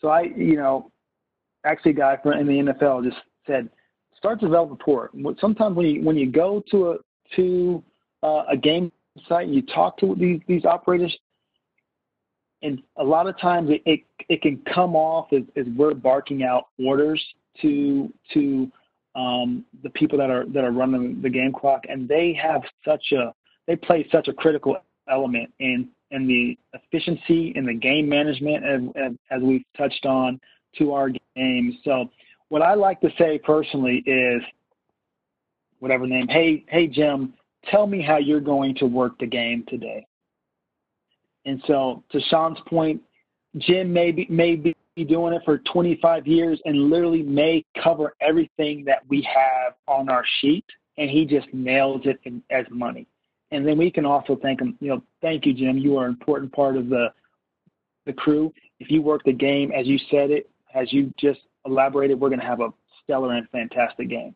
So 0.00 0.08
I, 0.08 0.22
you 0.22 0.56
know, 0.56 0.90
actually, 1.64 1.92
a 1.92 1.94
guy 1.94 2.18
from 2.22 2.32
in 2.32 2.46
the 2.46 2.72
NFL 2.72 3.04
just 3.04 3.18
said, 3.46 3.68
start 4.16 4.40
to 4.40 4.46
develop 4.46 4.70
rapport. 4.70 5.10
Sometimes 5.40 5.76
when 5.76 5.86
you 5.86 6.02
when 6.02 6.16
you 6.16 6.30
go 6.30 6.62
to 6.70 6.92
a 6.92 6.96
to 7.36 7.82
uh, 8.22 8.44
a 8.50 8.56
game 8.56 8.92
site, 9.28 9.48
you 9.48 9.62
talk 9.62 9.98
to 9.98 10.14
these 10.18 10.40
these 10.46 10.64
operators, 10.64 11.16
and 12.62 12.82
a 12.96 13.04
lot 13.04 13.26
of 13.26 13.38
times 13.38 13.70
it 13.70 13.82
it, 13.86 14.00
it 14.28 14.42
can 14.42 14.58
come 14.72 14.94
off 14.96 15.32
as, 15.32 15.42
as 15.56 15.66
we're 15.76 15.94
barking 15.94 16.42
out 16.42 16.64
orders 16.78 17.22
to 17.60 18.12
to 18.32 18.70
um, 19.14 19.64
the 19.82 19.90
people 19.90 20.18
that 20.18 20.30
are 20.30 20.46
that 20.46 20.64
are 20.64 20.72
running 20.72 21.20
the 21.20 21.30
game 21.30 21.52
clock, 21.52 21.82
and 21.88 22.08
they 22.08 22.32
have 22.40 22.62
such 22.84 23.12
a 23.12 23.34
they 23.66 23.76
play 23.76 24.06
such 24.10 24.28
a 24.28 24.32
critical 24.32 24.76
element 25.08 25.52
in 25.58 25.88
in 26.10 26.26
the 26.26 26.58
efficiency 26.72 27.52
in 27.54 27.66
the 27.66 27.74
game 27.74 28.08
management 28.08 28.64
as, 28.64 28.80
as, 28.96 29.12
as 29.30 29.42
we've 29.42 29.64
touched 29.76 30.06
on 30.06 30.40
to 30.78 30.92
our 30.92 31.10
games. 31.36 31.74
So 31.84 32.10
what 32.48 32.62
I 32.62 32.74
like 32.74 33.00
to 33.00 33.10
say 33.18 33.38
personally 33.38 34.02
is 34.06 34.42
whatever 35.78 36.06
name, 36.06 36.28
hey, 36.28 36.64
hey 36.68 36.86
Jim, 36.86 37.34
tell 37.70 37.86
me 37.86 38.02
how 38.02 38.18
you're 38.18 38.40
going 38.40 38.74
to 38.76 38.86
work 38.86 39.18
the 39.18 39.26
game 39.26 39.64
today. 39.68 40.06
And 41.44 41.62
so 41.66 42.04
to 42.12 42.20
Sean's 42.28 42.58
point, 42.66 43.00
Jim 43.58 43.92
may 43.92 44.12
be, 44.12 44.26
may 44.28 44.56
be 44.56 44.74
doing 45.08 45.32
it 45.32 45.42
for 45.44 45.58
25 45.58 46.26
years 46.26 46.60
and 46.64 46.90
literally 46.90 47.22
may 47.22 47.64
cover 47.82 48.14
everything 48.20 48.84
that 48.84 49.02
we 49.08 49.22
have 49.22 49.74
on 49.88 50.08
our 50.08 50.24
sheet, 50.40 50.64
and 50.98 51.10
he 51.10 51.24
just 51.24 51.48
nails 51.52 52.02
it 52.04 52.20
in, 52.24 52.42
as 52.50 52.66
money. 52.70 53.06
And 53.52 53.66
then 53.66 53.78
we 53.78 53.90
can 53.90 54.04
also 54.04 54.36
thank 54.40 54.60
him. 54.60 54.76
You 54.80 54.88
know, 54.88 55.02
thank 55.20 55.44
you, 55.44 55.52
Jim. 55.52 55.78
You 55.78 55.96
are 55.98 56.06
an 56.06 56.12
important 56.12 56.52
part 56.52 56.76
of 56.76 56.88
the 56.88 57.12
the 58.06 58.12
crew. 58.12 58.52
If 58.78 58.90
you 58.90 59.02
work 59.02 59.22
the 59.24 59.32
game 59.32 59.72
as 59.72 59.86
you 59.86 59.98
said 60.10 60.30
it, 60.30 60.48
as 60.74 60.92
you 60.92 61.12
just 61.18 61.40
elaborated, 61.66 62.18
we're 62.18 62.28
going 62.28 62.40
to 62.40 62.46
have 62.46 62.60
a 62.60 62.72
stellar 63.02 63.34
and 63.34 63.48
fantastic 63.50 64.08
game. 64.08 64.34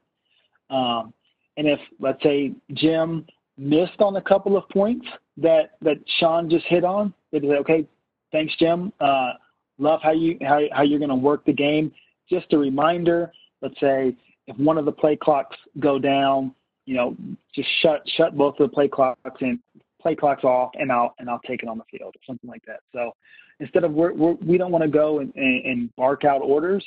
Um, 0.71 1.15
and 1.57 1.69
if 1.69 1.79
let's 2.01 2.23
say 2.23 2.53
Jim 2.73 3.27
missed 3.57 4.01
on 4.01 4.17
a 4.17 4.23
couple 4.23 4.57
of 4.57 4.69
points 4.69 5.07
that 5.37 5.73
that 5.83 5.99
Sean 6.19 6.51
just 6.51 6.67
hit 6.67 6.85
on, 6.85 7.15
they'd 7.31 7.43
say, 7.43 7.57
okay, 7.57 7.87
thanks, 8.33 8.55
Jim. 8.59 8.93
Uh, 9.01 9.33
love 9.79 10.01
how 10.03 10.13
you 10.13 10.37
how, 10.43 10.61
how 10.73 10.83
you're 10.83 10.99
going 10.99 11.09
to 11.09 11.15
work 11.15 11.45
the 11.45 11.53
game. 11.53 11.93
Just 12.29 12.53
a 12.53 12.59
reminder. 12.59 13.33
Let's 13.61 13.79
say 13.81 14.17
if 14.47 14.57
one 14.59 14.79
of 14.79 14.85
the 14.85 14.93
play 14.93 15.17
clocks 15.17 15.57
go 15.79 15.99
down, 15.99 16.55
you 16.87 16.95
know, 16.95 17.17
just 17.55 17.69
shut 17.81 18.03
shut 18.17 18.37
both 18.37 18.59
of 18.61 18.71
the 18.71 18.75
play 18.75 18.89
clocks 18.89 19.19
and 19.41 19.59
play 20.01 20.15
clocks 20.15 20.45
off, 20.45 20.71
and 20.75 20.93
I'll 20.93 21.15
and 21.19 21.29
I'll 21.29 21.41
take 21.47 21.63
it 21.63 21.69
on 21.69 21.79
the 21.79 21.85
field 21.91 22.15
or 22.15 22.21
something 22.27 22.49
like 22.49 22.65
that. 22.67 22.81
So 22.93 23.13
instead 23.61 23.85
of 23.85 23.93
we're, 23.93 24.13
we're, 24.13 24.33
we 24.35 24.53
do 24.53 24.59
not 24.59 24.71
want 24.71 24.83
to 24.83 24.91
go 24.91 25.21
and, 25.21 25.33
and, 25.37 25.65
and, 25.65 25.97
bark 25.97 26.25
out 26.25 26.43
orders. 26.43 26.85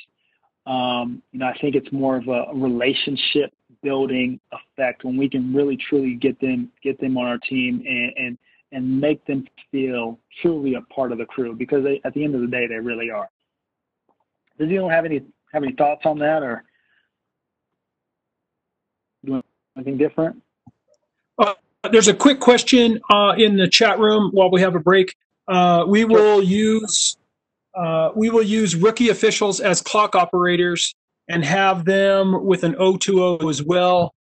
Um, 0.66 1.22
you 1.32 1.38
know, 1.38 1.46
I 1.46 1.56
think 1.58 1.74
it's 1.74 1.90
more 1.92 2.16
of 2.16 2.28
a 2.28 2.46
relationship 2.54 3.52
building 3.82 4.38
effect 4.52 5.04
when 5.04 5.16
we 5.16 5.28
can 5.28 5.54
really 5.54 5.78
truly 5.88 6.14
get 6.14 6.38
them 6.40 6.70
get 6.82 7.00
them 7.00 7.16
on 7.16 7.26
our 7.26 7.38
team 7.38 7.82
and, 7.86 8.12
and 8.16 8.38
and 8.72 9.00
make 9.00 9.24
them 9.26 9.46
feel 9.70 10.18
truly 10.42 10.74
a 10.74 10.82
part 10.92 11.10
of 11.10 11.18
the 11.18 11.24
crew 11.24 11.54
because 11.54 11.82
they, 11.84 12.00
at 12.04 12.12
the 12.12 12.22
end 12.22 12.34
of 12.34 12.42
the 12.42 12.46
day, 12.46 12.66
they 12.66 12.74
really 12.74 13.10
are. 13.10 13.28
Does 14.58 14.68
anyone 14.68 14.90
have 14.90 15.04
any 15.04 15.22
have 15.52 15.62
any 15.62 15.72
thoughts 15.72 16.02
on 16.04 16.18
that 16.18 16.42
or 16.42 16.64
doing 19.24 19.42
anything 19.78 19.96
different? 19.96 20.42
Uh, 21.38 21.54
there's 21.90 22.08
a 22.08 22.14
quick 22.14 22.40
question 22.40 23.00
uh, 23.10 23.34
in 23.36 23.56
the 23.56 23.68
chat 23.68 23.98
room 23.98 24.30
while 24.32 24.50
we 24.50 24.60
have 24.60 24.74
a 24.74 24.80
break. 24.80 25.14
Uh, 25.46 25.84
we 25.86 26.04
will 26.04 26.42
use 26.42 27.16
uh, 27.74 28.10
we 28.14 28.28
will 28.28 28.42
use 28.42 28.74
rookie 28.74 29.08
officials 29.08 29.60
as 29.60 29.80
clock 29.80 30.14
operators 30.16 30.94
and 31.28 31.44
have 31.44 31.84
them 31.84 32.44
with 32.44 32.64
an 32.64 32.74
O2O 32.74 33.48
as 33.48 33.62
well. 33.62 34.14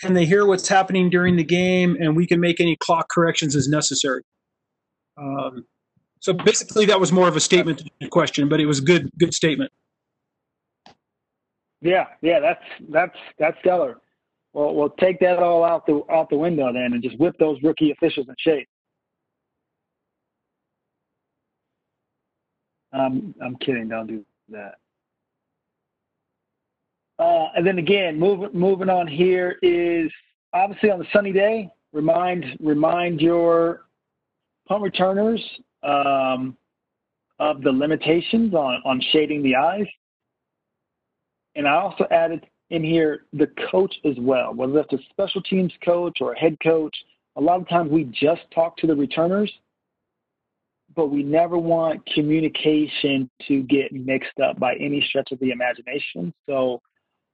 Can 0.00 0.14
they 0.14 0.26
hear 0.26 0.44
what's 0.44 0.68
happening 0.68 1.08
during 1.08 1.36
the 1.36 1.44
game 1.44 1.96
and 2.00 2.16
we 2.16 2.26
can 2.26 2.40
make 2.40 2.60
any 2.60 2.76
clock 2.76 3.08
corrections 3.08 3.54
as 3.54 3.68
necessary? 3.68 4.22
Um, 5.16 5.64
so 6.20 6.32
basically 6.32 6.86
that 6.86 6.98
was 6.98 7.12
more 7.12 7.28
of 7.28 7.36
a 7.36 7.40
statement 7.40 7.88
question 8.10 8.48
but 8.48 8.60
it 8.60 8.66
was 8.66 8.80
a 8.80 8.82
good 8.82 9.10
good 9.18 9.32
statement. 9.32 9.70
Yeah 11.80 12.06
yeah 12.20 12.40
that's 12.40 12.64
that's 12.88 13.16
that's 13.38 13.58
stellar 13.60 14.00
well, 14.56 14.74
we'll 14.74 14.88
take 14.88 15.20
that 15.20 15.38
all 15.38 15.62
out 15.62 15.84
the 15.84 16.02
out 16.10 16.30
the 16.30 16.36
window 16.36 16.72
then, 16.72 16.94
and 16.94 17.02
just 17.02 17.18
whip 17.20 17.36
those 17.38 17.62
rookie 17.62 17.90
officials 17.90 18.26
in 18.26 18.34
shape. 18.38 18.66
Um, 22.94 23.34
I'm 23.44 23.56
kidding. 23.56 23.88
Don't 23.88 24.06
do 24.06 24.24
that. 24.48 24.76
Uh, 27.18 27.48
and 27.54 27.66
then 27.66 27.76
again, 27.76 28.18
moving 28.18 28.48
moving 28.54 28.88
on 28.88 29.06
here 29.06 29.58
is 29.60 30.10
obviously 30.54 30.90
on 30.90 31.00
the 31.00 31.06
sunny 31.12 31.32
day. 31.32 31.68
Remind 31.92 32.46
remind 32.58 33.20
your 33.20 33.82
punt 34.66 34.82
returners 34.82 35.42
um, 35.82 36.56
of 37.40 37.60
the 37.60 37.70
limitations 37.70 38.54
on 38.54 38.80
on 38.86 39.02
shading 39.12 39.42
the 39.42 39.54
eyes. 39.54 39.86
And 41.56 41.68
I 41.68 41.74
also 41.74 42.06
added 42.10 42.46
in 42.70 42.82
here 42.82 43.22
the 43.32 43.48
coach 43.70 43.94
as 44.04 44.16
well, 44.18 44.52
whether 44.54 44.72
that's 44.72 44.92
a 44.92 44.98
special 45.10 45.42
teams 45.42 45.72
coach 45.84 46.18
or 46.20 46.32
a 46.32 46.38
head 46.38 46.56
coach. 46.62 46.96
A 47.36 47.40
lot 47.40 47.60
of 47.60 47.68
times 47.68 47.90
we 47.90 48.04
just 48.04 48.42
talk 48.54 48.76
to 48.78 48.86
the 48.86 48.96
returners 48.96 49.52
but 50.96 51.08
we 51.08 51.22
never 51.22 51.58
want 51.58 52.04
communication 52.06 53.30
to 53.46 53.62
get 53.64 53.92
mixed 53.92 54.40
up 54.42 54.58
by 54.58 54.74
any 54.76 55.04
stretch 55.08 55.30
of 55.30 55.38
the 55.40 55.50
imagination. 55.50 56.32
So 56.46 56.80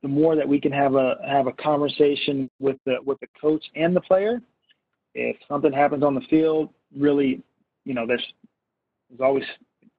the 0.03 0.09
more 0.09 0.35
that 0.35 0.47
we 0.47 0.61
can 0.61 0.73
have 0.73 0.97
a 0.97 1.17
have 1.27 1.47
a 1.47 1.53
conversation 1.53 2.51
with 2.59 2.77
the 2.85 2.97
with 3.07 3.21
the 3.21 3.29
coach 3.41 3.65
and 3.77 3.95
the 3.95 4.01
player, 4.01 4.41
if 5.15 5.37
something 5.49 5.73
happens 5.73 6.03
on 6.03 6.15
the 6.15 6.23
field, 6.23 6.71
really, 6.97 7.41
you 7.85 7.95
know, 7.95 8.07
there's 8.07 8.27
there's 9.09 9.21
always 9.21 9.45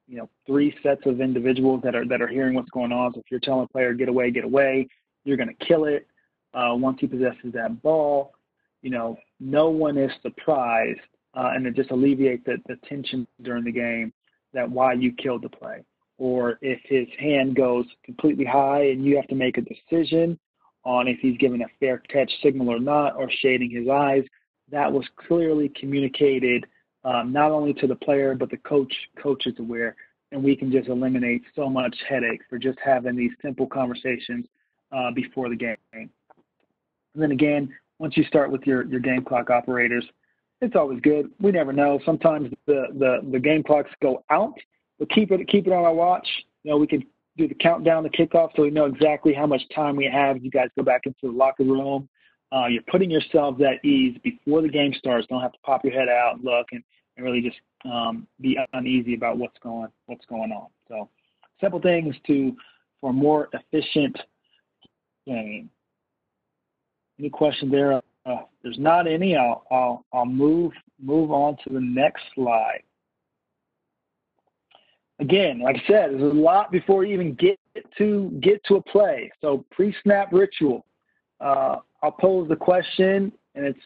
you 0.06 0.18
know 0.18 0.28
three 0.46 0.76
sets 0.82 1.00
of 1.06 1.22
individuals 1.22 1.80
that 1.84 1.94
are 1.94 2.04
that 2.06 2.20
are 2.20 2.28
hearing 2.28 2.54
what's 2.54 2.70
going 2.70 2.92
on. 2.92 3.14
So 3.14 3.20
if 3.20 3.26
you're 3.30 3.40
telling 3.40 3.64
a 3.64 3.68
player 3.68 3.94
get 3.94 4.10
away, 4.10 4.30
get 4.30 4.44
away, 4.44 4.88
you're 5.24 5.36
going 5.36 5.54
to 5.54 5.64
kill 5.66 5.84
it 5.84 6.06
uh, 6.54 6.74
once 6.74 6.98
he 7.00 7.06
possesses 7.06 7.52
that 7.52 7.82
ball. 7.82 8.34
You 8.82 8.90
know, 8.90 9.16
no 9.40 9.70
one 9.70 9.96
is 9.96 10.10
surprised 10.22 11.00
uh, 11.36 11.50
and 11.54 11.66
it 11.66 11.74
just 11.74 11.90
alleviates 11.90 12.44
the, 12.44 12.56
the 12.68 12.76
tension 12.88 13.26
during 13.42 13.64
the 13.64 13.72
game 13.72 14.12
that 14.52 14.70
why 14.70 14.92
you 14.92 15.12
killed 15.12 15.42
the 15.42 15.48
play. 15.48 15.84
Or 16.16 16.58
if 16.62 16.80
his 16.84 17.08
hand 17.18 17.56
goes 17.56 17.86
completely 18.04 18.44
high 18.44 18.84
and 18.90 19.04
you 19.04 19.16
have 19.16 19.26
to 19.28 19.34
make 19.34 19.58
a 19.58 19.62
decision 19.62 20.38
on 20.84 21.08
if 21.08 21.18
he's 21.18 21.36
giving 21.38 21.62
a 21.62 21.66
fair 21.80 21.98
catch 21.98 22.30
signal 22.42 22.70
or 22.70 22.78
not, 22.78 23.16
or 23.16 23.28
shading 23.40 23.70
his 23.70 23.88
eyes, 23.88 24.22
that 24.70 24.92
was 24.92 25.04
clearly 25.26 25.72
communicated 25.80 26.66
um, 27.04 27.32
not 27.32 27.50
only 27.50 27.72
to 27.74 27.86
the 27.86 27.96
player 27.96 28.34
but 28.34 28.50
the 28.50 28.56
coach. 28.58 28.92
Coach 29.20 29.46
is 29.46 29.58
aware, 29.58 29.96
and 30.30 30.44
we 30.44 30.54
can 30.54 30.70
just 30.70 30.88
eliminate 30.88 31.42
so 31.56 31.68
much 31.68 31.96
headache 32.08 32.42
for 32.48 32.58
just 32.58 32.78
having 32.84 33.16
these 33.16 33.32
simple 33.42 33.66
conversations 33.66 34.46
uh, 34.94 35.10
before 35.10 35.48
the 35.48 35.56
game. 35.56 35.76
And 35.92 36.10
then 37.14 37.32
again, 37.32 37.74
once 37.98 38.16
you 38.16 38.24
start 38.24 38.50
with 38.50 38.62
your 38.66 38.84
your 38.86 39.00
game 39.00 39.24
clock 39.24 39.50
operators, 39.50 40.04
it's 40.60 40.76
always 40.76 41.00
good. 41.00 41.30
We 41.40 41.52
never 41.52 41.72
know. 41.72 42.00
Sometimes 42.04 42.50
the, 42.66 42.86
the, 42.98 43.18
the 43.32 43.38
game 43.38 43.62
clocks 43.62 43.90
go 44.02 44.24
out, 44.30 44.54
but 44.98 45.10
keep 45.10 45.30
it 45.30 45.46
keep 45.48 45.66
it 45.66 45.72
on 45.72 45.84
our 45.84 45.94
watch. 45.94 46.26
You 46.62 46.72
know, 46.72 46.78
we 46.78 46.86
can 46.86 47.04
do 47.36 47.48
the 47.48 47.54
countdown, 47.54 48.04
the 48.04 48.10
kickoff, 48.10 48.50
so 48.54 48.62
we 48.62 48.70
know 48.70 48.86
exactly 48.86 49.34
how 49.34 49.46
much 49.46 49.62
time 49.74 49.96
we 49.96 50.08
have. 50.12 50.42
You 50.42 50.50
guys 50.50 50.68
go 50.76 50.84
back 50.84 51.02
into 51.04 51.18
the 51.22 51.30
locker 51.30 51.64
room. 51.64 52.08
Uh, 52.52 52.66
you're 52.66 52.82
putting 52.90 53.10
yourselves 53.10 53.60
at 53.60 53.84
ease 53.84 54.16
before 54.22 54.62
the 54.62 54.68
game 54.68 54.92
starts. 54.96 55.26
Don't 55.28 55.40
have 55.40 55.52
to 55.52 55.58
pop 55.64 55.84
your 55.84 55.92
head 55.92 56.08
out 56.08 56.36
and 56.36 56.44
look 56.44 56.66
and, 56.70 56.84
and 57.16 57.26
really 57.26 57.40
just 57.40 57.56
um, 57.84 58.28
be 58.40 58.56
uneasy 58.72 59.14
about 59.14 59.38
what's 59.38 59.58
going 59.62 59.88
what's 60.06 60.24
going 60.26 60.52
on. 60.52 60.68
So 60.88 61.08
simple 61.60 61.80
things 61.80 62.14
to 62.28 62.56
for 63.00 63.12
more 63.12 63.48
efficient 63.52 64.16
game. 65.26 65.70
Any 67.18 67.30
question 67.30 67.70
there? 67.70 68.02
Uh, 68.26 68.42
there's 68.62 68.78
not 68.78 69.06
any. 69.06 69.36
I'll, 69.36 69.64
I'll, 69.70 70.04
I'll 70.12 70.26
move, 70.26 70.72
move 71.02 71.30
on 71.30 71.56
to 71.64 71.72
the 71.72 71.80
next 71.80 72.22
slide. 72.34 72.82
Again, 75.20 75.60
like 75.60 75.76
I 75.76 75.86
said, 75.86 76.10
there's 76.10 76.22
a 76.22 76.36
lot 76.36 76.72
before 76.72 77.04
you 77.04 77.14
even 77.14 77.34
get 77.34 77.58
to 77.98 78.36
get 78.40 78.64
to 78.64 78.76
a 78.76 78.82
play. 78.82 79.30
So 79.40 79.64
pre-snap 79.70 80.32
ritual. 80.32 80.84
Uh, 81.40 81.76
I'll 82.02 82.12
pose 82.12 82.48
the 82.48 82.56
question, 82.56 83.32
and 83.54 83.64
it's 83.64 83.78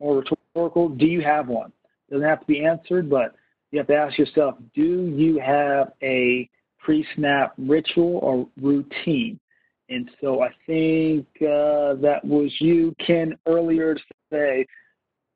more 0.00 0.22
rhetorical. 0.54 0.90
Do 0.90 1.06
you 1.06 1.22
have 1.22 1.48
one? 1.48 1.72
It 2.08 2.14
doesn't 2.14 2.28
have 2.28 2.40
to 2.40 2.46
be 2.46 2.64
answered, 2.64 3.08
but 3.08 3.34
you 3.70 3.78
have 3.78 3.86
to 3.86 3.94
ask 3.94 4.18
yourself: 4.18 4.56
Do 4.74 5.12
you 5.16 5.40
have 5.40 5.92
a 6.02 6.48
pre-snap 6.78 7.54
ritual 7.56 8.18
or 8.18 8.46
routine? 8.60 9.40
And 9.88 10.10
so 10.20 10.42
I 10.42 10.48
think 10.66 11.26
uh, 11.42 11.94
that 12.00 12.20
was 12.24 12.50
you, 12.58 12.94
Ken, 13.04 13.36
earlier 13.46 13.94
to 13.94 14.00
say, 14.32 14.66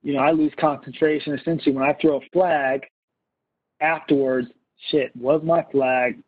you 0.02 0.14
know, 0.14 0.20
I 0.20 0.30
lose 0.30 0.52
concentration 0.58 1.38
essentially 1.38 1.74
when 1.74 1.84
I 1.84 1.94
throw 2.00 2.16
a 2.16 2.20
flag 2.32 2.82
afterwards. 3.80 4.48
Shit, 4.90 5.14
was 5.16 5.42
my 5.44 5.64
flag 5.72 6.22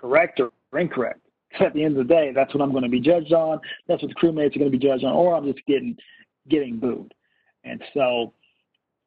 correct 0.00 0.40
or 0.40 0.50
incorrect? 0.78 1.20
At 1.60 1.74
the 1.74 1.84
end 1.84 1.98
of 1.98 2.08
the 2.08 2.14
day, 2.14 2.32
that's 2.34 2.54
what 2.54 2.62
I'm 2.62 2.70
going 2.70 2.84
to 2.84 2.88
be 2.88 3.00
judged 3.00 3.32
on. 3.32 3.60
That's 3.86 4.02
what 4.02 4.08
the 4.08 4.14
crewmates 4.14 4.56
are 4.56 4.58
going 4.58 4.72
to 4.72 4.78
be 4.78 4.84
judged 4.84 5.04
on, 5.04 5.12
or 5.12 5.34
I'm 5.34 5.44
just 5.44 5.64
getting 5.66 5.96
getting 6.48 6.78
booed. 6.78 7.12
And 7.64 7.82
so, 7.92 8.32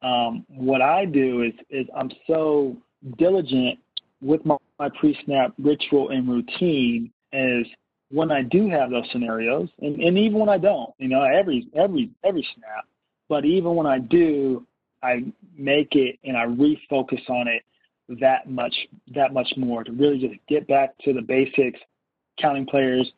um, 0.02 0.46
what 0.48 0.80
I 0.80 1.04
do 1.04 1.42
is 1.42 1.52
is 1.68 1.86
I'm 1.96 2.10
so 2.28 2.76
diligent 3.18 3.80
with 4.22 4.46
my, 4.46 4.56
my 4.78 4.88
pre-snap 4.98 5.52
ritual 5.58 6.10
and 6.10 6.28
routine 6.28 7.10
is 7.32 7.66
when 8.10 8.30
I 8.30 8.42
do 8.42 8.68
have 8.68 8.90
those 8.90 9.04
scenarios, 9.10 9.68
and, 9.80 10.00
and 10.00 10.16
even 10.18 10.38
when 10.38 10.48
I 10.48 10.58
don't, 10.58 10.90
you 10.98 11.08
know, 11.08 11.22
every 11.22 11.68
every 11.74 12.10
every 12.24 12.46
snap, 12.54 12.86
but 13.28 13.44
even 13.44 13.74
when 13.74 13.86
I 13.86 13.98
do, 13.98 14.64
I 15.02 15.24
make 15.56 15.94
it 15.94 16.18
and 16.24 16.36
I 16.36 16.46
refocus 16.46 17.28
on 17.28 17.48
it 17.48 17.62
that 18.20 18.48
much 18.48 18.74
that 19.14 19.32
much 19.32 19.52
more 19.56 19.82
to 19.82 19.92
really 19.92 20.18
just 20.18 20.34
get 20.48 20.66
back 20.68 20.96
to 21.04 21.12
the 21.12 21.22
basics, 21.22 21.80
counting 22.40 22.66
players 22.66 23.10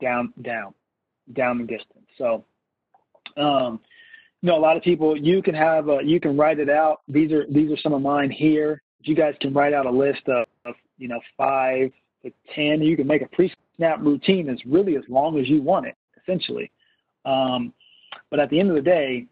down 0.00 0.32
down 0.42 0.74
down 1.34 1.58
the 1.58 1.64
distance. 1.64 2.06
So, 2.16 2.44
um, 3.36 3.80
you 4.40 4.48
know, 4.48 4.56
a 4.56 4.60
lot 4.60 4.76
of 4.76 4.82
people 4.82 5.16
you 5.16 5.42
can 5.42 5.54
have 5.54 5.88
a, 5.88 5.98
you 6.02 6.20
can 6.20 6.36
write 6.36 6.58
it 6.58 6.70
out. 6.70 7.02
These 7.08 7.32
are 7.32 7.46
these 7.50 7.70
are 7.70 7.76
some 7.78 7.92
of 7.92 8.00
mine 8.00 8.30
here. 8.30 8.82
You 9.02 9.14
guys 9.14 9.34
can 9.40 9.52
write 9.52 9.72
out 9.72 9.86
a 9.86 9.90
list 9.90 10.22
of, 10.28 10.46
of 10.64 10.74
you 10.96 11.08
know 11.08 11.20
five 11.36 11.92
to 12.22 12.32
ten. 12.54 12.80
You 12.80 12.96
can 12.96 13.06
make 13.06 13.22
a 13.22 13.28
pre 13.28 13.52
snap 13.80 13.98
routine 14.02 14.50
is 14.50 14.60
really 14.66 14.96
as 14.96 15.04
long 15.08 15.38
as 15.40 15.48
you 15.48 15.62
want 15.62 15.86
it, 15.86 15.96
essentially. 16.20 16.70
Um, 17.24 17.72
but 18.30 18.38
at 18.38 18.50
the 18.50 18.60
end 18.60 18.68
of 18.68 18.76
the 18.76 18.82
day, 18.82 19.26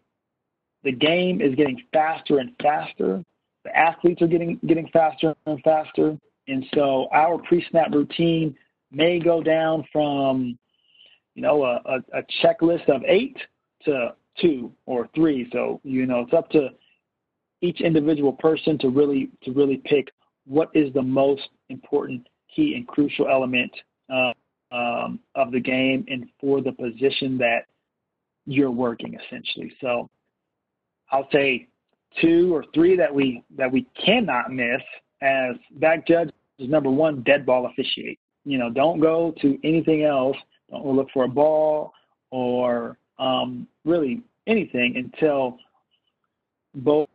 the 0.83 0.91
game 0.91 1.39
is 1.39 1.53
getting 1.53 1.79
faster 1.93 2.39
and 2.39 2.51
faster. 2.59 3.23
The 3.63 3.77
athletes 3.77 4.23
are 4.23 4.27
getting 4.27 4.59
getting 4.65 4.87
faster 4.89 5.35
and 5.45 5.61
faster, 5.61 6.17
and 6.47 6.65
so 6.73 7.07
our 7.11 7.37
pre-snap 7.37 7.93
routine 7.93 8.55
may 8.91 9.19
go 9.19 9.43
down 9.43 9.85
from, 9.91 10.57
you 11.35 11.43
know, 11.43 11.63
a, 11.63 11.81
a, 11.85 12.19
a 12.19 12.23
checklist 12.41 12.89
of 12.89 13.03
eight 13.05 13.37
to 13.83 14.15
two 14.41 14.71
or 14.87 15.09
three. 15.13 15.47
So 15.51 15.79
you 15.83 16.07
know, 16.07 16.21
it's 16.21 16.33
up 16.33 16.49
to 16.51 16.69
each 17.61 17.81
individual 17.81 18.33
person 18.33 18.79
to 18.79 18.89
really 18.89 19.29
to 19.43 19.51
really 19.51 19.81
pick 19.85 20.07
what 20.47 20.69
is 20.73 20.91
the 20.93 21.03
most 21.03 21.49
important 21.69 22.25
key 22.55 22.73
and 22.75 22.87
crucial 22.87 23.27
element 23.27 23.71
uh, 24.09 24.33
um, 24.71 25.19
of 25.35 25.51
the 25.51 25.59
game 25.59 26.05
and 26.07 26.27
for 26.39 26.61
the 26.61 26.71
position 26.71 27.37
that 27.37 27.65
you're 28.45 28.71
working 28.71 29.17
essentially. 29.25 29.71
So 29.81 30.09
I'll 31.11 31.27
say 31.31 31.67
two 32.21 32.55
or 32.55 32.65
three 32.73 32.95
that 32.97 33.13
we 33.13 33.43
that 33.57 33.71
we 33.71 33.85
cannot 34.03 34.51
miss 34.51 34.81
as 35.21 35.55
back 35.73 36.07
judge 36.07 36.29
is 36.57 36.69
number 36.69 36.89
one, 36.89 37.23
dead 37.23 37.45
ball 37.45 37.65
officiate. 37.65 38.19
You 38.45 38.57
know, 38.57 38.69
don't 38.69 38.99
go 38.99 39.33
to 39.41 39.57
anything 39.63 40.03
else. 40.03 40.37
Don't 40.69 40.95
look 40.95 41.07
for 41.13 41.23
a 41.23 41.27
ball 41.27 41.93
or 42.31 42.97
um, 43.17 43.67
really 43.85 44.21
anything 44.47 44.95
until 44.97 45.57
both 46.75 47.09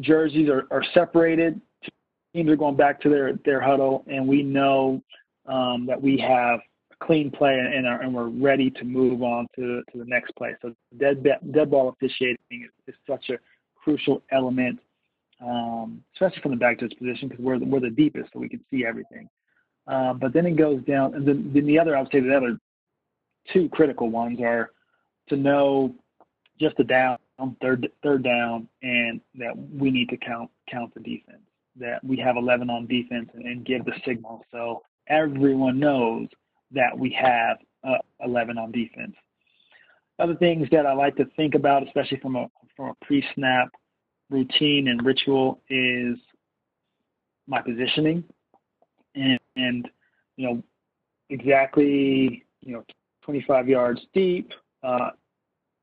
jerseys 0.00 0.48
are, 0.48 0.66
are 0.70 0.84
separated. 0.94 1.60
Teams 2.34 2.50
are 2.50 2.56
going 2.56 2.76
back 2.76 3.00
to 3.02 3.08
their, 3.08 3.34
their 3.44 3.60
huddle, 3.60 4.04
and 4.06 4.26
we 4.26 4.42
know 4.42 5.02
um, 5.48 5.86
that 5.86 6.00
we 6.00 6.18
have 6.18 6.60
a 6.92 7.04
clean 7.04 7.30
play 7.30 7.58
and, 7.58 7.86
are, 7.86 8.02
and 8.02 8.14
we're 8.14 8.28
ready 8.28 8.70
to 8.70 8.84
move 8.84 9.22
on 9.22 9.46
to, 9.56 9.82
to 9.92 9.98
the 9.98 10.04
next 10.04 10.32
play. 10.36 10.54
So 10.62 10.74
dead, 10.98 11.24
dead 11.52 11.70
ball 11.70 11.88
officiating 11.88 12.38
is, 12.50 12.70
is 12.86 12.94
such 13.08 13.30
a 13.30 13.38
crucial 13.74 14.22
element, 14.30 14.78
um, 15.40 16.02
especially 16.14 16.42
from 16.42 16.50
the 16.52 16.58
back 16.58 16.80
judge 16.80 16.94
position 16.98 17.28
because 17.28 17.42
we're, 17.42 17.58
we're 17.58 17.80
the 17.80 17.90
deepest, 17.90 18.32
so 18.32 18.38
we 18.38 18.48
can 18.48 18.64
see 18.70 18.84
everything. 18.84 19.28
Uh, 19.86 20.12
but 20.12 20.32
then 20.34 20.44
it 20.44 20.56
goes 20.56 20.82
down, 20.84 21.14
and 21.14 21.26
then, 21.26 21.50
then 21.54 21.66
the 21.66 21.78
other, 21.78 21.96
I 21.96 22.02
would 22.02 22.12
say 22.12 22.20
the 22.20 22.36
other 22.36 22.58
two 23.52 23.70
critical 23.70 24.10
ones 24.10 24.38
are 24.40 24.70
to 25.30 25.36
know 25.36 25.94
just 26.60 26.76
the 26.76 26.84
down, 26.84 27.16
third 27.62 27.88
third 28.02 28.22
down, 28.22 28.68
and 28.82 29.20
that 29.36 29.52
we 29.72 29.90
need 29.90 30.08
to 30.10 30.16
count 30.18 30.50
count 30.70 30.92
the 30.92 31.00
defense. 31.00 31.40
That 31.76 32.04
we 32.04 32.18
have 32.18 32.36
11 32.36 32.68
on 32.68 32.86
defense 32.86 33.30
and, 33.32 33.44
and 33.44 33.64
give 33.64 33.84
the 33.84 33.92
signal 34.04 34.44
so 34.50 34.82
everyone 35.08 35.78
knows 35.78 36.28
that 36.72 36.96
we 36.96 37.16
have 37.20 37.58
uh, 37.84 37.98
11 38.24 38.58
on 38.58 38.72
defense. 38.72 39.14
other 40.18 40.34
things 40.34 40.68
that 40.72 40.86
I 40.86 40.92
like 40.92 41.16
to 41.16 41.24
think 41.36 41.54
about, 41.54 41.86
especially 41.86 42.18
from 42.18 42.36
a 42.36 42.46
from 42.76 42.90
a 42.90 43.04
pre-snap 43.04 43.68
routine 44.30 44.88
and 44.88 45.04
ritual, 45.04 45.60
is 45.68 46.16
my 47.46 47.60
positioning 47.60 48.22
and, 49.14 49.38
and 49.56 49.88
you 50.36 50.46
know 50.46 50.62
exactly 51.30 52.44
you 52.60 52.72
know 52.72 52.84
25 53.22 53.68
yards 53.68 54.00
deep, 54.14 54.52
uh, 54.82 55.10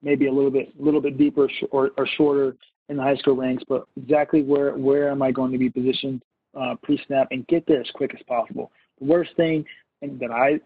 maybe 0.01 0.27
a 0.27 0.31
little 0.31 0.51
bit 0.51 0.69
little 0.79 1.01
bit 1.01 1.17
deeper 1.17 1.49
or, 1.71 1.91
or 1.97 2.07
shorter 2.17 2.55
in 2.89 2.97
the 2.97 3.03
high 3.03 3.15
school 3.15 3.35
ranks, 3.35 3.63
but 3.67 3.85
exactly 3.97 4.41
where 4.41 4.75
where 4.75 5.09
am 5.09 5.21
I 5.21 5.31
going 5.31 5.51
to 5.51 5.57
be 5.57 5.69
positioned 5.69 6.23
uh, 6.59 6.75
pre-snap 6.83 7.27
and 7.31 7.45
get 7.47 7.65
there 7.67 7.81
as 7.81 7.89
quick 7.93 8.13
as 8.13 8.21
possible. 8.27 8.71
The 8.99 9.05
worst 9.05 9.31
thing 9.35 9.65
that 10.01 10.31
I 10.31 10.59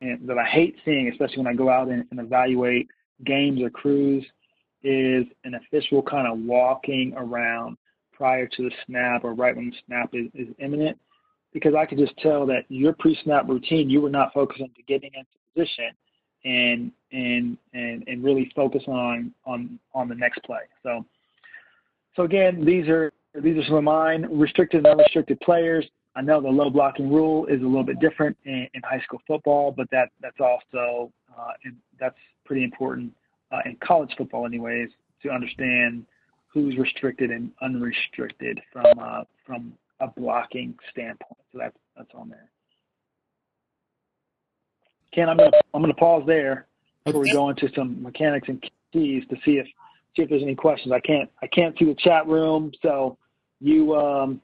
and 0.00 0.26
that 0.28 0.38
I 0.38 0.44
hate 0.44 0.76
seeing, 0.84 1.08
especially 1.08 1.38
when 1.38 1.46
I 1.46 1.54
go 1.54 1.68
out 1.68 1.88
and, 1.88 2.04
and 2.10 2.20
evaluate 2.20 2.88
games 3.24 3.60
or 3.62 3.70
crews, 3.70 4.24
is 4.82 5.24
an 5.44 5.54
official 5.54 6.02
kind 6.02 6.26
of 6.26 6.38
walking 6.38 7.14
around 7.16 7.76
prior 8.12 8.46
to 8.46 8.62
the 8.62 8.70
snap 8.86 9.24
or 9.24 9.34
right 9.34 9.54
when 9.54 9.70
the 9.70 9.76
snap 9.86 10.10
is, 10.12 10.26
is 10.34 10.54
imminent. 10.58 10.98
Because 11.52 11.74
I 11.74 11.86
could 11.86 11.98
just 11.98 12.16
tell 12.18 12.46
that 12.46 12.64
your 12.68 12.94
pre-snap 12.94 13.48
routine, 13.48 13.88
you 13.88 14.00
were 14.00 14.10
not 14.10 14.32
focused 14.32 14.60
on 14.60 14.70
getting 14.88 15.10
into 15.14 15.26
position 15.54 15.90
and 16.44 16.92
and 17.12 17.56
and 17.72 18.04
and 18.06 18.24
really 18.24 18.50
focus 18.54 18.82
on 18.86 19.32
on 19.46 19.78
on 19.94 20.08
the 20.08 20.14
next 20.14 20.42
play. 20.42 20.60
So 20.82 21.04
so 22.16 22.24
again, 22.24 22.64
these 22.64 22.88
are 22.88 23.12
these 23.40 23.56
are 23.56 23.64
some 23.64 23.76
of 23.76 23.84
mine 23.84 24.26
restricted 24.30 24.84
and 24.84 24.86
unrestricted 24.86 25.40
players. 25.40 25.86
I 26.16 26.22
know 26.22 26.40
the 26.40 26.48
low 26.48 26.70
blocking 26.70 27.12
rule 27.12 27.46
is 27.46 27.60
a 27.60 27.64
little 27.64 27.84
bit 27.84 27.98
different 27.98 28.36
in, 28.44 28.68
in 28.74 28.82
high 28.82 29.00
school 29.00 29.20
football, 29.26 29.72
but 29.72 29.90
that 29.90 30.10
that's 30.20 30.40
also 30.40 31.12
uh, 31.36 31.52
and 31.64 31.76
that's 31.98 32.18
pretty 32.44 32.62
important 32.62 33.12
uh, 33.50 33.60
in 33.64 33.76
college 33.84 34.12
football, 34.16 34.46
anyways, 34.46 34.88
to 35.22 35.30
understand 35.30 36.06
who's 36.46 36.76
restricted 36.76 37.30
and 37.30 37.50
unrestricted 37.62 38.60
from 38.72 38.86
uh, 39.00 39.22
from 39.44 39.72
a 40.00 40.06
blocking 40.06 40.74
standpoint. 40.90 41.40
So 41.52 41.58
that's 41.58 41.76
that's 41.96 42.10
on 42.14 42.28
there. 42.28 42.48
Ken, 45.12 45.28
I'm 45.28 45.36
gonna 45.36 45.50
I'm 45.74 45.82
gonna 45.82 45.94
pause 45.94 46.22
there 46.26 46.66
before 47.04 47.20
we 47.20 47.32
go 47.32 47.50
into 47.50 47.68
some 47.74 48.02
mechanics 48.02 48.48
and 48.48 48.62
keys 48.92 49.24
to 49.30 49.36
see 49.44 49.58
if 49.58 49.66
see 50.16 50.22
if 50.22 50.28
there's 50.28 50.42
any 50.42 50.54
questions. 50.54 50.92
I 50.92 51.00
can't 51.00 51.28
I 51.42 51.48
can't 51.48 51.76
see 51.78 51.86
the 51.86 51.94
chat 51.94 52.26
room, 52.26 52.72
so 52.82 53.18
you 53.60 53.96
um 53.96 54.40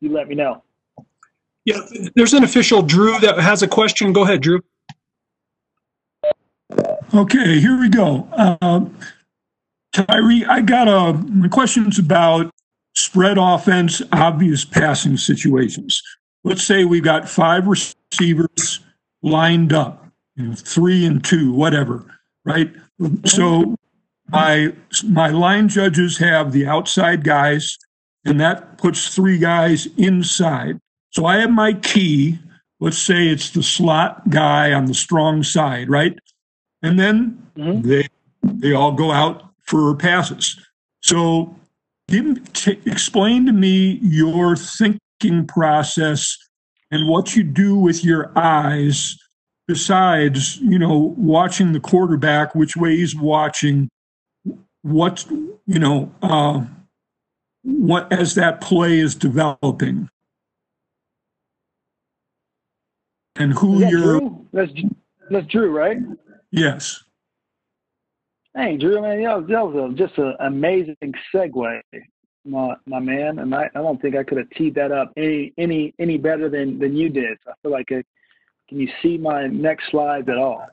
you 0.00 0.12
let 0.12 0.28
me 0.28 0.34
know. 0.34 0.62
Yeah, 1.68 1.82
there's 2.14 2.32
an 2.32 2.44
official 2.44 2.80
Drew 2.80 3.20
that 3.20 3.38
has 3.40 3.62
a 3.62 3.68
question. 3.68 4.14
Go 4.14 4.22
ahead, 4.22 4.40
Drew. 4.40 4.62
Okay, 7.12 7.60
here 7.60 7.78
we 7.78 7.90
go. 7.90 8.26
Um, 8.32 8.96
Tyree, 9.92 10.46
I 10.46 10.62
got 10.62 10.88
a 10.88 11.48
questions 11.50 11.98
about 11.98 12.50
spread 12.94 13.36
offense, 13.36 14.00
obvious 14.12 14.64
passing 14.64 15.18
situations. 15.18 16.02
Let's 16.42 16.62
say 16.62 16.86
we've 16.86 17.04
got 17.04 17.28
five 17.28 17.66
receivers 17.66 18.80
lined 19.22 19.74
up, 19.74 20.06
you 20.36 20.46
know, 20.46 20.54
three 20.54 21.04
and 21.04 21.22
two, 21.22 21.52
whatever, 21.52 22.02
right? 22.46 22.72
So 23.26 23.76
my 24.30 24.72
my 25.04 25.28
line 25.28 25.68
judges 25.68 26.16
have 26.16 26.52
the 26.52 26.66
outside 26.66 27.24
guys, 27.24 27.76
and 28.24 28.40
that 28.40 28.78
puts 28.78 29.14
three 29.14 29.36
guys 29.36 29.86
inside. 29.98 30.80
So 31.10 31.26
I 31.26 31.38
have 31.38 31.50
my 31.50 31.74
key. 31.74 32.38
Let's 32.80 32.98
say 32.98 33.28
it's 33.28 33.50
the 33.50 33.62
slot 33.62 34.28
guy 34.30 34.72
on 34.72 34.86
the 34.86 34.94
strong 34.94 35.42
side, 35.42 35.88
right? 35.88 36.16
And 36.82 36.98
then 36.98 37.46
mm-hmm. 37.56 37.88
they 37.88 38.08
they 38.42 38.72
all 38.72 38.92
go 38.92 39.10
out 39.10 39.50
for 39.66 39.94
passes. 39.96 40.56
So 41.00 41.56
give, 42.08 42.52
t- 42.52 42.80
explain 42.86 43.46
to 43.46 43.52
me 43.52 43.98
your 44.02 44.56
thinking 44.56 45.46
process 45.46 46.36
and 46.90 47.08
what 47.08 47.36
you 47.36 47.42
do 47.42 47.76
with 47.76 48.04
your 48.04 48.32
eyes 48.36 49.16
besides 49.66 50.56
you 50.56 50.78
know 50.78 51.14
watching 51.18 51.72
the 51.72 51.80
quarterback 51.80 52.54
which 52.54 52.76
way 52.76 52.96
he's 52.96 53.14
watching 53.14 53.88
what 54.82 55.24
you 55.66 55.78
know 55.78 56.10
uh, 56.22 56.64
what 57.62 58.10
as 58.10 58.34
that 58.34 58.60
play 58.60 58.98
is 58.98 59.14
developing 59.14 60.08
and 63.38 63.52
who 63.52 63.80
you're 63.80 63.90
Drew? 63.90 64.46
That's, 64.52 64.72
that's 65.30 65.46
Drew, 65.46 65.70
right? 65.70 65.98
Yes. 66.50 67.02
Hey, 68.56 68.76
Drew, 68.76 69.00
man, 69.00 69.22
that 69.22 69.40
was, 69.40 69.48
that 69.48 69.66
was 69.66 69.92
a, 69.92 69.94
just 69.94 70.18
an 70.18 70.34
amazing 70.40 70.96
segue, 71.34 71.80
my 72.44 72.74
my 72.86 72.98
man, 72.98 73.38
and 73.40 73.54
I, 73.54 73.68
I 73.74 73.78
don't 73.78 74.00
think 74.00 74.16
I 74.16 74.24
could 74.24 74.38
have 74.38 74.50
teed 74.50 74.74
that 74.74 74.90
up 74.90 75.12
any 75.16 75.52
any 75.58 75.94
any 75.98 76.16
better 76.18 76.48
than 76.48 76.78
than 76.78 76.96
you 76.96 77.08
did. 77.08 77.38
I 77.46 77.52
feel 77.62 77.70
like, 77.70 77.90
it, 77.90 78.06
can 78.68 78.80
you 78.80 78.88
see 79.02 79.18
my 79.18 79.46
next 79.46 79.90
slide 79.90 80.28
at 80.28 80.38
all? 80.38 80.66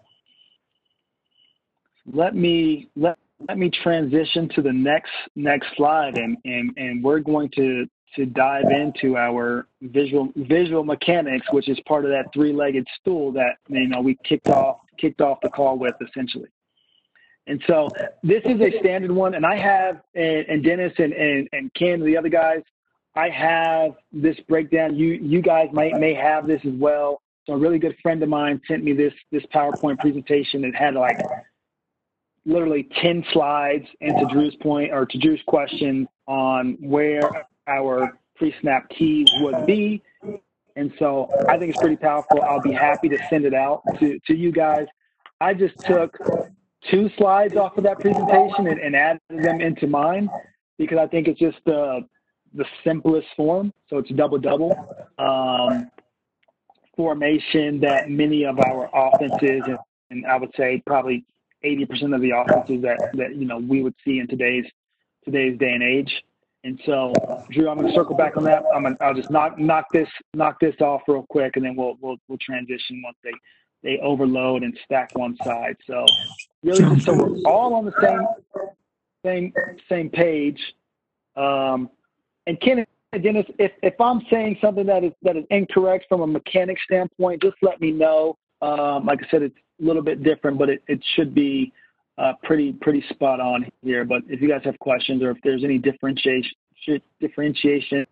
Let 2.11 2.35
me 2.35 2.89
let 2.95 3.17
let 3.47 3.57
me 3.57 3.69
transition 3.83 4.49
to 4.55 4.61
the 4.61 4.71
next 4.71 5.11
next 5.35 5.67
slide, 5.75 6.17
and 6.17 6.37
and 6.45 6.71
and 6.77 7.03
we're 7.03 7.19
going 7.19 7.49
to 7.55 7.85
to 8.15 8.25
dive 8.25 8.69
into 8.71 9.17
our 9.17 9.67
visual 9.81 10.31
visual 10.35 10.83
mechanics, 10.83 11.47
which 11.51 11.67
is 11.67 11.79
part 11.81 12.05
of 12.05 12.11
that 12.11 12.25
three-legged 12.33 12.87
stool 12.99 13.31
that 13.33 13.57
you 13.67 13.87
know 13.87 14.01
we 14.01 14.17
kicked 14.23 14.47
off 14.47 14.77
kicked 14.97 15.21
off 15.21 15.39
the 15.41 15.49
call 15.49 15.77
with 15.77 15.95
essentially. 16.01 16.49
And 17.47 17.61
so 17.67 17.89
this 18.23 18.41
is 18.45 18.59
a 18.59 18.79
standard 18.79 19.11
one, 19.11 19.35
and 19.35 19.45
I 19.45 19.57
have 19.57 20.01
and, 20.15 20.45
and 20.47 20.63
Dennis 20.63 20.93
and 20.97 21.13
and 21.13 21.49
and 21.51 21.73
Ken, 21.73 22.03
the 22.03 22.17
other 22.17 22.29
guys, 22.29 22.61
I 23.15 23.29
have 23.29 23.91
this 24.11 24.37
breakdown. 24.47 24.95
You 24.95 25.13
you 25.13 25.41
guys 25.41 25.69
might 25.71 25.93
may 25.99 26.13
have 26.13 26.47
this 26.47 26.61
as 26.65 26.73
well. 26.73 27.21
So 27.45 27.53
a 27.53 27.57
really 27.57 27.77
good 27.77 27.95
friend 28.01 28.23
of 28.23 28.29
mine 28.29 28.61
sent 28.67 28.83
me 28.83 28.93
this 28.93 29.13
this 29.31 29.43
PowerPoint 29.53 29.99
presentation 29.99 30.61
that 30.63 30.75
had 30.75 30.95
like 30.95 31.19
literally 32.45 32.87
10 33.01 33.25
slides 33.33 33.85
into 34.01 34.25
Drew's 34.31 34.55
point 34.61 34.91
or 34.91 35.05
to 35.05 35.17
Drew's 35.17 35.41
question 35.47 36.07
on 36.27 36.77
where 36.79 37.45
our 37.67 38.17
pre-snap 38.35 38.89
keys 38.89 39.29
would 39.39 39.65
be. 39.65 40.01
And 40.75 40.91
so 40.99 41.29
I 41.47 41.57
think 41.57 41.69
it's 41.69 41.79
pretty 41.79 41.95
powerful. 41.95 42.41
I'll 42.41 42.61
be 42.61 42.73
happy 42.73 43.07
to 43.09 43.17
send 43.29 43.45
it 43.45 43.53
out 43.53 43.81
to, 43.99 44.19
to 44.27 44.35
you 44.35 44.51
guys. 44.51 44.87
I 45.39 45.53
just 45.53 45.77
took 45.79 46.17
two 46.89 47.09
slides 47.17 47.55
off 47.55 47.77
of 47.77 47.83
that 47.85 47.99
presentation 47.99 48.67
and, 48.67 48.79
and 48.79 48.95
added 48.95 49.21
them 49.29 49.61
into 49.61 49.87
mine 49.87 50.29
because 50.77 50.97
I 50.97 51.07
think 51.07 51.27
it's 51.27 51.39
just 51.39 51.57
the, 51.65 52.05
the 52.53 52.65
simplest 52.83 53.27
form. 53.37 53.73
So 53.89 53.97
it's 53.97 54.09
double 54.11 54.37
double 54.37 54.73
um, 55.17 55.89
formation 56.95 57.79
that 57.81 58.09
many 58.09 58.45
of 58.45 58.59
our 58.59 58.89
offenses 58.93 59.61
and, 59.65 59.77
and 60.09 60.25
I 60.25 60.37
would 60.37 60.51
say 60.55 60.81
probably 60.85 61.25
80% 61.63 62.13
of 62.13 62.21
the 62.21 62.31
offenses 62.31 62.81
that, 62.83 63.11
that 63.13 63.35
you 63.35 63.45
know 63.45 63.57
we 63.57 63.81
would 63.81 63.95
see 64.05 64.19
in 64.19 64.27
today's 64.27 64.65
today's 65.23 65.57
day 65.57 65.71
and 65.71 65.83
age 65.83 66.23
and 66.65 66.81
so, 66.83 67.13
Drew, 67.51 67.69
I'm 67.69 67.77
going 67.77 67.89
to 67.89 67.93
circle 67.93 68.15
back 68.15 68.37
on 68.37 68.43
that. 68.45 68.63
I'm 68.73 68.81
going 68.81 68.97
to, 68.97 69.03
I'll 69.03 69.13
just 69.13 69.29
knock 69.29 69.59
knock 69.59 69.85
this 69.93 70.09
knock 70.33 70.59
this 70.59 70.75
off 70.81 71.03
real 71.07 71.23
quick, 71.29 71.57
and 71.57 71.63
then 71.63 71.75
we'll 71.75 71.95
we'll 72.01 72.17
we'll 72.27 72.39
transition 72.39 73.03
once 73.05 73.17
they 73.23 73.31
they 73.83 73.99
overload 73.99 74.63
and 74.63 74.75
stack 74.83 75.15
one 75.15 75.37
side. 75.43 75.77
So, 75.85 76.03
really, 76.63 76.99
so 77.01 77.13
we're 77.13 77.37
all 77.45 77.75
on 77.75 77.85
the 77.85 77.93
same 78.01 78.25
same 79.23 79.53
same 79.87 80.09
page. 80.09 80.59
Um, 81.35 81.91
and 82.47 82.59
Ken 82.59 82.83
Dennis, 83.21 83.45
if 83.59 83.71
if 83.83 84.01
I'm 84.01 84.21
saying 84.31 84.57
something 84.59 84.87
that 84.87 85.03
is 85.03 85.13
that 85.21 85.37
is 85.37 85.45
incorrect 85.51 86.07
from 86.09 86.21
a 86.21 86.27
mechanic 86.27 86.79
standpoint, 86.83 87.43
just 87.43 87.57
let 87.61 87.79
me 87.79 87.91
know. 87.91 88.39
Um, 88.63 89.05
like 89.05 89.19
I 89.23 89.29
said, 89.29 89.43
it's 89.43 89.55
a 89.79 89.85
little 89.85 90.01
bit 90.01 90.23
different, 90.23 90.57
but 90.57 90.69
it, 90.69 90.83
it 90.87 91.03
should 91.15 91.35
be 91.35 91.71
pretty 92.43 92.73
pretty 92.73 93.03
spot 93.09 93.39
on 93.39 93.65
here. 93.81 94.05
But 94.05 94.23
if 94.27 94.41
you 94.41 94.49
guys 94.49 94.61
have 94.63 94.77
questions 94.79 95.21
or 95.23 95.31
if 95.31 95.37
there's 95.43 95.63
any 95.63 95.77
differentiation 95.77 96.51
differentiations, 97.19 98.07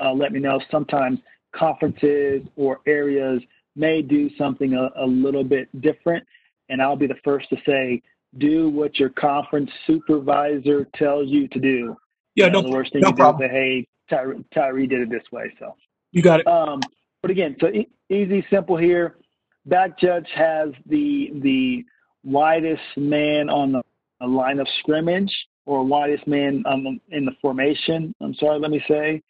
uh, 0.00 0.12
let 0.12 0.32
me 0.32 0.40
know. 0.40 0.60
Sometimes 0.70 1.18
conferences 1.54 2.42
or 2.56 2.80
areas 2.86 3.42
may 3.76 4.02
do 4.02 4.30
something 4.36 4.74
a, 4.74 4.90
a, 4.96 5.06
little 5.06 5.44
bit 5.44 5.68
different, 5.80 6.24
and 6.68 6.82
I'll 6.82 6.96
be 6.96 7.06
the 7.06 7.18
first 7.24 7.48
to 7.50 7.56
say, 7.66 8.02
do 8.38 8.68
what 8.68 8.98
your 8.98 9.08
conference 9.10 9.70
supervisor 9.86 10.86
tells 10.94 11.28
you 11.28 11.48
to 11.48 11.58
do. 11.58 11.96
Yeah, 12.34 12.46
you 12.46 12.52
know, 12.52 12.60
no, 12.60 12.68
the 12.68 12.74
worst 12.74 12.92
thing 12.92 13.00
no 13.00 13.08
you 13.08 13.14
problem. 13.14 13.40
do 13.40 13.44
is 13.46 13.50
say, 13.50 13.54
hey, 13.54 13.88
Tyree, 14.10 14.44
Tyree 14.54 14.86
did 14.86 15.00
it 15.00 15.10
this 15.10 15.22
way. 15.32 15.52
So 15.58 15.74
you 16.12 16.22
got 16.22 16.40
it. 16.40 16.46
Um, 16.46 16.80
but 17.22 17.30
again, 17.30 17.56
so 17.60 17.68
e- 17.68 17.88
easy, 18.10 18.44
simple 18.50 18.76
here. 18.76 19.16
Back 19.66 19.98
judge 19.98 20.28
has 20.34 20.70
the 20.86 21.30
the 21.42 21.84
widest 22.24 22.82
man 22.96 23.48
on 23.48 23.72
the, 23.72 23.82
line 24.26 24.58
of 24.58 24.66
scrimmage 24.80 25.32
or 25.64 25.84
widest 25.84 26.26
man 26.26 26.64
um, 26.66 27.00
in 27.10 27.24
the 27.24 27.30
formation. 27.40 28.12
I'm 28.20 28.34
sorry, 28.34 28.58
let 28.58 28.70
me 28.70 28.82
say, 28.88 29.22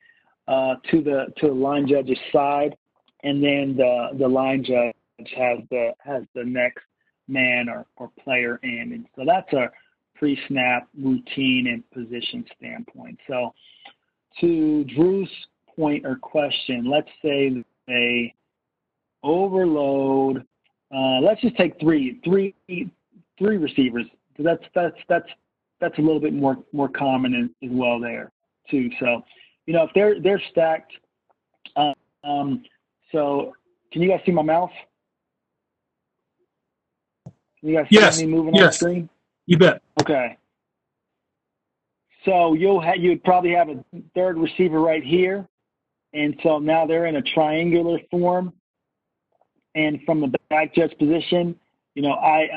uh, 0.47 0.76
to 0.91 1.03
the 1.03 1.26
to 1.39 1.49
the 1.49 1.53
line 1.53 1.86
judge's 1.86 2.18
side, 2.32 2.74
and 3.22 3.43
then 3.45 3.76
the 3.76 4.16
the 4.18 4.26
line 4.26 4.64
judge 4.64 4.95
has 5.36 5.59
the 5.70 5.93
has 5.99 6.22
the 6.34 6.45
next 6.45 6.84
man 7.28 7.68
or, 7.68 7.86
or 7.97 8.11
player 8.24 8.59
in. 8.62 8.93
And 8.95 9.07
so 9.14 9.24
that's 9.26 9.53
a 9.53 9.70
pre-snap 10.16 10.89
routine 11.01 11.66
and 11.68 11.91
position 11.91 12.45
standpoint. 12.57 13.18
So 13.28 13.55
to 14.41 14.84
Drew's 14.84 15.30
point 15.76 16.05
or 16.05 16.16
question, 16.16 16.91
let's 16.91 17.11
say 17.22 17.62
they 17.86 18.34
overload. 19.22 20.47
Uh, 20.95 21.20
let's 21.20 21.41
just 21.41 21.57
take 21.57 21.78
three, 21.80 22.20
three, 22.24 22.55
three 23.39 23.57
receivers. 23.57 24.07
That's 24.39 24.62
that's 24.74 24.97
that's 25.09 25.28
that's 25.80 25.99
a 25.99 26.01
little 26.01 26.20
bit 26.20 26.32
more 26.32 26.57
more 26.72 26.89
common 26.89 27.34
as, 27.34 27.68
as 27.68 27.74
well 27.74 28.01
there 28.01 28.30
too. 28.70 28.91
So, 29.01 29.22
you 29.66 29.74
know, 29.74 29.84
if 29.84 29.91
they're 29.95 30.20
they're 30.20 30.43
stacked. 30.51 30.93
Um, 31.76 31.95
um, 32.24 32.62
so, 33.12 33.55
can 33.93 34.03
you 34.03 34.09
guys 34.09 34.20
see 34.26 34.32
my 34.32 34.43
mouse? 34.43 34.70
Can 37.61 37.70
you 37.70 37.76
guys 37.76 37.86
Yes, 37.91 38.16
see 38.16 38.26
me 38.26 38.32
moving 38.32 38.55
yes. 38.55 38.62
on 38.62 38.66
the 38.66 38.72
screen? 38.72 39.09
You 39.47 39.59
bet. 39.59 39.82
Okay. 40.01 40.36
So 42.24 42.55
you'll 42.55 42.80
ha- 42.80 42.95
you'd 42.99 43.24
probably 43.24 43.53
have 43.53 43.68
a 43.68 43.82
third 44.14 44.39
receiver 44.39 44.80
right 44.80 45.03
here, 45.03 45.49
and 46.12 46.39
so 46.43 46.59
now 46.59 46.86
they're 46.86 47.07
in 47.07 47.16
a 47.16 47.22
triangular 47.22 47.99
form. 48.11 48.53
And 49.75 50.01
from 50.05 50.21
the 50.21 50.33
back 50.51 50.75
judge 50.75 50.97
position, 50.99 51.55
you 51.95 52.03
know, 52.03 52.12
I 52.12 52.49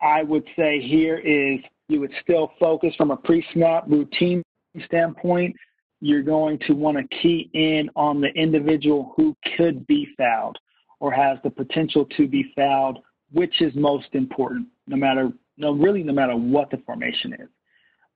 I 0.00 0.22
would 0.22 0.44
say 0.56 0.80
here 0.80 1.18
is 1.18 1.60
you 1.88 2.00
would 2.00 2.12
still 2.22 2.52
focus 2.58 2.94
from 2.96 3.10
a 3.10 3.16
pre-snap 3.16 3.84
routine 3.88 4.42
standpoint. 4.86 5.56
You're 6.00 6.22
going 6.22 6.58
to 6.66 6.74
want 6.74 6.98
to 6.98 7.16
key 7.16 7.50
in 7.54 7.90
on 7.96 8.20
the 8.20 8.28
individual 8.28 9.12
who 9.16 9.36
could 9.56 9.86
be 9.86 10.08
fouled 10.16 10.58
or 11.00 11.12
has 11.12 11.38
the 11.44 11.50
potential 11.50 12.06
to 12.16 12.26
be 12.26 12.52
fouled, 12.56 12.98
which 13.32 13.60
is 13.60 13.74
most 13.74 14.08
important, 14.12 14.68
no 14.86 14.96
matter 14.96 15.32
no 15.56 15.72
really 15.72 16.02
no 16.02 16.12
matter 16.12 16.36
what 16.36 16.70
the 16.70 16.78
formation 16.78 17.32
is. 17.34 17.48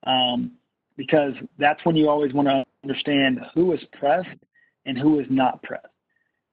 Um, 0.05 0.53
because 0.97 1.33
that's 1.57 1.83
when 1.85 1.95
you 1.95 2.09
always 2.09 2.33
want 2.33 2.47
to 2.47 2.65
understand 2.83 3.39
who 3.53 3.73
is 3.73 3.79
pressed 3.97 4.27
and 4.85 4.97
who 4.97 5.19
is 5.19 5.27
not 5.29 5.61
pressed. 5.63 5.87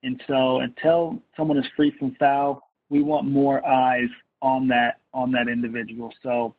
And 0.03 0.20
so 0.26 0.61
until 0.61 1.20
someone 1.36 1.59
is 1.59 1.64
free 1.74 1.92
from 1.99 2.14
foul, 2.18 2.62
we 2.90 3.03
want 3.03 3.26
more 3.26 3.66
eyes 3.66 4.09
on 4.42 4.68
that 4.68 5.01
on 5.12 5.32
that 5.32 5.49
individual. 5.49 6.12
So 6.22 6.55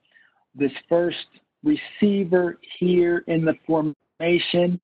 this 0.56 0.72
first 0.90 1.26
receiver 1.64 2.60
here 2.80 3.24
in 3.28 3.46
the 3.46 3.54
formation, 3.66 4.80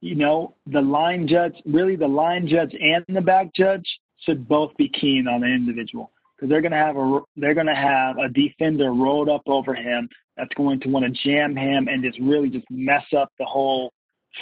you 0.00 0.14
know, 0.14 0.54
the 0.66 0.80
line 0.80 1.28
judge, 1.28 1.54
really 1.66 1.96
the 1.96 2.08
line 2.08 2.48
judge 2.48 2.74
and 2.74 3.04
the 3.08 3.20
back 3.20 3.54
judge 3.54 3.86
should 4.20 4.48
both 4.48 4.74
be 4.76 4.88
keen 4.88 5.28
on 5.28 5.42
the 5.42 5.46
individual 5.46 6.10
because 6.34 6.48
they're 6.48 6.62
going 6.62 6.72
to 6.72 6.78
have 6.78 6.96
a 6.96 7.20
they're 7.36 7.54
going 7.54 7.66
to 7.66 7.74
have 7.74 8.16
a 8.18 8.28
defender 8.28 8.92
rolled 8.92 9.28
up 9.28 9.42
over 9.46 9.74
him 9.74 10.08
that's 10.36 10.52
going 10.56 10.80
to 10.80 10.88
want 10.88 11.04
to 11.04 11.22
jam 11.24 11.54
him 11.56 11.88
and 11.88 12.02
just 12.02 12.18
really 12.20 12.48
just 12.48 12.66
mess 12.70 13.04
up 13.16 13.30
the 13.38 13.44
whole 13.44 13.92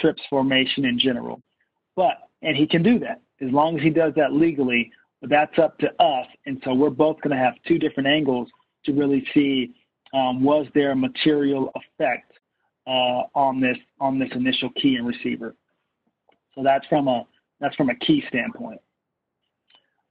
trips 0.01 0.21
formation 0.29 0.85
in 0.85 0.97
general. 0.97 1.41
But 1.95 2.17
and 2.43 2.55
he 2.55 2.67
can 2.67 2.83
do 2.83 2.99
that 2.99 3.21
as 3.41 3.51
long 3.51 3.77
as 3.77 3.83
he 3.83 3.89
does 3.89 4.13
that 4.15 4.33
legally. 4.33 4.91
But 5.21 5.29
that's 5.29 5.57
up 5.57 5.77
to 5.79 5.87
us, 6.03 6.27
and 6.45 6.61
so 6.65 6.73
we're 6.73 6.89
both 6.89 7.21
going 7.21 7.35
to 7.35 7.41
have 7.41 7.53
two 7.65 7.79
different 7.79 8.07
angles 8.07 8.49
to 8.85 8.91
really 8.91 9.25
see 9.33 9.73
um, 10.13 10.43
was 10.43 10.67
there 10.75 10.91
a 10.91 10.95
material 10.95 11.71
effect 11.75 12.33
uh, 12.85 13.23
on 13.33 13.61
this 13.61 13.77
on 13.99 14.19
this 14.19 14.29
initial 14.35 14.69
key 14.71 14.95
and 14.95 15.07
receiver. 15.07 15.55
So 16.55 16.61
that's 16.63 16.85
from 16.87 17.07
a 17.07 17.25
that's 17.59 17.75
from 17.75 17.89
a 17.89 17.95
key 17.95 18.23
standpoint. 18.27 18.79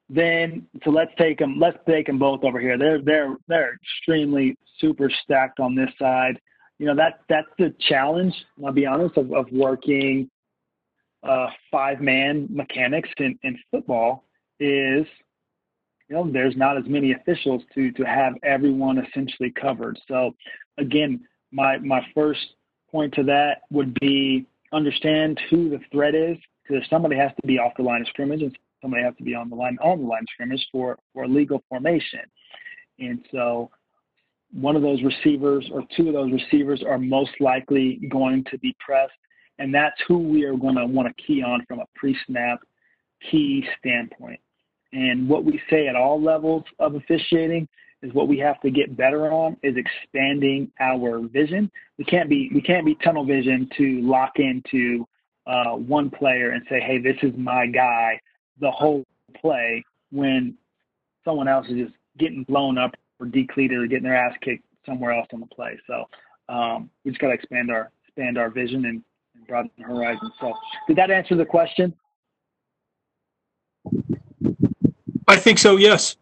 Then 0.09 0.67
so 0.85 0.91
let's 0.91 1.13
take 1.19 1.39
them 1.39 1.59
let's 1.61 1.79
take 1.87 2.07
them 2.07 2.19
both 2.19 2.43
over 2.43 2.59
here. 2.59 2.79
They're 2.79 3.03
they're 3.03 3.37
they're 3.49 3.75
extremely 3.75 4.57
super 4.79 5.11
stacked 5.23 5.61
on 5.61 5.75
this 5.75 5.91
side. 5.99 6.41
You 6.79 6.87
know 6.87 6.97
that 6.97 7.21
that's 7.29 7.49
the 7.59 7.75
challenge. 7.81 8.35
I'll 8.65 8.73
be 8.73 8.87
honest 8.87 9.17
of, 9.19 9.33
of 9.33 9.47
working 9.53 10.31
uh, 11.23 11.47
five 11.71 12.01
man 12.01 12.49
mechanics 12.51 13.09
in, 13.19 13.39
in 13.43 13.59
football 13.71 14.25
is 14.59 15.07
you 16.09 16.17
know 16.17 16.31
there's 16.31 16.57
not 16.57 16.77
as 16.77 16.85
many 16.87 17.13
officials 17.13 17.63
to 17.75 17.93
to 17.93 18.03
have 18.05 18.35
everyone 18.43 18.99
essentially 18.99 19.51
covered. 19.51 19.99
So 20.09 20.35
again, 20.79 21.21
my 21.51 21.79
my 21.79 22.01
first 22.15 22.41
point 22.91 23.15
to 23.15 23.23
that 23.25 23.63
would 23.71 23.95
be 24.01 24.47
understand 24.73 25.41
who 25.51 25.71
the 25.71 25.81
threat 25.91 26.15
is 26.15 26.37
because 26.63 26.83
somebody 26.89 27.17
has 27.17 27.31
to 27.41 27.47
be 27.47 27.59
off 27.59 27.73
the 27.77 27.83
line 27.83 28.01
of 28.01 28.09
scrimmage 28.09 28.43
and 28.43 28.57
somebody 28.81 29.03
has 29.03 29.15
to 29.17 29.23
be 29.23 29.35
on 29.35 29.49
the 29.49 29.57
line 29.57 29.79
on 29.83 30.01
the 30.01 30.07
line 30.07 30.23
of 30.23 30.29
scrimmage 30.35 30.67
for 30.71 30.99
for 31.13 31.27
legal 31.27 31.63
formation. 31.69 32.21
And 32.99 33.21
so 33.31 33.71
one 34.53 34.77
of 34.77 34.83
those 34.83 35.03
receivers 35.03 35.69
or 35.73 35.83
two 35.97 36.09
of 36.09 36.15
those 36.15 36.33
receivers 36.33 36.83
are 36.83 36.99
most 36.99 37.33
likely 37.41 38.01
going 38.11 38.45
to 38.51 38.59
be 38.59 38.77
pressed 38.79 39.13
and 39.59 39.75
that's 39.75 39.97
who 40.09 40.19
we 40.19 40.45
are 40.45 40.57
going 40.57 40.77
to 40.77 40.87
want 40.87 41.09
to 41.09 41.23
key 41.23 41.43
on 41.43 41.65
from 41.67 41.81
a 41.81 41.87
pre-snap 41.95 42.61
key 43.31 43.65
standpoint. 43.79 44.41
And 44.93 45.29
what 45.29 45.45
we 45.45 45.61
say 45.71 45.89
at 45.89 45.97
all 45.97 46.23
levels 46.23 46.65
of 46.79 46.95
officiating 46.95 47.69
is 48.03 48.13
what 48.13 48.29
we 48.29 48.39
have 48.39 48.61
to 48.61 48.71
get 48.71 48.97
better 48.97 49.31
on 49.31 49.57
is 49.63 49.75
expanding 49.77 50.71
our 50.81 51.21
vision. 51.21 51.71
We 51.99 52.05
can't 52.05 52.29
be 52.29 52.51
we 52.53 52.61
can't 52.61 52.85
be 52.85 52.97
tunnel 52.97 53.25
vision 53.25 53.71
to 53.79 54.01
lock 54.03 54.33
into 54.37 55.07
uh, 55.47 55.77
one 55.77 56.11
player 56.11 56.51
and 56.51 56.63
say, 56.69 56.81
hey, 56.81 56.99
this 56.99 57.17
is 57.23 57.33
my 57.37 57.67
guy 57.67 58.21
the 58.61 58.71
whole 58.71 59.05
play 59.41 59.85
when 60.11 60.57
someone 61.25 61.49
else 61.49 61.67
is 61.69 61.87
just 61.87 61.95
getting 62.19 62.45
blown 62.45 62.77
up 62.79 62.93
or 63.19 63.27
decleated 63.27 63.79
or 63.79 63.87
getting 63.87 64.05
their 64.05 64.17
ass 64.17 64.37
kicked 64.43 64.65
somewhere 64.85 65.13
else 65.13 65.29
on 65.33 65.41
the 65.41 65.47
play. 65.47 65.79
So 65.87 66.05
um, 66.49 66.91
we 67.05 67.13
just 67.13 67.21
got 67.21 67.29
to 67.29 67.35
expand 67.35 67.71
our 67.71 67.91
expand 68.07 68.37
our 68.37 68.51
vision 68.51 68.85
and 68.85 69.03
broaden 69.47 69.71
the 69.79 69.85
horizon. 69.85 70.31
So 70.41 70.53
did 70.87 70.97
that 70.97 71.11
answer 71.11 71.35
the 71.37 71.45
question? 71.45 71.95
I 75.29 75.37
think 75.37 75.59
so. 75.59 75.77
Yes. 75.77 76.17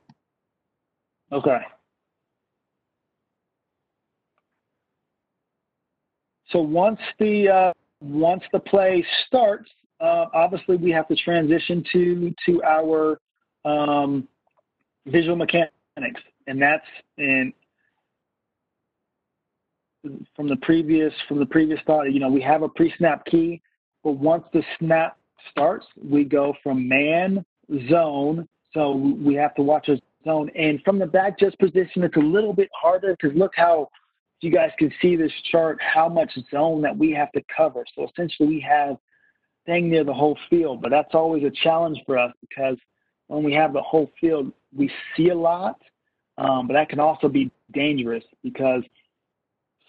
Okay. 1.33 1.59
So 6.51 6.61
once 6.61 7.01
the 7.19 7.49
uh, 7.49 7.73
once 8.01 8.43
the 8.53 8.59
play 8.59 9.05
starts, 9.27 9.71
uh, 10.01 10.27
obviously 10.35 10.77
we 10.77 10.91
have 10.91 11.07
to 11.09 11.17
transition 11.17 11.85
to 11.93 12.35
to 12.47 12.63
our 12.65 13.21
um, 13.65 14.27
visual 15.07 15.37
mechanics, 15.37 15.71
and 16.47 16.61
that's 16.61 16.87
in 17.19 17.53
from 20.35 20.49
the 20.49 20.57
previous 20.57 21.13
from 21.29 21.39
the 21.39 21.47
previous 21.47 21.81
thought. 21.87 22.13
You 22.13 22.21
know, 22.21 22.31
we 22.31 22.41
have 22.43 22.63
a 22.63 22.69
pre-snap 22.69 23.25
key, 23.27 23.61
but 24.03 24.13
once 24.13 24.45
the 24.53 24.63
snap 24.79 25.17
starts, 25.51 25.87
we 26.03 26.25
go 26.25 26.55
from 26.63 26.89
man 26.89 27.45
zone. 27.89 28.49
So 28.73 28.93
we 28.93 29.35
have 29.35 29.55
to 29.57 29.63
watch 29.63 29.89
a 29.89 30.01
zone, 30.25 30.51
and 30.55 30.81
from 30.85 30.99
the 30.99 31.07
back 31.07 31.39
judge 31.39 31.57
position, 31.59 32.05
it's 32.05 32.17
a 32.17 32.21
little 32.21 32.53
bit 32.53 32.69
harder 32.75 33.17
because 33.21 33.37
look 33.37 33.53
how 33.57 33.89
you 34.41 34.51
guys 34.51 34.71
can 34.79 34.93
see 35.03 35.17
this 35.17 35.33
chart 35.51 35.79
how 35.83 36.09
much 36.09 36.31
zone 36.51 36.81
that 36.83 36.97
we 36.97 37.11
have 37.13 37.31
to 37.33 37.43
cover. 37.55 37.85
So 37.95 38.09
essentially, 38.09 38.49
we 38.49 38.61
have 38.61 38.97
dang 39.67 39.91
near 39.91 40.05
the 40.05 40.15
whole 40.15 40.39
field, 40.49 40.81
but 40.81 40.91
that's 40.91 41.15
always 41.15 41.45
a 41.45 41.51
challenge 41.63 41.99
for 42.07 42.19
us 42.19 42.33
because 42.41 42.77
when 43.27 43.43
we 43.43 43.53
have 43.55 43.73
the 43.73 43.83
whole 43.83 44.11
field, 44.21 44.53
we 44.75 44.91
see 45.17 45.29
a 45.29 45.35
lot, 45.35 45.81
um, 46.39 46.67
but 46.67 46.75
that 46.75 46.89
can 46.89 47.01
also 47.01 47.29
be 47.29 47.51
dangerous 47.73 48.25
because 48.43 48.83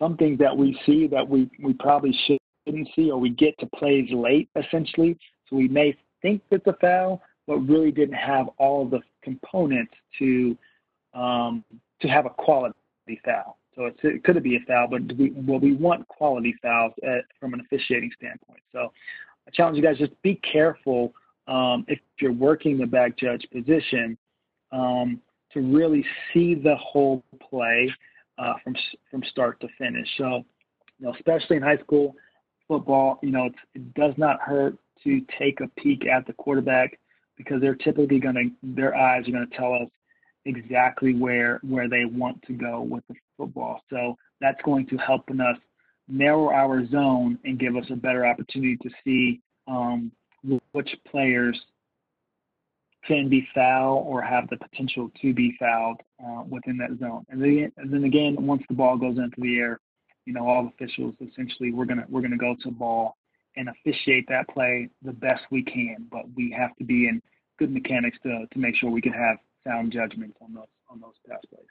some 0.01 0.17
things 0.17 0.39
that 0.39 0.55
we 0.57 0.77
see 0.85 1.07
that 1.07 1.27
we, 1.27 1.49
we 1.61 1.73
probably 1.73 2.17
shouldn't 2.25 2.89
see 2.95 3.11
or 3.11 3.19
we 3.19 3.29
get 3.29 3.57
to 3.59 3.67
plays 3.67 4.09
late 4.11 4.49
essentially. 4.55 5.15
So 5.47 5.55
we 5.55 5.67
may 5.67 5.95
think 6.21 6.41
it's 6.49 6.65
a 6.65 6.75
foul, 6.81 7.21
but 7.45 7.57
really 7.59 7.91
didn't 7.91 8.15
have 8.15 8.47
all 8.57 8.85
the 8.85 9.01
components 9.23 9.93
to 10.19 10.57
um, 11.13 11.63
to 12.01 12.07
have 12.07 12.25
a 12.25 12.29
quality 12.29 12.73
foul. 13.23 13.57
So 13.75 13.89
it 14.03 14.23
could 14.23 14.41
be 14.43 14.55
a 14.55 14.59
foul, 14.67 14.87
but 14.89 15.15
we, 15.17 15.31
well, 15.35 15.59
we 15.59 15.73
want 15.73 16.07
quality 16.07 16.55
fouls 16.61 16.93
at, 17.03 17.25
from 17.39 17.53
an 17.53 17.61
officiating 17.61 18.11
standpoint. 18.17 18.61
So 18.71 18.91
I 19.47 19.51
challenge 19.51 19.77
you 19.77 19.83
guys 19.83 19.97
just 19.97 20.19
be 20.23 20.35
careful 20.35 21.13
um, 21.47 21.85
if 21.87 21.99
you're 22.19 22.33
working 22.33 22.77
the 22.77 22.85
back 22.85 23.17
judge 23.17 23.45
position 23.51 24.17
um, 24.71 25.21
to 25.53 25.61
really 25.61 26.05
see 26.33 26.55
the 26.55 26.75
whole 26.75 27.23
play 27.49 27.89
uh, 28.41 28.53
from 28.63 28.75
from 29.09 29.23
start 29.29 29.59
to 29.61 29.67
finish. 29.77 30.07
So, 30.17 30.43
you 30.99 31.05
know, 31.05 31.13
especially 31.13 31.57
in 31.57 31.63
high 31.63 31.77
school 31.77 32.15
football, 32.67 33.19
you 33.21 33.31
know, 33.31 33.49
it 33.75 33.93
does 33.93 34.13
not 34.17 34.41
hurt 34.41 34.77
to 35.03 35.21
take 35.39 35.61
a 35.61 35.67
peek 35.81 36.05
at 36.05 36.25
the 36.25 36.33
quarterback 36.33 36.99
because 37.37 37.61
they're 37.61 37.75
typically 37.75 38.19
going 38.19 38.35
to 38.35 38.49
their 38.75 38.95
eyes 38.95 39.27
are 39.27 39.31
going 39.31 39.47
to 39.47 39.57
tell 39.57 39.73
us 39.73 39.89
exactly 40.45 41.13
where 41.13 41.59
where 41.63 41.87
they 41.87 42.05
want 42.05 42.41
to 42.43 42.53
go 42.53 42.81
with 42.81 43.03
the 43.07 43.15
football. 43.37 43.81
So 43.89 44.17
that's 44.39 44.61
going 44.63 44.87
to 44.87 44.97
help 44.97 45.29
in 45.29 45.39
us 45.39 45.57
narrow 46.07 46.49
our 46.49 46.85
zone 46.87 47.37
and 47.45 47.59
give 47.59 47.75
us 47.75 47.85
a 47.91 47.95
better 47.95 48.25
opportunity 48.25 48.77
to 48.77 48.89
see 49.03 49.39
um, 49.67 50.11
which 50.71 50.89
players 51.09 51.59
can 53.05 53.29
be 53.29 53.47
foul 53.53 54.03
or 54.07 54.21
have 54.21 54.47
the 54.49 54.57
potential 54.57 55.11
to 55.21 55.33
be 55.33 55.55
fouled 55.59 55.99
uh, 56.23 56.43
within 56.47 56.77
that 56.77 56.97
zone. 56.99 57.25
And 57.29 57.41
then, 57.41 57.71
and 57.77 57.91
then 57.91 58.03
again, 58.03 58.35
once 58.39 58.63
the 58.69 58.75
ball 58.75 58.97
goes 58.97 59.17
into 59.17 59.39
the 59.39 59.57
air, 59.57 59.79
you 60.25 60.33
know, 60.33 60.47
all 60.47 60.67
officials 60.67 61.15
essentially 61.19 61.71
we're 61.71 61.85
gonna 61.85 62.05
we're 62.07 62.21
gonna 62.21 62.37
go 62.37 62.55
to 62.61 62.71
ball 62.71 63.17
and 63.57 63.69
officiate 63.69 64.25
that 64.29 64.47
play 64.49 64.89
the 65.03 65.11
best 65.11 65.41
we 65.51 65.63
can. 65.63 66.07
But 66.11 66.25
we 66.35 66.55
have 66.57 66.75
to 66.77 66.83
be 66.83 67.07
in 67.07 67.21
good 67.57 67.71
mechanics 67.71 68.17
to 68.23 68.45
to 68.51 68.59
make 68.59 68.75
sure 68.75 68.89
we 68.89 69.01
can 69.01 69.13
have 69.13 69.37
sound 69.65 69.91
judgments 69.91 70.37
on 70.41 70.53
those 70.53 70.67
on 70.89 70.99
those 71.01 71.15
pass 71.27 71.41
plays. 71.49 71.65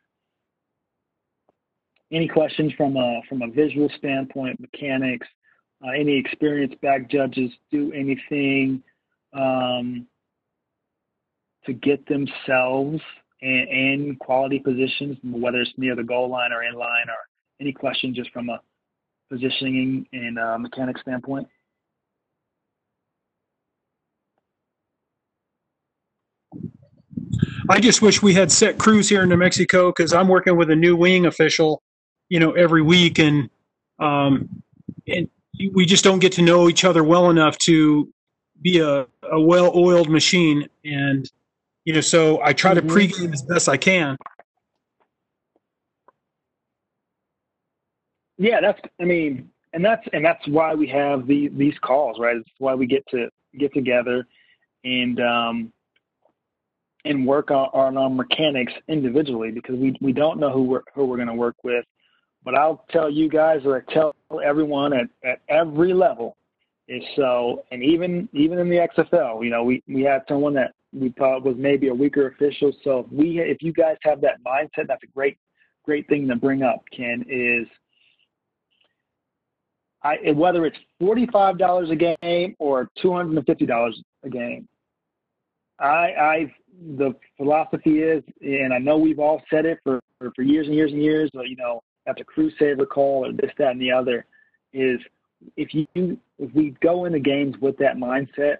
Any 2.12 2.26
questions 2.26 2.72
from 2.76 2.96
a 2.96 3.20
from 3.28 3.42
a 3.42 3.48
visual 3.48 3.88
standpoint, 3.96 4.58
mechanics, 4.58 5.28
uh, 5.84 5.90
any 5.90 6.18
experienced 6.18 6.80
back 6.80 7.08
judges 7.08 7.52
do 7.70 7.92
anything 7.92 8.82
um, 9.32 10.06
to 11.66 11.72
get 11.72 12.06
themselves 12.06 13.00
in, 13.42 13.66
in, 13.70 14.16
quality 14.20 14.58
positions, 14.58 15.16
whether 15.22 15.60
it's 15.60 15.72
near 15.76 15.94
the 15.94 16.02
goal 16.02 16.28
line 16.28 16.52
or 16.52 16.62
in 16.62 16.74
line, 16.74 17.08
or 17.08 17.16
any 17.60 17.72
question 17.72 18.14
just 18.14 18.30
from 18.32 18.48
a 18.48 18.60
positioning 19.30 20.06
and 20.12 20.38
uh, 20.38 20.58
mechanics 20.58 21.00
standpoint? 21.02 21.46
I 27.68 27.78
just 27.78 28.02
wish 28.02 28.22
we 28.22 28.34
had 28.34 28.50
set 28.50 28.78
crews 28.78 29.08
here 29.08 29.22
in 29.22 29.28
New 29.28 29.36
Mexico 29.36 29.90
because 29.90 30.12
I'm 30.12 30.28
working 30.28 30.56
with 30.56 30.70
a 30.70 30.76
new 30.76 30.96
wing 30.96 31.26
official, 31.26 31.82
you 32.28 32.40
know, 32.40 32.52
every 32.52 32.82
week, 32.82 33.18
and 33.18 33.48
um, 34.00 34.62
and 35.06 35.28
we 35.72 35.84
just 35.84 36.02
don't 36.02 36.18
get 36.18 36.32
to 36.32 36.42
know 36.42 36.68
each 36.68 36.84
other 36.84 37.04
well 37.04 37.30
enough 37.30 37.58
to 37.58 38.12
be 38.62 38.78
a, 38.78 39.06
a 39.30 39.40
well-oiled 39.40 40.08
machine. 40.08 40.68
And 40.84 41.30
you 41.84 41.94
know, 41.94 42.00
so 42.00 42.40
I 42.42 42.52
try 42.52 42.74
to 42.74 42.82
mm-hmm. 42.82 42.96
pregame 42.96 43.32
as 43.32 43.42
best 43.42 43.68
I 43.68 43.76
can. 43.76 44.16
Yeah, 48.38 48.60
that's. 48.60 48.80
I 49.00 49.04
mean, 49.04 49.50
and 49.72 49.84
that's 49.84 50.06
and 50.12 50.24
that's 50.24 50.46
why 50.48 50.74
we 50.74 50.88
have 50.88 51.26
the 51.26 51.48
these 51.48 51.74
calls, 51.82 52.18
right? 52.18 52.36
It's 52.36 52.48
why 52.58 52.74
we 52.74 52.86
get 52.86 53.06
to 53.08 53.28
get 53.58 53.72
together 53.74 54.26
and 54.84 55.20
um, 55.20 55.72
and 57.04 57.26
work 57.26 57.50
on, 57.50 57.68
on 57.72 57.96
our 57.96 58.10
mechanics 58.10 58.72
individually 58.88 59.50
because 59.50 59.76
we 59.76 59.96
we 60.00 60.12
don't 60.12 60.38
know 60.38 60.50
who 60.50 60.62
we're 60.62 60.82
who 60.94 61.04
we're 61.04 61.16
going 61.16 61.28
to 61.28 61.34
work 61.34 61.56
with. 61.62 61.84
But 62.42 62.54
I'll 62.54 62.84
tell 62.90 63.10
you 63.10 63.28
guys, 63.28 63.60
or 63.66 63.76
I 63.76 63.92
tell 63.92 64.14
everyone 64.42 64.94
at, 64.94 65.08
at 65.22 65.40
every 65.48 65.92
level, 65.92 66.36
is 66.90 67.04
so, 67.14 67.64
and 67.70 67.82
even 67.82 68.28
even 68.32 68.58
in 68.58 68.68
the 68.68 68.88
XFL, 68.98 69.44
you 69.44 69.50
know, 69.50 69.62
we 69.62 69.82
we 69.88 70.02
had 70.02 70.22
someone 70.28 70.52
that 70.54 70.72
we 70.92 71.10
thought 71.10 71.44
was 71.44 71.54
maybe 71.56 71.88
a 71.88 71.94
weaker 71.94 72.28
official. 72.28 72.72
So 72.82 73.00
if 73.00 73.12
we 73.12 73.38
if 73.38 73.62
you 73.62 73.72
guys 73.72 73.96
have 74.02 74.20
that 74.22 74.42
mindset, 74.44 74.88
that's 74.88 75.04
a 75.04 75.14
great 75.14 75.38
great 75.84 76.08
thing 76.08 76.26
to 76.28 76.36
bring 76.36 76.62
up. 76.62 76.82
Ken 76.94 77.24
is. 77.28 77.66
I, 80.02 80.32
whether 80.32 80.64
it's 80.64 80.78
forty-five 80.98 81.58
dollars 81.58 81.90
a 81.90 81.96
game 81.96 82.56
or 82.58 82.88
two 83.00 83.12
hundred 83.12 83.36
and 83.36 83.46
fifty 83.46 83.66
dollars 83.66 84.02
a 84.24 84.30
game, 84.30 84.66
I, 85.78 85.84
I 85.86 86.54
the 86.96 87.14
philosophy 87.36 88.00
is, 88.00 88.24
and 88.40 88.72
I 88.72 88.78
know 88.78 88.96
we've 88.96 89.18
all 89.18 89.42
said 89.50 89.66
it 89.66 89.78
for, 89.84 90.00
for, 90.18 90.32
for 90.34 90.42
years 90.42 90.66
and 90.66 90.74
years 90.74 90.92
and 90.92 91.02
years, 91.02 91.30
But, 91.34 91.48
you 91.48 91.56
know, 91.56 91.82
after 92.06 92.24
crew 92.24 92.50
saver 92.58 92.86
call 92.86 93.26
or 93.26 93.32
this, 93.32 93.50
that, 93.58 93.72
and 93.72 93.80
the 93.80 93.92
other, 93.92 94.24
is 94.72 94.98
if 95.56 95.74
you 95.74 96.18
if 96.38 96.54
we 96.54 96.74
go 96.82 97.04
into 97.04 97.18
games 97.18 97.54
with 97.60 97.76
that 97.78 97.96
mindset, 97.96 98.56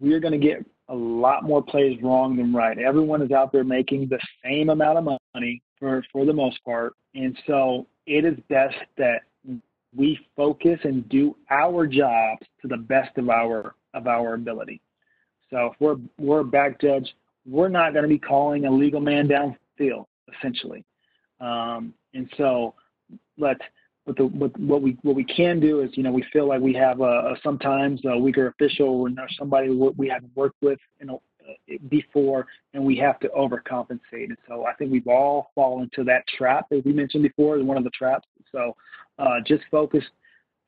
we're 0.00 0.20
going 0.20 0.38
to 0.38 0.46
get 0.46 0.64
a 0.88 0.94
lot 0.94 1.44
more 1.44 1.62
plays 1.62 1.98
wrong 2.02 2.36
than 2.36 2.52
right. 2.52 2.78
Everyone 2.78 3.22
is 3.22 3.32
out 3.32 3.52
there 3.52 3.64
making 3.64 4.08
the 4.08 4.18
same 4.44 4.70
amount 4.70 4.98
of 4.98 5.18
money 5.34 5.62
for 5.78 6.04
for 6.12 6.24
the 6.24 6.32
most 6.32 6.62
part, 6.64 6.94
and 7.14 7.36
so 7.46 7.86
it 8.06 8.24
is 8.24 8.38
best 8.48 8.76
that 8.96 9.22
we 9.94 10.18
focus 10.36 10.78
and 10.84 11.08
do 11.08 11.36
our 11.50 11.86
jobs 11.86 12.46
to 12.62 12.68
the 12.68 12.76
best 12.76 13.16
of 13.18 13.28
our 13.30 13.74
of 13.94 14.06
our 14.06 14.34
ability. 14.34 14.80
So 15.50 15.70
if 15.72 15.80
we're 15.80 15.96
we're 16.18 16.40
a 16.40 16.44
back 16.44 16.80
judge, 16.80 17.14
we're 17.46 17.68
not 17.68 17.92
going 17.92 18.02
to 18.02 18.08
be 18.08 18.18
calling 18.18 18.66
a 18.66 18.70
legal 18.70 19.00
man 19.00 19.28
downfield, 19.28 20.06
essentially. 20.36 20.84
Um, 21.40 21.94
and 22.14 22.30
so 22.36 22.74
let's 23.38 23.60
but 24.06 24.16
the 24.16 24.24
what, 24.26 24.82
we 24.82 24.96
what 25.02 25.16
we 25.16 25.24
can 25.24 25.60
do 25.60 25.80
is 25.80 25.90
you 25.94 26.02
know 26.02 26.12
we 26.12 26.24
feel 26.32 26.48
like 26.48 26.60
we 26.60 26.72
have 26.72 27.00
a, 27.00 27.04
a 27.04 27.36
sometimes 27.42 28.00
a 28.06 28.16
weaker 28.16 28.48
official 28.48 28.88
or 28.88 29.10
somebody 29.38 29.68
we 29.70 30.08
haven't 30.08 30.34
worked 30.34 30.56
with 30.62 30.78
you 31.00 31.06
know 31.06 31.20
before 31.88 32.46
and 32.74 32.84
we 32.84 32.96
have 32.96 33.20
to 33.20 33.28
overcompensate 33.28 34.00
and 34.28 34.36
so 34.48 34.64
I 34.64 34.74
think 34.74 34.90
we've 34.90 35.06
all 35.06 35.52
fallen 35.54 35.84
into 35.84 36.04
that 36.04 36.26
trap 36.36 36.66
as 36.72 36.82
we 36.84 36.92
mentioned 36.92 37.22
before 37.22 37.56
is 37.58 37.64
one 37.64 37.76
of 37.76 37.84
the 37.84 37.90
traps 37.90 38.26
so 38.50 38.74
uh, 39.18 39.40
just 39.46 39.62
focus 39.70 40.04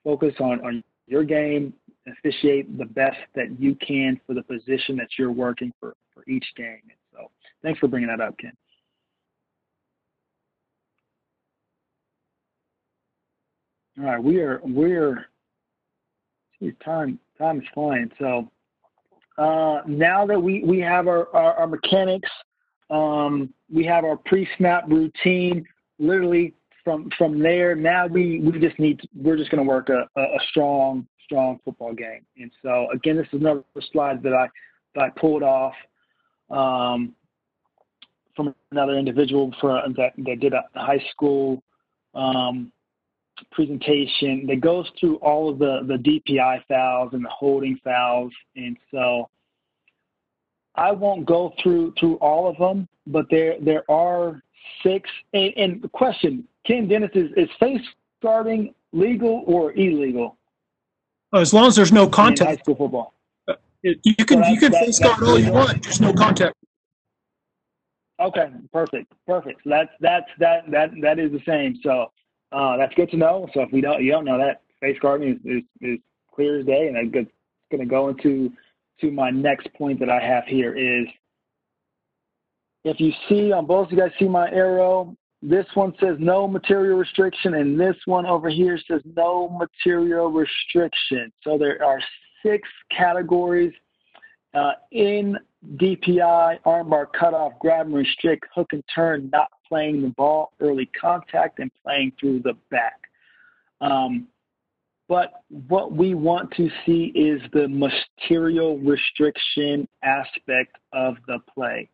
focus 0.05 0.35
on 0.41 0.61
on 0.65 0.85
your 1.07 1.25
game 1.25 1.73
officiate 2.11 2.77
the 2.79 2.85
best 2.85 3.19
that 3.35 3.61
you 3.61 3.75
can 3.77 4.21
for 4.27 4.35
the 4.35 4.43
position 4.43 4.97
that 4.97 5.09
you're 5.19 5.33
working 5.33 5.73
for 5.81 5.95
for 6.15 6.29
each 6.29 6.47
game. 6.57 6.81
And 6.83 6.99
so, 7.13 7.31
thanks 7.63 7.79
for 7.79 7.89
bringing 7.89 8.09
that 8.09 8.21
up, 8.21 8.37
Ken. 8.39 8.53
All 13.99 14.05
right, 14.05 14.23
we 14.23 14.41
are 14.41 14.61
we're 14.63 15.27
geez, 16.61 16.73
time 16.85 17.19
time 17.37 17.59
is 17.59 17.67
flying. 17.75 18.11
So 18.21 18.49
uh, 19.39 19.81
now 19.89 20.25
that 20.25 20.41
we 20.41 20.63
we 20.63 20.79
have 20.81 21.09
our 21.09 21.35
our, 21.35 21.55
our 21.55 21.67
mechanics, 21.67 22.29
um, 22.91 23.53
we 23.73 23.85
have 23.87 24.05
our 24.05 24.17
pre-snap 24.17 24.85
routine. 24.89 25.67
Literally 25.99 26.55
from 26.85 27.11
from 27.19 27.41
there, 27.41 27.75
now 27.75 28.07
we 28.07 28.41
we 28.41 28.61
just 28.61 28.79
need 28.79 29.01
we're 29.17 29.37
just 29.37 29.51
going 29.51 29.65
to 29.65 29.69
work 29.69 29.89
a, 29.89 30.09
a 30.17 30.39
strong 30.51 31.05
strong 31.25 31.59
football 31.65 31.93
game. 31.93 32.25
And 32.37 32.53
so 32.63 32.87
again, 32.93 33.17
this 33.17 33.27
is 33.33 33.41
another 33.41 33.65
slide 33.93 34.23
that 34.23 34.33
I 34.33 34.49
that 34.95 35.03
I 35.03 35.11
pulled 35.19 35.43
off 35.43 35.75
um, 36.51 37.17
from 38.37 38.55
another 38.71 38.97
individual 38.97 39.53
for, 39.61 39.83
that 39.97 40.13
that 40.17 40.41
did 40.41 40.53
a 40.53 40.63
high 40.75 41.05
school 41.11 41.65
um, 42.15 42.71
presentation 43.51 44.47
that 44.47 44.61
goes 44.61 44.91
through 44.99 45.17
all 45.17 45.51
of 45.51 45.59
the 45.59 45.81
the 45.87 45.97
DPI 45.97 46.63
fouls 46.69 47.11
and 47.13 47.25
the 47.25 47.29
holding 47.29 47.79
fouls. 47.85 48.33
And 48.57 48.77
so 48.91 49.29
I 50.75 50.93
won't 50.93 51.27
go 51.27 51.53
through 51.63 51.95
through 51.99 52.17
all 52.17 52.49
of 52.49 52.57
them, 52.59 52.89
but 53.07 53.27
there 53.31 53.57
there 53.61 53.89
are 53.91 54.43
six. 54.83 55.09
And, 55.35 55.53
and 55.57 55.83
the 55.83 55.89
question, 55.89 56.47
Ken 56.67 56.89
Dennis, 56.89 57.11
is 57.15 57.31
is 57.37 57.49
face 57.59 57.83
guarding 58.23 58.75
legal 58.93 59.45
or 59.47 59.73
illegal? 59.73 60.37
As 61.33 61.53
long 61.53 61.67
as 61.67 61.77
there's 61.77 61.93
no 61.93 62.09
contact. 62.09 62.49
high 62.49 62.57
school 62.57 62.77
football. 62.77 63.15
Uh, 63.47 63.55
you 63.83 64.15
can 64.25 64.43
you 64.45 64.59
can 64.59 64.73
face 64.73 64.99
guard 64.99 65.23
all 65.23 65.39
you 65.39 65.53
want, 65.53 65.83
just 65.83 66.01
no 66.01 66.13
contact. 66.13 66.55
Okay, 68.21 68.51
perfect, 68.73 69.13
perfect. 69.27 69.61
So 69.63 69.71
that's 69.71 69.91
that's 70.01 70.27
that 70.39 70.71
that 70.71 70.91
that 71.03 71.19
is 71.19 71.31
the 71.31 71.43
same. 71.47 71.79
So 71.83 72.11
uh, 72.53 72.77
that's 72.77 72.95
good 72.95 73.11
to 73.11 73.17
know. 73.17 73.49
So 73.55 73.63
if 73.63 73.73
we 73.73 73.81
don't 73.81 74.03
you 74.03 74.11
don't 74.11 74.25
know 74.25 74.39
that 74.39 74.63
face 74.81 74.99
guarding 75.01 75.31
is, 75.31 75.39
is, 75.45 75.63
is 75.81 75.99
clear 76.35 76.61
as 76.61 76.67
day, 76.67 76.89
and 76.89 76.97
I'm 76.97 77.11
going 77.11 77.29
to 77.79 77.87
go 77.87 78.09
into 78.09 78.51
to 79.01 79.11
my 79.11 79.31
next 79.31 79.73
point 79.75 80.01
that 80.01 80.11
I 80.11 80.21
have 80.21 80.45
here 80.45 80.77
is 80.77 81.07
if 82.85 83.01
you 83.01 83.13
see 83.29 83.53
on 83.53 83.67
both 83.67 83.91
you 83.91 83.99
guys 83.99 84.11
see 84.19 84.29
my 84.29 84.51
arrow 84.51 85.17
this 85.43 85.67
one 85.75 85.95
says 86.01 86.17
no 86.19 86.49
material 86.49 86.99
restriction, 86.99 87.55
and 87.55 87.79
this 87.79 87.97
one 88.07 88.27
over 88.27 88.49
here 88.49 88.79
says 88.91 89.01
no 89.17 89.49
material 89.49 90.31
restriction. 90.31 91.33
So 91.45 91.57
there 91.57 91.83
are 91.85 92.01
six 92.45 92.69
categories 92.97 93.73
uh, 94.55 94.73
in 94.91 95.37
DPI, 95.77 96.61
armbar 96.67 97.07
cutoff, 97.13 97.53
grab 97.61 97.87
and 97.87 97.95
restrict, 97.95 98.47
hook 98.55 98.69
and 98.73 98.83
turn, 98.93 99.31
not 99.33 99.49
playing 99.69 100.03
the 100.03 100.09
ball, 100.09 100.53
early 100.61 100.87
contact, 100.87 101.59
and 101.59 101.71
playing 101.85 102.13
through 102.19 102.41
the 102.41 102.55
back. 102.71 103.01
Um, 103.81 104.29
but 105.09 105.43
what 105.69 105.93
we 105.93 106.15
want 106.15 106.51
to 106.53 106.69
see 106.85 107.13
is 107.15 107.41
the 107.53 107.67
material 107.69 108.79
restriction 108.79 109.89
aspect 110.03 110.77
of 110.93 111.17
the 111.27 111.39
play. 111.55 111.89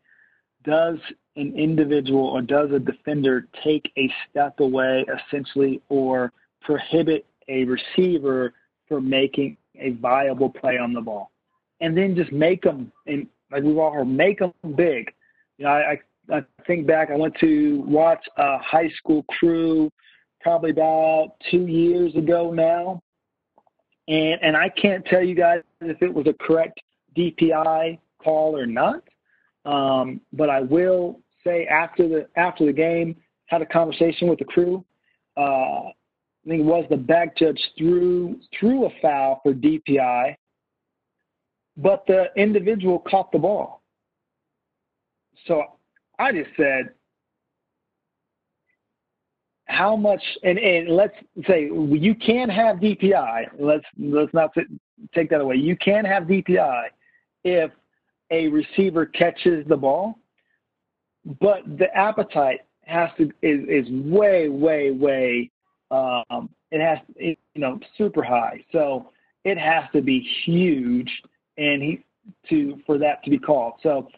Does 0.65 0.99
an 1.37 1.55
individual 1.57 2.27
or 2.27 2.43
does 2.43 2.71
a 2.73 2.79
defender 2.79 3.47
take 3.63 3.93
a 3.97 4.11
step 4.29 4.59
away 4.59 5.05
essentially 5.29 5.81
or 5.89 6.33
prohibit 6.63 7.27
a 7.49 7.65
receiver 7.65 8.55
from 8.89 9.09
making 9.09 9.57
a 9.79 9.91
viable 9.91 10.51
play 10.51 10.79
on 10.79 10.93
the 10.93 11.01
ball? 11.01 11.31
And 11.81 11.97
then 11.97 12.17
just 12.17 12.33
make 12.33 12.63
them, 12.63 12.91
and 13.07 13.29
like 13.53 13.63
we've 13.63 13.79
all 13.79 13.93
heard, 13.93 14.09
make 14.09 14.41
them 14.41 14.53
big. 14.75 15.13
You 15.59 15.67
know, 15.67 15.71
I, 15.71 15.93
I 15.93 16.01
think 16.67 16.87
back, 16.87 17.11
I 17.11 17.17
went 17.17 17.35
to 17.41 17.83
watch 17.87 18.25
a 18.37 18.59
high 18.59 18.91
school 18.97 19.25
crew 19.25 19.91
probably 20.41 20.71
about 20.71 21.33
two 21.51 21.67
years 21.67 22.15
ago 22.15 22.53
now. 22.53 23.03
And, 24.09 24.39
and 24.43 24.57
I 24.57 24.69
can't 24.69 25.05
tell 25.07 25.23
you 25.23 25.35
guys 25.35 25.63
if 25.81 26.03
it 26.03 26.13
was 26.13 26.27
a 26.27 26.35
correct 26.35 26.81
DPI 27.17 27.99
call 28.23 28.57
or 28.57 28.67
not. 28.67 29.03
Um, 29.65 30.21
but 30.33 30.51
I 30.51 30.61
will 30.61 31.21
say 31.43 31.67
after 31.67 32.07
the 32.09 32.29
after 32.37 32.67
the 32.67 32.73
game, 32.73 33.17
had 33.47 33.63
a 33.63 33.67
conversation 33.67 34.29
with 34.29 34.39
the 34.39 34.45
crew. 34.45 34.85
Uh, 35.37 35.89
I 35.89 36.49
think 36.49 36.61
it 36.61 36.65
was 36.65 36.85
the 36.91 36.97
back 36.97 37.37
judge 37.37 37.61
threw 37.79 38.39
threw 38.59 38.87
a 38.87 38.91
foul 39.01 39.41
for 39.43 39.55
DPI, 39.55 40.35
but 41.79 42.05
the 42.07 42.27
individual 42.37 42.99
caught 42.99 43.33
the 43.33 43.39
ball. 43.39 43.83
So 45.47 45.63
I 46.19 46.33
just 46.33 46.51
said, 46.57 46.91
how 49.67 49.97
much? 49.97 50.23
And, 50.43 50.59
and 50.59 50.89
let's 50.91 51.15
say 51.49 51.65
you 51.65 52.15
can 52.15 52.49
have 52.49 52.77
DPI. 52.77 53.47
Let's 53.59 53.85
let's 53.99 54.33
not 54.35 54.51
take 55.15 55.31
that 55.31 55.41
away. 55.41 55.57
You 55.57 55.77
can 55.77 56.05
have 56.05 56.25
DPI 56.25 56.85
if 57.45 57.71
a 58.31 58.49
receiver 58.49 59.07
catches 59.07 59.67
the 59.67 59.77
ball, 59.77 60.19
but 61.41 61.63
the 61.79 61.93
appetite 61.97 62.61
has 62.83 63.11
to 63.17 63.25
is, 63.43 63.61
is 63.69 63.91
way 63.91 64.49
way 64.49 64.91
way 64.91 65.51
um, 65.91 66.51
it 66.71 66.81
has 66.81 66.99
you 67.19 67.37
know 67.57 67.79
super 67.97 68.23
high 68.23 68.63
so 68.73 69.11
it 69.45 69.59
has 69.59 69.85
to 69.93 70.03
be 70.03 70.27
huge 70.45 71.11
and 71.57 71.83
he 71.83 72.05
to 72.49 72.81
for 72.87 72.99
that 72.99 73.23
to 73.25 73.31
be 73.31 73.39
called 73.39 73.75
so 73.83 74.09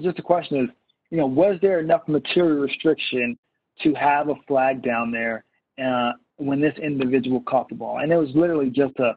just 0.00 0.18
a 0.18 0.22
question 0.22 0.60
of 0.60 0.70
you 1.10 1.16
know 1.16 1.26
was 1.26 1.56
there 1.62 1.80
enough 1.80 2.02
material 2.08 2.58
restriction 2.58 3.36
to 3.82 3.94
have 3.94 4.28
a 4.28 4.34
flag 4.46 4.82
down 4.82 5.10
there 5.10 5.44
uh, 5.82 6.12
when 6.36 6.60
this 6.60 6.76
individual 6.82 7.40
caught 7.40 7.68
the 7.68 7.74
ball 7.74 7.98
and 7.98 8.12
it 8.12 8.16
was 8.16 8.30
literally 8.34 8.70
just 8.70 8.98
a 8.98 9.12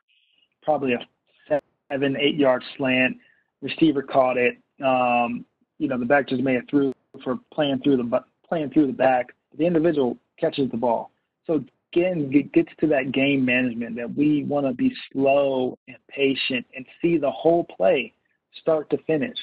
probably 0.62 0.94
a 0.94 1.60
seven 1.90 2.16
eight 2.20 2.36
yard 2.36 2.64
slant 2.78 3.16
receiver 3.62 4.02
caught 4.02 4.38
it 4.38 4.58
um, 4.84 5.46
you 5.78 5.88
know 5.88 5.98
the 5.98 6.06
back 6.06 6.28
just 6.28 6.42
made 6.42 6.56
it 6.56 6.66
through 6.70 6.94
for 7.24 7.38
playing 7.54 7.80
through 7.84 7.98
the 7.98 8.24
playing 8.48 8.70
through 8.72 8.88
the 8.88 8.94
back. 8.94 9.34
The 9.58 9.66
individual 9.66 10.18
catches 10.40 10.70
the 10.72 10.78
ball. 10.78 11.12
So 11.46 11.64
again, 11.92 12.30
it 12.32 12.52
gets 12.54 12.70
to 12.80 12.88
that 12.88 13.12
game 13.12 13.46
management 13.46 13.96
that 13.98 14.16
we 14.16 14.44
want 14.44 14.66
to 14.66 14.74
be 14.74 14.94
slow 15.12 15.78
and 15.88 15.98
patient 16.08 16.66
and 16.76 16.86
see 17.02 17.18
the 17.18 17.32
whole 17.32 17.66
play 17.66 18.14
start 18.62 18.90
to 18.92 18.98
finish. 19.06 19.38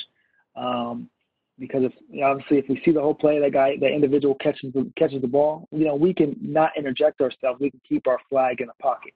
Um, 0.56 1.08
because 1.60 1.84
if 1.84 1.92
obviously 2.24 2.58
if 2.58 2.68
we 2.68 2.80
see 2.84 2.90
the 2.90 3.00
whole 3.00 3.14
play, 3.14 3.38
that 3.38 3.52
guy, 3.52 3.76
that 3.80 3.92
individual 3.92 4.34
catches 4.36 4.72
the 4.72 4.90
catches 4.96 5.20
the 5.20 5.28
ball, 5.28 5.68
you 5.70 5.84
know, 5.84 5.94
we 5.94 6.14
can 6.14 6.34
not 6.40 6.70
interject 6.76 7.20
ourselves. 7.20 7.60
We 7.60 7.70
can 7.70 7.80
keep 7.86 8.08
our 8.08 8.18
flag 8.30 8.62
in 8.62 8.66
the 8.66 8.82
pocket. 8.82 9.12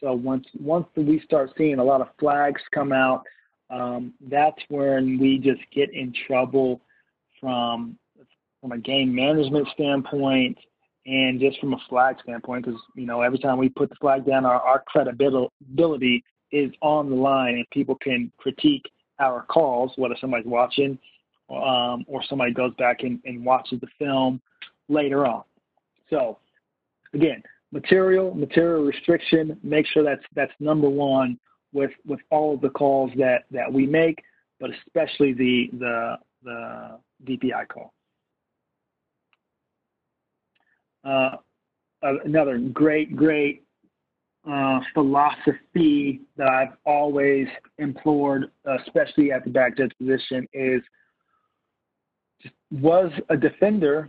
So 0.00 0.14
once 0.14 0.46
once 0.58 0.86
we 0.96 1.20
start 1.20 1.50
seeing 1.56 1.78
a 1.78 1.84
lot 1.84 2.00
of 2.00 2.08
flags 2.18 2.62
come 2.74 2.92
out, 2.92 3.24
um, 3.70 4.14
that's 4.30 4.58
when 4.68 5.18
we 5.20 5.38
just 5.38 5.60
get 5.72 5.92
in 5.92 6.12
trouble 6.26 6.80
from 7.38 7.98
from 8.60 8.72
a 8.72 8.78
game 8.78 9.14
management 9.14 9.68
standpoint 9.74 10.56
and 11.04 11.40
just 11.40 11.58
from 11.60 11.74
a 11.74 11.78
flag 11.88 12.16
standpoint 12.22 12.64
because 12.64 12.80
you 12.94 13.06
know 13.06 13.20
every 13.20 13.38
time 13.38 13.58
we 13.58 13.68
put 13.68 13.90
the 13.90 13.96
flag 13.96 14.24
down 14.24 14.46
our, 14.46 14.60
our 14.60 14.82
credibility 14.86 16.24
is 16.52 16.70
on 16.80 17.10
the 17.10 17.16
line 17.16 17.54
and 17.54 17.66
people 17.72 17.96
can 17.96 18.30
critique 18.38 18.84
our 19.18 19.42
calls 19.42 19.90
whether 19.96 20.14
somebody's 20.20 20.46
watching 20.46 20.96
um, 21.50 22.04
or 22.06 22.22
somebody 22.28 22.52
goes 22.52 22.74
back 22.78 23.02
and, 23.02 23.20
and 23.24 23.44
watches 23.44 23.80
the 23.80 23.88
film 23.98 24.40
later 24.88 25.26
on. 25.26 25.42
So 26.10 26.38
again 27.14 27.42
material 27.72 28.34
material 28.34 28.82
restriction 28.82 29.58
make 29.62 29.86
sure 29.86 30.02
that's 30.02 30.24
that's 30.34 30.52
number 30.60 30.88
one 30.88 31.38
with 31.72 31.90
with 32.06 32.20
all 32.30 32.54
of 32.54 32.60
the 32.60 32.68
calls 32.68 33.10
that 33.16 33.44
that 33.50 33.70
we 33.72 33.86
make 33.86 34.22
but 34.60 34.70
especially 34.86 35.32
the 35.32 35.68
the 35.78 36.16
the 36.44 36.98
dpi 37.24 37.66
call. 37.68 37.92
Uh, 41.04 41.36
another 42.02 42.58
great, 42.58 43.16
great 43.16 43.64
uh, 44.48 44.80
philosophy 44.94 46.20
that 46.36 46.48
I've 46.48 46.76
always 46.84 47.46
implored, 47.78 48.50
especially 48.80 49.32
at 49.32 49.44
the 49.44 49.50
back 49.50 49.76
judge 49.76 49.92
position, 49.98 50.46
is 50.52 50.80
was 52.72 53.12
a 53.28 53.36
defender 53.36 54.08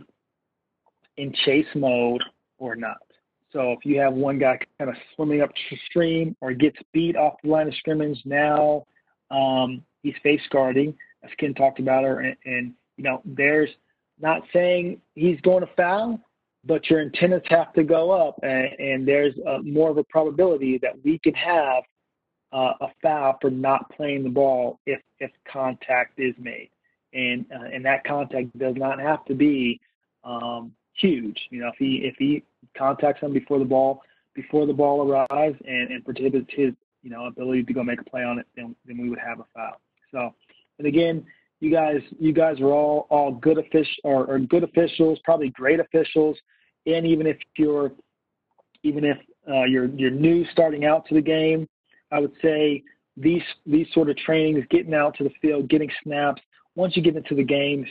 in 1.16 1.32
chase 1.44 1.66
mode 1.74 2.22
or 2.58 2.74
not. 2.74 2.96
So 3.52 3.72
if 3.72 3.84
you 3.84 4.00
have 4.00 4.14
one 4.14 4.38
guy 4.38 4.58
kind 4.78 4.90
of 4.90 4.96
swimming 5.14 5.42
upstream 5.42 6.36
or 6.40 6.52
gets 6.52 6.76
beat 6.92 7.16
off 7.16 7.34
the 7.42 7.50
line 7.50 7.68
of 7.68 7.74
scrimmage, 7.76 8.20
now 8.24 8.84
um, 9.30 9.82
he's 10.02 10.14
face 10.22 10.40
guarding, 10.50 10.96
as 11.22 11.30
Ken 11.38 11.54
talked 11.54 11.78
about, 11.78 12.04
her, 12.04 12.20
and, 12.20 12.36
and 12.44 12.72
you 12.96 13.04
know, 13.04 13.22
there's 13.24 13.70
not 14.20 14.42
saying 14.52 15.00
he's 15.14 15.40
going 15.42 15.60
to 15.60 15.70
foul, 15.76 16.18
but 16.64 16.88
your 16.90 17.00
antennas 17.00 17.42
have 17.46 17.72
to 17.74 17.84
go 17.84 18.10
up, 18.10 18.38
and, 18.42 18.68
and 18.78 19.06
there's 19.06 19.34
a, 19.46 19.62
more 19.62 19.90
of 19.90 19.98
a 19.98 20.04
probability 20.04 20.78
that 20.78 20.92
we 21.04 21.18
could 21.18 21.36
have 21.36 21.84
uh, 22.52 22.72
a 22.80 22.86
foul 23.02 23.36
for 23.40 23.50
not 23.50 23.90
playing 23.90 24.22
the 24.22 24.30
ball 24.30 24.78
if 24.86 25.00
if 25.18 25.30
contact 25.50 26.18
is 26.18 26.34
made, 26.38 26.70
and 27.14 27.46
uh, 27.54 27.64
and 27.72 27.84
that 27.84 28.04
contact 28.04 28.56
does 28.58 28.74
not 28.76 29.00
have 29.00 29.24
to 29.26 29.34
be 29.34 29.80
um, 30.24 30.72
huge. 30.94 31.38
You 31.50 31.60
know, 31.60 31.68
if 31.68 31.76
he 31.78 32.02
if 32.04 32.16
he 32.18 32.42
contacts 32.76 33.22
him 33.22 33.32
before 33.32 33.58
the 33.58 33.64
ball 33.64 34.02
before 34.34 34.66
the 34.66 34.72
ball 34.72 35.08
arrives 35.08 35.56
and, 35.66 35.90
and 35.90 36.04
prohibits 36.04 36.50
his 36.50 36.72
you 37.02 37.10
know 37.10 37.26
ability 37.26 37.64
to 37.64 37.72
go 37.72 37.82
make 37.82 38.00
a 38.00 38.04
play 38.04 38.24
on 38.24 38.38
it, 38.38 38.46
then 38.56 38.74
then 38.86 38.98
we 38.98 39.08
would 39.08 39.20
have 39.20 39.40
a 39.40 39.44
foul. 39.54 39.80
So, 40.10 40.34
and 40.78 40.86
again, 40.86 41.24
you 41.60 41.70
guys 41.70 42.00
you 42.18 42.32
guys 42.32 42.60
are 42.60 42.72
all 42.72 43.06
all 43.10 43.32
good 43.32 43.58
official 43.58 43.94
or, 44.04 44.26
or 44.26 44.38
good 44.38 44.64
officials, 44.64 45.18
probably 45.24 45.50
great 45.50 45.80
officials 45.80 46.36
and 46.86 47.06
even 47.06 47.26
if 47.26 47.36
you're 47.56 47.92
even 48.82 49.04
if 49.04 49.16
uh, 49.48 49.64
you're 49.64 49.86
you're 49.86 50.10
new 50.10 50.44
starting 50.52 50.84
out 50.84 51.06
to 51.06 51.14
the 51.14 51.20
game, 51.20 51.68
I 52.12 52.20
would 52.20 52.32
say 52.42 52.82
these 53.16 53.42
these 53.66 53.86
sort 53.92 54.10
of 54.10 54.16
trainings, 54.18 54.64
getting 54.70 54.94
out 54.94 55.16
to 55.18 55.24
the 55.24 55.32
field, 55.40 55.68
getting 55.68 55.90
snaps. 56.02 56.42
Once 56.76 56.96
you 56.96 57.02
get 57.02 57.16
into 57.16 57.34
the 57.34 57.44
games, 57.44 57.86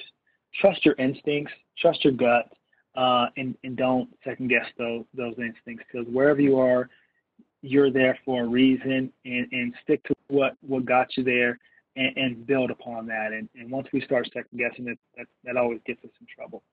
trust 0.59 0.85
your 0.85 0.95
instincts, 0.95 1.53
trust 1.77 2.03
your 2.03 2.13
gut, 2.13 2.51
uh, 2.95 3.27
and 3.37 3.55
and 3.63 3.75
don't 3.75 4.09
second 4.23 4.49
guess 4.49 4.65
those 4.77 5.03
those 5.15 5.35
instincts 5.37 5.83
because 5.91 6.07
wherever 6.11 6.41
you 6.41 6.59
are, 6.59 6.89
you're 7.61 7.91
there 7.91 8.17
for 8.25 8.43
a 8.43 8.47
reason, 8.47 9.11
and 9.25 9.47
and 9.51 9.73
stick 9.83 10.03
to 10.03 10.13
what 10.27 10.55
what 10.61 10.85
got 10.85 11.15
you 11.17 11.23
there, 11.23 11.57
and, 11.95 12.17
and 12.17 12.47
build 12.47 12.71
upon 12.71 13.07
that. 13.07 13.31
And 13.31 13.49
and 13.55 13.71
once 13.71 13.87
we 13.93 14.01
start 14.01 14.29
second 14.33 14.57
guessing 14.57 14.87
it, 14.87 14.99
that 15.17 15.27
that 15.43 15.57
always 15.57 15.79
gets 15.85 16.03
us 16.03 16.11
in 16.19 16.27
trouble. 16.33 16.63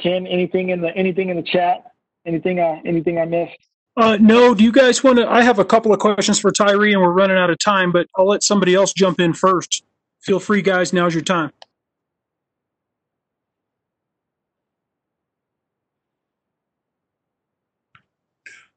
Ken, 0.00 0.26
anything 0.26 0.70
in 0.70 0.80
the 0.80 0.96
anything 0.96 1.30
in 1.30 1.36
the 1.36 1.42
chat? 1.42 1.84
Anything 2.26 2.60
I 2.60 2.80
anything 2.84 3.18
I 3.18 3.24
missed? 3.24 3.58
Uh, 3.96 4.18
no. 4.20 4.54
Do 4.54 4.62
you 4.62 4.72
guys 4.72 5.02
want 5.02 5.18
to? 5.18 5.28
I 5.28 5.42
have 5.42 5.58
a 5.58 5.64
couple 5.64 5.92
of 5.92 5.98
questions 5.98 6.38
for 6.38 6.52
Tyree, 6.52 6.92
and 6.92 7.00
we're 7.00 7.10
running 7.10 7.38
out 7.38 7.48
of 7.48 7.58
time. 7.58 7.92
But 7.92 8.08
I'll 8.16 8.26
let 8.26 8.42
somebody 8.42 8.74
else 8.74 8.92
jump 8.92 9.20
in 9.20 9.32
first. 9.32 9.84
Feel 10.20 10.38
free, 10.38 10.60
guys. 10.60 10.92
Now's 10.92 11.14
your 11.14 11.24
time. 11.24 11.52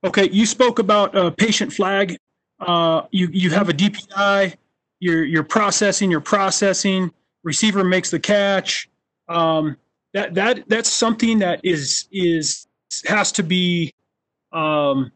Okay, 0.03 0.29
you 0.29 0.45
spoke 0.45 0.79
about 0.79 1.13
uh, 1.15 1.29
patient 1.31 1.73
flag. 1.73 2.17
Uh, 2.61 3.01
you 3.11 3.27
you 3.33 3.49
have 3.49 3.67
a 3.67 3.73
DPI. 3.73 4.55
You're 5.01 5.25
you're 5.25 5.43
processing. 5.43 6.09
You're 6.09 6.21
processing. 6.21 7.11
Receiver 7.43 7.83
makes 7.83 8.09
the 8.09 8.19
catch. 8.19 8.89
Um, 9.27 9.75
that 10.13 10.33
that 10.35 10.69
that's 10.69 10.89
something 10.89 11.39
that 11.39 11.59
is 11.63 12.07
is 12.11 12.67
has 13.05 13.33
to 13.33 13.43
be 13.43 13.93
um, 14.51 15.11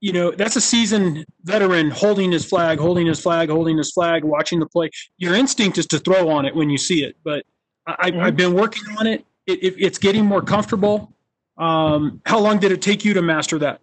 you 0.00 0.12
know 0.12 0.30
that's 0.32 0.56
a 0.56 0.60
seasoned 0.60 1.24
veteran 1.44 1.90
holding 1.90 2.32
his 2.32 2.44
flag 2.44 2.78
holding 2.78 3.06
his 3.06 3.20
flag 3.20 3.48
holding 3.48 3.78
his 3.78 3.92
flag 3.92 4.24
watching 4.24 4.58
the 4.58 4.66
play 4.66 4.90
your 5.16 5.34
instinct 5.34 5.78
is 5.78 5.86
to 5.86 5.98
throw 5.98 6.28
on 6.28 6.44
it 6.44 6.54
when 6.54 6.68
you 6.68 6.78
see 6.78 7.04
it 7.04 7.16
but 7.24 7.44
I, 7.86 8.06
have 8.06 8.14
mm-hmm. 8.14 8.36
been 8.36 8.54
working 8.54 8.84
on 8.96 9.08
it. 9.08 9.24
It, 9.46 9.62
it. 9.62 9.74
it's 9.78 9.98
getting 9.98 10.24
more 10.24 10.42
comfortable 10.42 11.12
um, 11.58 12.20
how 12.26 12.40
long 12.40 12.58
did 12.58 12.72
it 12.72 12.82
take 12.82 13.04
you 13.04 13.14
to 13.14 13.22
master 13.22 13.58
that 13.60 13.80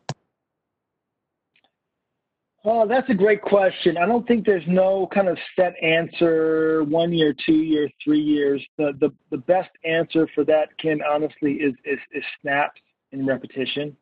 Oh, 2.65 2.85
that's 2.85 3.09
a 3.09 3.13
great 3.13 3.41
question. 3.41 3.97
I 3.97 4.05
don't 4.05 4.27
think 4.27 4.45
there's 4.45 4.67
no 4.67 5.07
kind 5.13 5.29
of 5.29 5.37
set 5.55 5.81
answer, 5.81 6.83
one 6.83 7.13
year, 7.13 7.33
two 7.45 7.63
years, 7.63 7.89
three 8.03 8.19
years. 8.19 8.61
The 8.77 8.91
the, 8.99 9.11
the 9.31 9.37
best 9.37 9.69
answer 9.85 10.27
for 10.35 10.43
that, 10.43 10.67
Ken, 10.77 10.99
honestly, 11.09 11.53
is, 11.53 11.73
is, 11.85 11.99
is 12.11 12.23
snaps 12.41 12.81
and 13.13 13.25
repetition. 13.25 13.95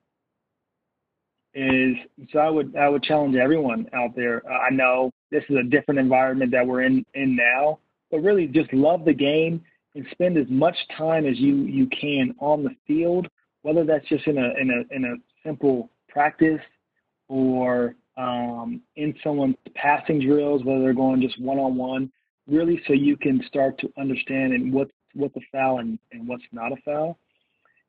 Is 1.59 1.95
so 2.31 2.37
I 2.37 2.51
would 2.51 2.75
I 2.75 2.87
would 2.87 3.01
challenge 3.01 3.35
everyone 3.35 3.87
out 3.91 4.15
there. 4.15 4.43
Uh, 4.47 4.59
I 4.59 4.69
know 4.69 5.11
this 5.31 5.43
is 5.49 5.55
a 5.55 5.63
different 5.63 5.99
environment 5.99 6.51
that 6.51 6.67
we're 6.67 6.83
in 6.83 7.03
in 7.15 7.35
now, 7.35 7.79
but 8.11 8.19
really 8.19 8.45
just 8.45 8.71
love 8.73 9.05
the 9.05 9.13
game 9.13 9.63
and 9.95 10.05
spend 10.11 10.37
as 10.37 10.45
much 10.49 10.75
time 10.95 11.25
as 11.25 11.39
you 11.39 11.55
you 11.63 11.87
can 11.87 12.35
on 12.37 12.63
the 12.63 12.69
field, 12.85 13.27
whether 13.63 13.83
that's 13.83 14.07
just 14.07 14.27
in 14.27 14.37
a 14.37 14.53
in 14.61 14.69
a 14.69 14.95
in 14.95 15.05
a 15.05 15.15
simple 15.43 15.89
practice 16.07 16.61
or 17.27 17.95
um, 18.17 18.81
in 18.95 19.15
someone's 19.23 19.55
passing 19.73 20.19
drills, 20.19 20.63
whether 20.63 20.81
they're 20.81 20.93
going 20.93 21.21
just 21.21 21.41
one 21.41 21.57
on 21.57 21.75
one, 21.75 22.11
really, 22.47 22.79
so 22.85 22.93
you 22.93 23.17
can 23.17 23.43
start 23.47 23.79
to 23.79 23.91
understand 23.97 24.53
and 24.53 24.71
what 24.71 24.89
what's 25.15 25.35
a 25.35 25.41
foul 25.51 25.79
and, 25.79 25.97
and 26.11 26.27
what's 26.27 26.43
not 26.51 26.71
a 26.71 26.75
foul. 26.85 27.17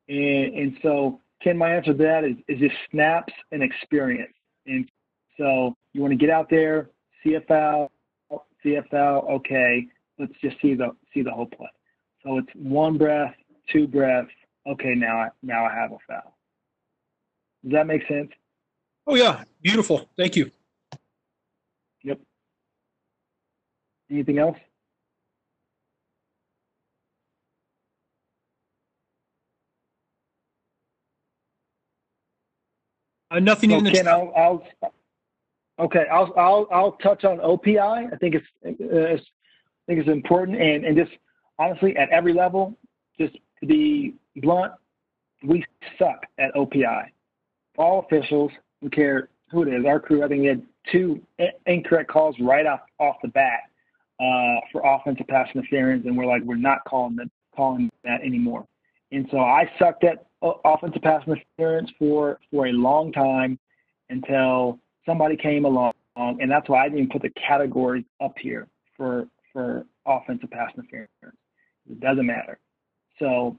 And 0.07 0.55
and 0.55 0.77
so, 0.81 1.21
Ken, 1.41 1.57
my 1.57 1.73
answer 1.73 1.93
to 1.93 1.97
that 2.03 2.23
is 2.23 2.35
is 2.47 2.59
just 2.59 2.75
snaps 2.91 3.33
and 3.51 3.63
experience. 3.63 4.33
And 4.65 4.89
so 5.37 5.75
you 5.93 6.01
want 6.01 6.11
to 6.11 6.17
get 6.17 6.29
out 6.29 6.49
there, 6.49 6.89
see 7.23 7.35
a 7.35 7.41
foul, 7.41 7.91
see 8.61 8.75
a 8.75 8.83
foul. 8.91 9.25
Okay, 9.29 9.87
let's 10.17 10.33
just 10.41 10.57
see 10.61 10.73
the 10.73 10.95
see 11.13 11.21
the 11.21 11.31
whole 11.31 11.45
play. 11.47 11.69
So 12.23 12.37
it's 12.37 12.49
one 12.55 12.97
breath, 12.97 13.33
two 13.71 13.87
breaths. 13.87 14.31
Okay, 14.67 14.93
now 14.95 15.17
I 15.17 15.29
now 15.41 15.65
I 15.65 15.73
have 15.73 15.91
a 15.91 15.97
foul. 16.07 16.35
Does 17.63 17.73
that 17.73 17.87
make 17.87 18.07
sense? 18.07 18.29
Oh 19.07 19.15
yeah, 19.15 19.43
beautiful. 19.61 20.09
Thank 20.17 20.35
you. 20.35 20.51
Yep. 22.03 22.19
Anything 24.11 24.39
else? 24.39 24.57
Uh, 33.31 33.39
nothing 33.39 33.71
in 33.71 33.83
the 33.83 33.91
Ken. 33.91 34.07
I'll, 34.07 34.33
I'll 34.35 34.63
okay. 35.79 36.05
I'll 36.11 36.33
I'll 36.37 36.67
I'll 36.71 36.91
touch 36.93 37.23
on 37.23 37.37
OPI. 37.37 38.11
I 38.11 38.15
think 38.17 38.35
it's, 38.35 38.47
it's 38.63 39.23
I 39.23 39.81
think 39.87 39.99
it's 39.99 40.09
important 40.09 40.59
and 40.59 40.83
and 40.83 40.97
just 40.97 41.11
honestly 41.57 41.95
at 41.97 42.09
every 42.09 42.33
level, 42.33 42.77
just 43.19 43.37
to 43.59 43.65
be 43.65 44.15
blunt, 44.37 44.73
we 45.43 45.63
suck 45.97 46.25
at 46.37 46.53
OPI. 46.55 47.05
All 47.77 47.99
officials, 47.99 48.51
we 48.81 48.89
care 48.89 49.29
who 49.51 49.63
it 49.63 49.73
is. 49.73 49.85
Our 49.85 49.99
crew, 49.99 50.23
I 50.23 50.27
think 50.27 50.41
we 50.41 50.47
had 50.47 50.63
two 50.91 51.21
incorrect 51.65 52.09
calls 52.09 52.35
right 52.39 52.65
off 52.65 52.81
off 52.99 53.17
the 53.21 53.29
bat 53.29 53.61
uh, 54.19 54.59
for 54.71 54.81
offensive 54.85 55.27
pass 55.27 55.47
interference, 55.53 56.05
and 56.05 56.17
we're 56.17 56.25
like, 56.25 56.41
we're 56.43 56.55
not 56.55 56.83
calling 56.85 57.15
that 57.17 57.29
calling 57.55 57.89
that 58.03 58.21
anymore. 58.21 58.65
And 59.11 59.27
so 59.31 59.39
I 59.39 59.69
sucked 59.79 60.03
at 60.03 60.25
Uh, 60.41 60.53
offensive 60.63 61.01
pass 61.01 61.21
interference 61.27 61.91
for 61.99 62.39
for 62.49 62.67
a 62.67 62.71
long 62.71 63.11
time 63.11 63.59
until 64.09 64.79
somebody 65.05 65.35
came 65.35 65.65
along, 65.65 65.93
and 66.15 66.49
that's 66.49 66.69
why 66.69 66.81
I 66.81 66.83
didn't 66.85 66.99
even 66.99 67.09
put 67.09 67.21
the 67.21 67.31
categories 67.31 68.05
up 68.21 68.33
here 68.39 68.67
for 68.95 69.27
for 69.51 69.85
offensive 70.05 70.49
pass 70.49 70.71
interference. 70.77 71.11
It 71.89 71.99
doesn't 71.99 72.25
matter. 72.25 72.59
So 73.17 73.57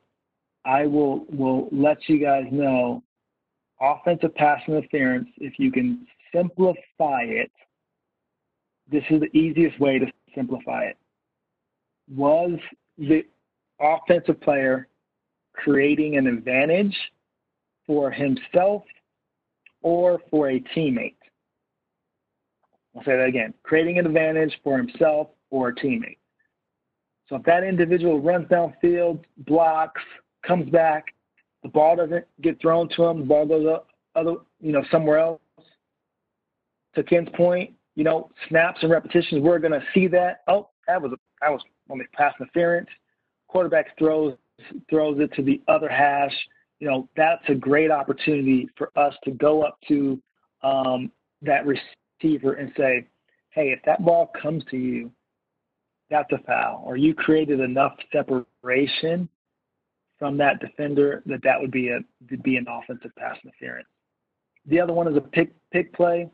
I 0.64 0.86
will 0.86 1.26
will 1.30 1.68
let 1.70 2.08
you 2.08 2.18
guys 2.18 2.46
know 2.50 3.02
offensive 3.80 4.34
pass 4.34 4.62
interference. 4.66 5.28
If 5.36 5.58
you 5.58 5.70
can 5.70 6.06
simplify 6.34 7.22
it, 7.22 7.50
this 8.90 9.04
is 9.10 9.20
the 9.20 9.36
easiest 9.36 9.78
way 9.80 9.98
to 9.98 10.06
simplify 10.34 10.84
it. 10.84 10.96
Was 12.14 12.58
the 12.98 13.24
offensive 13.80 14.40
player 14.40 14.88
creating 15.62 16.16
an 16.16 16.26
advantage 16.26 16.96
for 17.86 18.10
himself 18.10 18.82
or 19.82 20.20
for 20.30 20.50
a 20.50 20.60
teammate? 20.76 21.16
I'll 22.96 23.04
say 23.04 23.16
that 23.16 23.26
again 23.26 23.54
creating 23.62 23.98
an 23.98 24.06
advantage 24.06 24.58
for 24.64 24.76
himself 24.76 25.28
or 25.50 25.68
a 25.68 25.74
teammate. 25.74 26.18
So 27.28 27.36
if 27.36 27.42
that 27.44 27.62
individual 27.62 28.20
runs 28.20 28.48
downfield, 28.48 29.22
blocks, 29.38 30.02
comes 30.44 30.68
back, 30.70 31.14
the 31.62 31.68
ball 31.68 31.94
doesn't 31.94 32.24
get 32.40 32.60
thrown 32.60 32.88
to 32.96 33.04
him, 33.04 33.20
the 33.20 33.26
ball 33.26 33.46
goes 33.46 33.66
up 33.66 33.88
other 34.16 34.36
you 34.60 34.72
know, 34.72 34.84
somewhere 34.90 35.18
else. 35.18 35.40
To 36.96 37.04
Ken's 37.04 37.28
point, 37.34 37.72
you 37.94 38.02
know, 38.02 38.30
snaps 38.48 38.80
and 38.82 38.90
repetitions, 38.90 39.42
we're 39.42 39.60
gonna 39.60 39.82
see 39.94 40.08
that. 40.08 40.42
Oh, 40.48 40.70
that 40.88 41.00
was 41.00 41.12
that 41.40 41.50
was 41.50 41.62
only 41.88 42.06
pass 42.12 42.34
interference. 42.40 42.88
Quarterback 43.48 43.96
throws 43.96 44.36
throws 44.88 45.18
it 45.20 45.32
to 45.34 45.42
the 45.42 45.60
other 45.68 45.88
hash. 45.88 46.34
You 46.78 46.88
know, 46.88 47.08
that's 47.16 47.42
a 47.48 47.54
great 47.54 47.90
opportunity 47.90 48.68
for 48.76 48.90
us 48.96 49.14
to 49.24 49.32
go 49.32 49.62
up 49.62 49.78
to 49.88 50.20
um, 50.62 51.10
that 51.42 51.64
receiver 51.66 52.54
and 52.54 52.72
say, 52.76 53.06
hey, 53.50 53.70
if 53.70 53.80
that 53.84 54.04
ball 54.04 54.30
comes 54.40 54.64
to 54.70 54.76
you, 54.76 55.10
that's 56.10 56.30
a 56.32 56.38
foul, 56.38 56.82
or 56.84 56.96
you 56.96 57.14
created 57.14 57.60
enough 57.60 57.94
separation 58.12 59.28
from 60.18 60.36
that 60.36 60.60
defender 60.60 61.22
that 61.26 61.42
that 61.42 61.60
would 61.60 61.70
be 61.70 61.88
a 61.88 62.00
would 62.30 62.42
be 62.42 62.56
an 62.56 62.66
offensive 62.68 63.14
pass 63.16 63.36
interference. 63.44 63.88
The 64.66 64.80
other 64.80 64.92
one 64.92 65.08
is 65.08 65.16
a 65.16 65.20
pick 65.20 65.52
pick 65.72 65.92
play. 65.94 66.28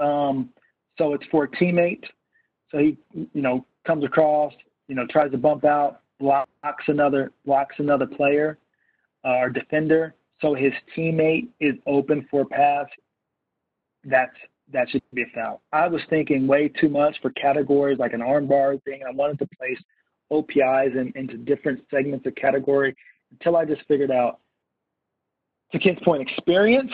Um, 0.00 0.50
so 0.98 1.14
it's 1.14 1.24
for 1.30 1.44
a 1.44 1.48
teammate. 1.48 2.04
So 2.70 2.78
he, 2.78 2.98
you 3.12 3.42
know, 3.42 3.66
comes 3.86 4.04
across, 4.04 4.52
you 4.88 4.94
know, 4.94 5.06
tries 5.10 5.30
to 5.30 5.38
bump 5.38 5.64
out, 5.64 6.01
blocks 6.22 6.84
another 6.86 7.32
blocks 7.44 7.74
another 7.78 8.06
player 8.06 8.58
uh, 9.24 9.36
or 9.36 9.50
defender. 9.50 10.14
So 10.40 10.54
his 10.54 10.72
teammate 10.96 11.48
is 11.60 11.74
open 11.86 12.26
for 12.30 12.42
a 12.42 12.46
pass. 12.46 12.86
That's 14.04 14.34
that 14.72 14.88
should 14.88 15.02
be 15.12 15.22
a 15.22 15.26
foul. 15.34 15.60
I 15.72 15.86
was 15.88 16.00
thinking 16.08 16.46
way 16.46 16.68
too 16.68 16.88
much 16.88 17.16
for 17.20 17.30
categories 17.30 17.98
like 17.98 18.14
an 18.14 18.22
arm 18.22 18.46
bar 18.46 18.76
thing. 18.84 19.02
I 19.06 19.12
wanted 19.12 19.38
to 19.40 19.48
place 19.58 19.78
OPIs 20.30 20.92
in, 20.94 21.12
into 21.14 21.36
different 21.36 21.80
segments 21.90 22.26
of 22.26 22.34
category 22.36 22.96
until 23.32 23.56
I 23.56 23.64
just 23.64 23.82
figured 23.86 24.10
out 24.10 24.40
to 25.72 25.78
Ken's 25.78 25.98
point, 26.04 26.22
experience. 26.22 26.90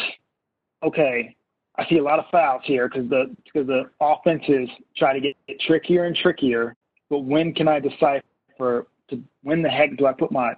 Okay, 0.83 1.37
I 1.79 1.87
see 1.89 1.99
a 1.99 2.03
lot 2.03 2.19
of 2.19 2.25
fouls 2.31 2.63
here 2.65 2.89
because 2.89 3.09
the 3.09 3.35
because 3.45 3.67
the 3.67 3.91
offenses 4.01 4.69
try 4.97 5.13
to 5.13 5.21
get, 5.21 5.37
get 5.47 5.61
trickier 5.61 6.05
and 6.05 6.17
trickier. 6.17 6.75
But 7.11 7.21
when 7.21 7.55
can 7.55 7.69
I 7.69 7.81
decipher 7.81 8.87
to 9.11 9.23
when 9.43 9.63
the 9.63 9.69
heck 9.69 9.97
do 9.97 10.07
I 10.07 10.13
put 10.13 10.33
my 10.33 10.55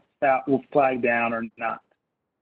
flag 0.73 1.03
down 1.03 1.33
or 1.33 1.43
not? 1.57 1.81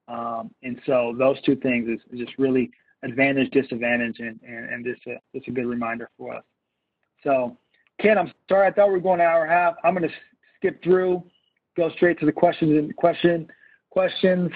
Um, 0.08 0.50
and 0.62 0.80
so 0.86 1.14
those 1.18 1.40
two 1.42 1.56
things 1.56 1.88
is, 1.88 2.00
is 2.12 2.26
just 2.26 2.38
really 2.38 2.70
advantage, 3.04 3.50
disadvantage, 3.50 4.18
and 4.20 4.40
and, 4.46 4.70
and 4.70 4.84
just 4.84 5.06
a 5.06 5.16
just 5.34 5.48
a 5.48 5.52
good 5.52 5.66
reminder 5.66 6.10
for 6.16 6.34
us. 6.34 6.44
So, 7.22 7.56
Ken, 8.00 8.18
I'm 8.18 8.32
sorry. 8.48 8.68
I 8.68 8.72
thought 8.72 8.88
we 8.88 8.94
were 8.94 9.00
going 9.00 9.20
an 9.20 9.26
hour 9.26 9.42
and 9.42 9.52
a 9.52 9.54
half. 9.54 9.74
I'm 9.84 9.94
going 9.94 10.08
to 10.08 10.14
skip 10.56 10.82
through, 10.82 11.22
go 11.76 11.90
straight 11.96 12.18
to 12.20 12.26
the 12.26 12.32
questions 12.32 12.72
and 12.72 12.94
question 12.96 13.48
questions. 13.90 14.50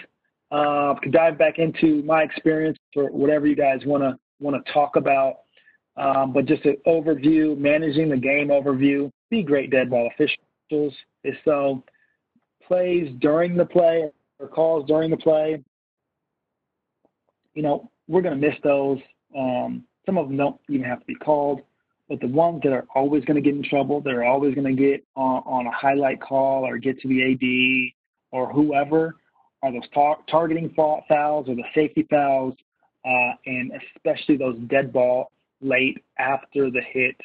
Uh, 0.51 0.95
can 1.03 1.11
dive 1.11 1.39
back 1.39 1.59
into 1.59 2.03
my 2.03 2.23
experience 2.23 2.77
or 2.95 3.11
whatever 3.11 3.47
you 3.47 3.57
guys 3.57 3.81
want 3.87 4.03
to 4.03 4.19
want 4.41 4.65
to 4.65 4.73
talk 4.73 4.97
about. 4.97 5.37
Um, 5.97 6.33
but 6.33 6.47
just 6.47 6.65
an 6.65 6.77
overview, 6.87 7.57
managing 7.57 8.09
the 8.09 8.17
game 8.17 8.49
overview. 8.49 9.11
Be 9.31 9.43
great 9.43 9.71
dead 9.71 9.91
ball 9.91 10.09
officials. 10.09 10.95
If 11.25 11.37
so, 11.45 11.83
plays 12.67 13.13
during 13.21 13.57
the 13.57 13.65
play 13.65 14.11
or 14.39 14.49
calls 14.49 14.87
during 14.87 15.11
the 15.11 15.17
play. 15.17 15.63
You 17.55 17.63
know, 17.63 17.91
we're 18.09 18.23
going 18.23 18.39
to 18.39 18.49
miss 18.49 18.57
those. 18.65 18.99
Um, 19.37 19.85
some 20.07 20.19
of 20.19 20.29
them 20.29 20.37
don't 20.37 20.61
even 20.69 20.85
have 20.85 21.01
to 21.01 21.07
be 21.07 21.15
called, 21.15 21.61
but 22.09 22.21
the 22.21 22.27
ones 22.27 22.61
that 22.65 22.73
are 22.73 22.87
always 22.95 23.25
going 23.25 23.37
to 23.37 23.43
get 23.43 23.55
in 23.55 23.63
trouble, 23.63 24.01
that 24.01 24.13
are 24.13 24.25
always 24.25 24.55
going 24.55 24.77
to 24.77 24.83
get 24.83 25.05
on, 25.17 25.43
on, 25.47 25.67
a 25.67 25.71
highlight 25.71 26.21
call 26.21 26.65
or 26.65 26.79
get 26.79 27.01
to 27.01 27.09
the 27.09 27.33
AD 27.33 28.37
or 28.37 28.53
whoever, 28.53 29.17
are 29.63 29.73
those 29.73 29.89
tar- 29.95 30.19
targeting 30.29 30.73
fouls 30.75 31.05
or 31.49 31.55
the 31.55 31.65
safety 31.75 32.07
fouls, 32.11 32.55
uh, 33.05 33.33
and 33.47 33.73
especially 33.97 34.37
those 34.37 34.59
dead 34.69 34.93
ball 34.93 35.31
late 35.61 36.03
after 36.19 36.71
the 36.71 36.83
hit 36.93 37.17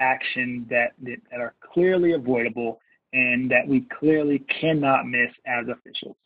action 0.00 0.66
that, 0.68 0.92
that 1.02 1.18
are 1.38 1.54
clearly 1.72 2.12
avoidable 2.12 2.80
and 3.14 3.50
that 3.50 3.66
we 3.66 3.86
clearly 3.98 4.40
cannot 4.40 5.06
miss 5.06 5.30
as 5.46 5.66
officials. 5.68 6.16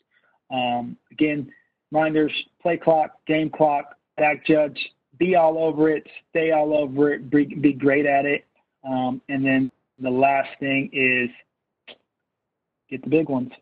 Um, 0.51 0.97
again, 1.13 1.53
reminders, 1.93 2.33
play 2.61 2.79
clock, 2.79 3.13
game 3.27 3.51
clock, 3.51 3.97
back 4.17 4.45
judge, 4.45 4.79
be 5.19 5.37
all 5.37 5.59
over 5.59 5.91
it, 5.91 6.07
stay 6.31 6.51
all 6.51 6.77
over 6.77 7.13
it, 7.13 7.31
be, 7.31 7.45
be 7.45 7.75
great 7.75 8.07
at 8.07 8.25
it. 8.25 8.47
Um, 8.89 9.21
and 9.29 9.45
then 9.45 9.71
the 9.99 10.11
last 10.11 10.49
thing 10.59 10.89
is 10.93 11.97
get 12.89 13.03
the 13.03 13.11
big 13.11 13.29
ones. 13.29 13.53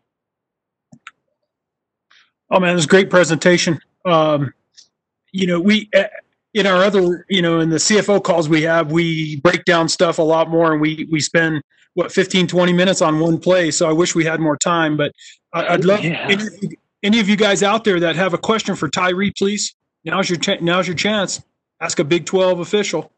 Oh 2.49 2.59
man, 2.59 2.71
it 2.71 2.75
was 2.75 2.85
a 2.85 2.89
great 2.89 3.09
presentation. 3.09 3.77
Um, 4.05 4.53
you 5.33 5.47
know, 5.47 5.59
we 5.59 5.89
in 6.53 6.65
our 6.65 6.83
other, 6.83 7.25
you 7.29 7.41
know, 7.41 7.59
in 7.59 7.69
the 7.69 7.77
CFO 7.77 8.23
calls 8.23 8.49
we 8.49 8.61
have, 8.63 8.91
we 8.91 9.39
break 9.41 9.65
down 9.65 9.87
stuff 9.89 10.17
a 10.19 10.23
lot 10.23 10.49
more, 10.49 10.71
and 10.71 10.81
we 10.81 11.07
we 11.11 11.19
spend 11.19 11.61
what 11.93 12.11
15, 12.11 12.47
20 12.47 12.73
minutes 12.73 13.01
on 13.01 13.19
one 13.19 13.39
play. 13.39 13.71
So 13.71 13.89
I 13.89 13.91
wish 13.91 14.13
we 14.15 14.23
had 14.23 14.39
more 14.39 14.57
time, 14.57 14.97
but 14.97 15.11
I, 15.53 15.75
would 15.75 15.85
love 15.85 16.03
Yeah. 16.03 16.25
any, 16.29 16.33
of 16.47 16.53
you- 16.61 16.69
any 17.03 17.19
of 17.19 17.29
you 17.29 17.35
guys 17.35 17.63
out 17.63 17.83
there 17.83 17.99
that 17.99 18.15
have 18.15 18.33
a 18.33 18.37
question 18.37 18.75
for 18.75 18.89
Tyree, 18.89 19.31
please. 19.37 19.75
Now's 20.03 20.29
your 20.29 20.39
ch- 20.39 20.61
now's 20.61 20.87
your 20.87 20.95
chance. 20.95 21.41
Ask 21.81 21.99
a 21.99 22.03
Big 22.03 22.25
Twelve 22.25 22.59
official. 22.59 23.11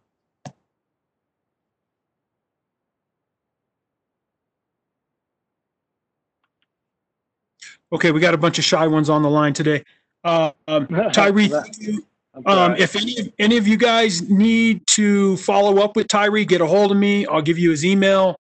Okay, 7.91 8.11
we 8.11 8.19
got 8.19 8.33
a 8.33 8.37
bunch 8.37 8.59
of 8.59 8.65
shy 8.65 8.85
ones 8.87 9.09
on 9.09 9.23
the 9.23 9.29
line 9.29 9.53
today. 9.53 9.83
Uh, 10.23 10.51
um, 10.67 10.87
Tyree, 11.13 11.47
thank 11.47 11.79
you, 11.79 12.05
Um, 12.45 12.75
if 12.77 12.95
any, 12.95 13.33
any 13.39 13.57
of 13.57 13.67
you 13.67 13.77
guys 13.77 14.29
need 14.29 14.85
to 14.91 15.37
follow 15.37 15.81
up 15.83 15.95
with 15.95 16.07
Tyree, 16.07 16.45
get 16.45 16.61
a 16.61 16.67
hold 16.67 16.91
of 16.91 16.97
me. 16.97 17.25
I'll 17.25 17.41
give 17.41 17.59
you 17.59 17.71
his 17.71 17.85
email. 17.85 18.35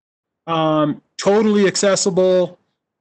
Um, 0.47 1.01
totally 1.17 1.67
accessible. 1.67 2.57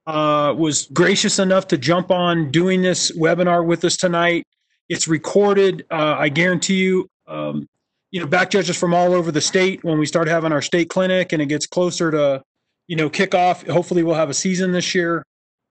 Uh, 0.07 0.55
was 0.57 0.87
gracious 0.87 1.39
enough 1.39 1.69
to 1.69 1.77
jump 1.77 2.11
on 2.11 2.51
doing 2.51 2.81
this 2.81 3.13
webinar 3.17 3.65
with 3.65 3.85
us 3.85 3.97
tonight. 3.97 4.45
It's 4.89 5.07
recorded. 5.07 5.85
Uh, 5.91 6.17
I 6.19 6.31
guarantee 6.31 6.77
you, 6.77 7.09
um, 7.27 7.69
you 8.11 8.21
know, 8.21 8.27
back 8.27 8.49
judges 8.49 8.77
from 8.77 8.95
all 8.95 9.13
over 9.13 9.31
the 9.31 9.41
state. 9.41 9.85
When 9.85 9.99
we 9.99 10.07
start 10.07 10.29
having 10.29 10.51
our 10.51 10.63
state 10.63 10.89
clinic 10.89 11.33
and 11.33 11.43
it 11.43 11.47
gets 11.47 11.67
closer 11.67 12.11
to, 12.11 12.43
you 12.87 12.97
know, 12.97 13.11
kickoff, 13.11 13.69
hopefully 13.69 14.03
we'll 14.03 14.15
have 14.15 14.31
a 14.31 14.35
season 14.35 14.73
this 14.73 14.95
year. 14.95 15.23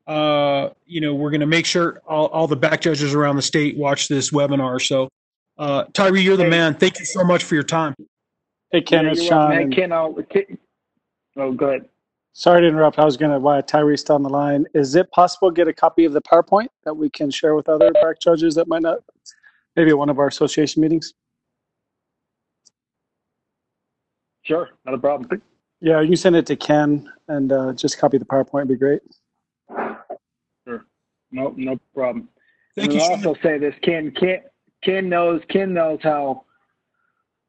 Uh, 0.05 0.69
you 0.85 1.01
know, 1.01 1.15
we're 1.15 1.31
going 1.31 1.41
to 1.41 1.47
make 1.47 1.65
sure 1.65 2.01
all, 2.07 2.27
all 2.27 2.47
the 2.47 2.55
back 2.55 2.81
judges 2.81 3.15
around 3.15 3.37
the 3.37 3.41
state 3.41 3.75
watch 3.75 4.07
this 4.07 4.31
webinar. 4.31 4.79
So, 4.79 5.09
uh, 5.57 5.85
Tyree, 5.93 6.21
you're 6.21 6.38
the 6.38 6.45
Hey. 6.45 6.49
man. 6.49 6.75
Thank 6.75 6.99
you 6.99 7.05
so 7.05 7.23
much 7.23 7.43
for 7.43 7.55
your 7.55 7.63
time. 7.63 7.95
Hey, 8.71 8.81
Ken, 8.81 9.05
Yeah, 9.05 9.11
it's 9.11 9.21
you're 9.21 9.25
Sean. 9.25 9.51
welcome. 9.51 9.51
and 9.51 9.71
Hey, 9.71 9.81
Ken, 9.81 9.91
I'll, 9.93 10.13
Ken- 10.29 10.57
oh, 11.38 11.53
go 11.53 11.67
ahead. 11.69 11.89
Sorry 12.34 12.61
to 12.61 12.67
interrupt. 12.67 12.99
I 12.99 13.05
was 13.05 13.17
going 13.17 13.31
to, 13.31 13.39
while 13.39 13.61
Tyree's 13.63 14.01
still 14.01 14.15
on 14.15 14.23
the 14.23 14.29
line, 14.29 14.65
is 14.75 14.95
it 14.95 15.11
possible 15.11 15.49
to 15.51 15.55
get 15.55 15.67
a 15.67 15.73
copy 15.73 16.05
of 16.05 16.13
the 16.13 16.21
PowerPoint 16.21 16.67
that 16.85 16.93
we 16.95 17.09
can 17.09 17.31
share 17.31 17.55
with 17.55 17.69
other 17.69 17.91
back 18.01 18.19
judges 18.21 18.55
that 18.55 18.67
might 18.67 18.84
not, 18.84 18.99
maybe 19.75 19.91
at 19.91 19.97
one 19.97 20.09
of 20.09 20.19
our 20.19 20.27
association 20.27 20.81
meetings? 20.81 21.13
Sure, 24.43 24.69
not 24.85 24.95
a 24.95 24.99
problem. 24.99 25.41
Yeah, 25.81 26.01
you 26.01 26.09
can 26.09 26.17
send 26.17 26.35
it 26.35 26.45
to 26.47 26.55
Ken 26.55 27.11
and 27.27 27.51
uh, 27.51 27.73
just 27.73 27.99
copy 27.99 28.17
the 28.17 28.25
PowerPoint 28.25 28.53
would 28.53 28.67
be 28.69 28.75
great. 28.77 29.01
Sure, 30.67 30.85
no, 31.31 31.53
no 31.57 31.79
problem. 31.95 32.29
Thank 32.75 32.93
and 32.93 32.95
you. 32.95 32.99
I'll 32.99 33.07
Sean. 33.07 33.19
also 33.25 33.35
say 33.43 33.57
this: 33.59 33.75
Ken, 33.84 34.11
Ken, 34.19 34.39
Ken 34.83 35.09
knows, 35.09 35.41
Ken 35.49 35.73
knows 35.73 35.99
how 36.01 36.45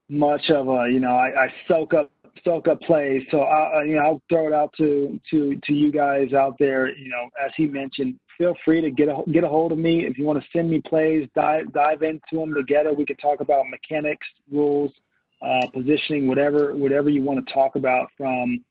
much 0.09 0.51
of 0.51 0.69
a 0.69 0.89
you 0.91 1.01
know 1.01 1.15
I, 1.15 1.45
I 1.45 1.55
soak 1.67 1.95
up 1.95 2.11
soak 2.45 2.69
up 2.69 2.81
plays. 2.83 3.23
So 3.31 3.43
I, 3.43 3.85
you 3.85 3.97
know 3.97 4.03
I'll 4.03 4.23
throw 4.29 4.47
it 4.47 4.53
out 4.53 4.73
to 4.79 5.21
to 5.31 5.59
to 5.65 5.73
you 5.73 5.93
guys 5.93 6.33
out 6.33 6.57
there. 6.59 6.95
You 6.97 7.09
know, 7.09 7.29
as 7.45 7.51
he 7.57 7.67
mentioned, 7.67 8.19
feel 8.37 8.55
free 8.65 8.81
to 8.81 8.91
get 8.91 9.09
a 9.09 9.23
get 9.31 9.45
a 9.45 9.49
hold 9.49 9.73
of 9.73 9.79
me 9.79 10.07
if 10.07 10.19
you 10.19 10.25
want 10.25 10.43
to 10.43 10.49
send 10.53 10.71
me 10.71 10.81
plays. 10.81 11.29
Dive 11.35 11.73
dive 11.73 12.03
into 12.03 12.21
them 12.33 12.55
together. 12.55 12.93
We 12.93 13.07
could 13.07 13.19
talk 13.19 13.41
about 13.41 13.69
mechanics, 13.69 14.27
rules, 14.51 14.93
uh, 15.43 15.67
positioning, 15.73 16.27
whatever 16.27 16.75
whatever 16.75 17.11
you 17.11 17.23
want 17.23 17.47
to 17.47 17.53
talk 17.53 17.77
about 17.77 18.09
from 18.17 18.65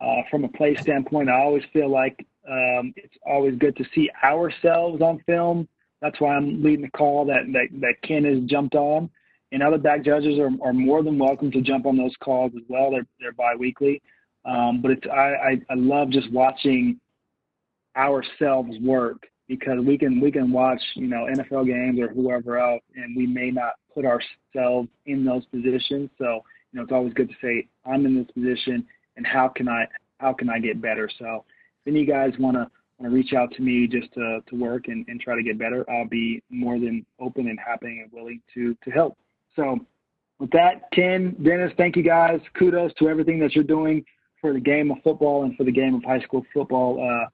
uh, 0.00 0.22
from 0.30 0.44
a 0.44 0.48
play 0.48 0.76
standpoint. 0.76 1.28
I 1.28 1.40
always 1.40 1.64
feel 1.72 1.90
like 1.90 2.24
um, 2.48 2.94
it's 2.96 3.16
always 3.26 3.56
good 3.58 3.76
to 3.76 3.84
see 3.94 4.10
ourselves 4.24 5.02
on 5.02 5.20
film. 5.26 5.68
That's 6.00 6.20
why 6.20 6.34
I'm 6.34 6.62
leading 6.62 6.82
the 6.82 6.90
call 6.90 7.26
that, 7.26 7.42
that, 7.52 7.68
that 7.80 7.94
Ken 8.02 8.24
has 8.24 8.42
jumped 8.48 8.74
on. 8.74 9.10
And 9.52 9.62
other 9.62 9.78
back 9.78 10.04
judges 10.04 10.38
are, 10.38 10.50
are 10.62 10.72
more 10.72 11.02
than 11.02 11.18
welcome 11.18 11.50
to 11.50 11.60
jump 11.60 11.86
on 11.86 11.96
those 11.96 12.14
calls 12.20 12.52
as 12.56 12.62
well. 12.68 12.90
They're, 12.90 13.06
they're 13.18 13.32
biweekly. 13.32 14.00
Um, 14.44 14.80
but 14.80 14.92
it's, 14.92 15.06
I, 15.06 15.18
I, 15.18 15.60
I 15.70 15.74
love 15.74 16.10
just 16.10 16.30
watching 16.30 16.98
ourselves 17.96 18.78
work 18.80 19.26
because 19.48 19.84
we 19.84 19.98
can, 19.98 20.20
we 20.20 20.30
can 20.30 20.52
watch, 20.52 20.80
you 20.94 21.08
know, 21.08 21.26
NFL 21.26 21.66
games 21.66 21.98
or 21.98 22.08
whoever 22.08 22.58
else, 22.58 22.82
and 22.94 23.16
we 23.16 23.26
may 23.26 23.50
not 23.50 23.72
put 23.92 24.04
ourselves 24.04 24.88
in 25.06 25.24
those 25.24 25.44
positions. 25.46 26.08
So, 26.16 26.44
you 26.72 26.78
know, 26.78 26.82
it's 26.84 26.92
always 26.92 27.12
good 27.14 27.28
to 27.28 27.34
say, 27.42 27.66
I'm 27.84 28.06
in 28.06 28.14
this 28.16 28.30
position 28.30 28.86
and 29.16 29.26
how 29.26 29.48
can 29.48 29.68
I, 29.68 29.86
how 30.18 30.32
can 30.32 30.48
I 30.48 30.60
get 30.60 30.80
better? 30.80 31.10
So, 31.18 31.44
if 31.84 31.92
any 31.92 32.04
guys 32.04 32.32
want 32.38 32.56
to 32.56 32.70
want 33.00 33.10
to 33.10 33.16
reach 33.16 33.32
out 33.32 33.52
to 33.54 33.62
me 33.62 33.86
just 33.86 34.12
to, 34.14 34.40
to 34.48 34.56
work 34.56 34.88
and, 34.88 35.04
and 35.08 35.20
try 35.20 35.34
to 35.34 35.42
get 35.42 35.58
better, 35.58 35.88
I'll 35.90 36.08
be 36.08 36.42
more 36.50 36.78
than 36.78 37.04
open 37.18 37.48
and 37.48 37.58
happy 37.58 38.00
and 38.00 38.12
willing 38.12 38.42
to 38.54 38.76
to 38.84 38.90
help. 38.90 39.16
So 39.56 39.78
with 40.38 40.50
that, 40.50 40.90
Ken, 40.92 41.34
Dennis, 41.42 41.72
thank 41.76 41.96
you 41.96 42.02
guys. 42.02 42.40
Kudos 42.58 42.92
to 42.98 43.08
everything 43.08 43.38
that 43.40 43.54
you're 43.54 43.64
doing 43.64 44.04
for 44.40 44.52
the 44.52 44.60
game 44.60 44.90
of 44.90 44.98
football 45.02 45.44
and 45.44 45.56
for 45.56 45.64
the 45.64 45.72
game 45.72 45.94
of 45.94 46.04
high 46.04 46.20
school 46.20 46.44
football. 46.52 47.00
Uh, 47.00 47.26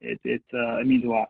it 0.00 0.20
it 0.24 0.42
uh, 0.52 0.80
it 0.80 0.86
means 0.86 1.04
a 1.04 1.08
lot. 1.08 1.28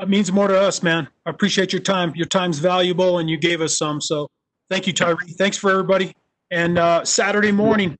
It 0.00 0.08
means 0.08 0.30
more 0.30 0.48
to 0.48 0.60
us, 0.60 0.82
man. 0.82 1.08
I 1.26 1.30
appreciate 1.30 1.72
your 1.72 1.82
time. 1.82 2.12
Your 2.14 2.26
time's 2.26 2.58
valuable, 2.58 3.18
and 3.18 3.28
you 3.28 3.36
gave 3.36 3.60
us 3.60 3.76
some. 3.76 4.00
So, 4.00 4.28
thank 4.70 4.86
you, 4.86 4.92
Tyree. 4.92 5.32
Thanks 5.38 5.56
for 5.56 5.70
everybody. 5.70 6.14
And 6.50 6.78
uh, 6.78 7.04
Saturday 7.04 7.52
morning, 7.52 7.98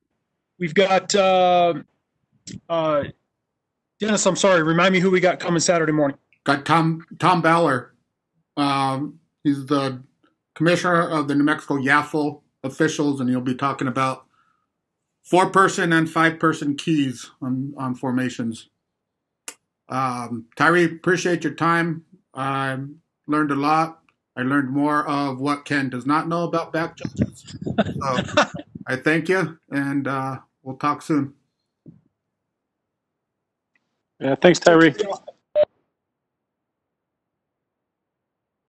we've 0.58 0.74
got 0.74 1.14
uh, 1.14 1.74
uh, 2.68 3.04
Dennis. 4.00 4.26
I'm 4.26 4.36
sorry. 4.36 4.62
Remind 4.62 4.92
me 4.92 5.00
who 5.00 5.10
we 5.10 5.20
got 5.20 5.40
coming 5.40 5.60
Saturday 5.60 5.92
morning. 5.92 6.18
Got 6.44 6.64
Tom 6.64 7.04
Tom 7.18 7.42
Ballard. 7.42 7.90
Um, 8.56 9.20
he's 9.44 9.66
the 9.66 10.02
commissioner 10.54 11.08
of 11.08 11.28
the 11.28 11.34
New 11.34 11.44
Mexico 11.44 11.76
YAFL 11.76 12.42
officials, 12.64 13.20
and 13.20 13.28
he'll 13.28 13.40
be 13.40 13.54
talking 13.54 13.88
about 13.88 14.26
four 15.22 15.50
person 15.50 15.92
and 15.92 16.08
five 16.10 16.38
person 16.38 16.76
keys 16.76 17.30
on, 17.42 17.74
on 17.76 17.94
formations. 17.94 18.68
Um, 19.88 20.46
Tyree, 20.56 20.84
appreciate 20.84 21.44
your 21.44 21.54
time. 21.54 22.04
I 22.34 22.76
learned 23.26 23.50
a 23.50 23.56
lot. 23.56 24.00
I 24.36 24.42
learned 24.42 24.70
more 24.70 25.06
of 25.08 25.40
what 25.40 25.64
Ken 25.64 25.90
does 25.90 26.06
not 26.06 26.28
know 26.28 26.44
about 26.44 26.72
back 26.72 26.96
judges. 26.96 27.56
So 27.64 28.44
I 28.86 28.96
thank 28.96 29.28
you, 29.28 29.58
and 29.70 30.06
uh, 30.06 30.38
we'll 30.62 30.76
talk 30.76 31.02
soon. 31.02 31.34
Yeah, 34.20 34.34
thanks, 34.36 34.60
Tyree. 34.60 34.94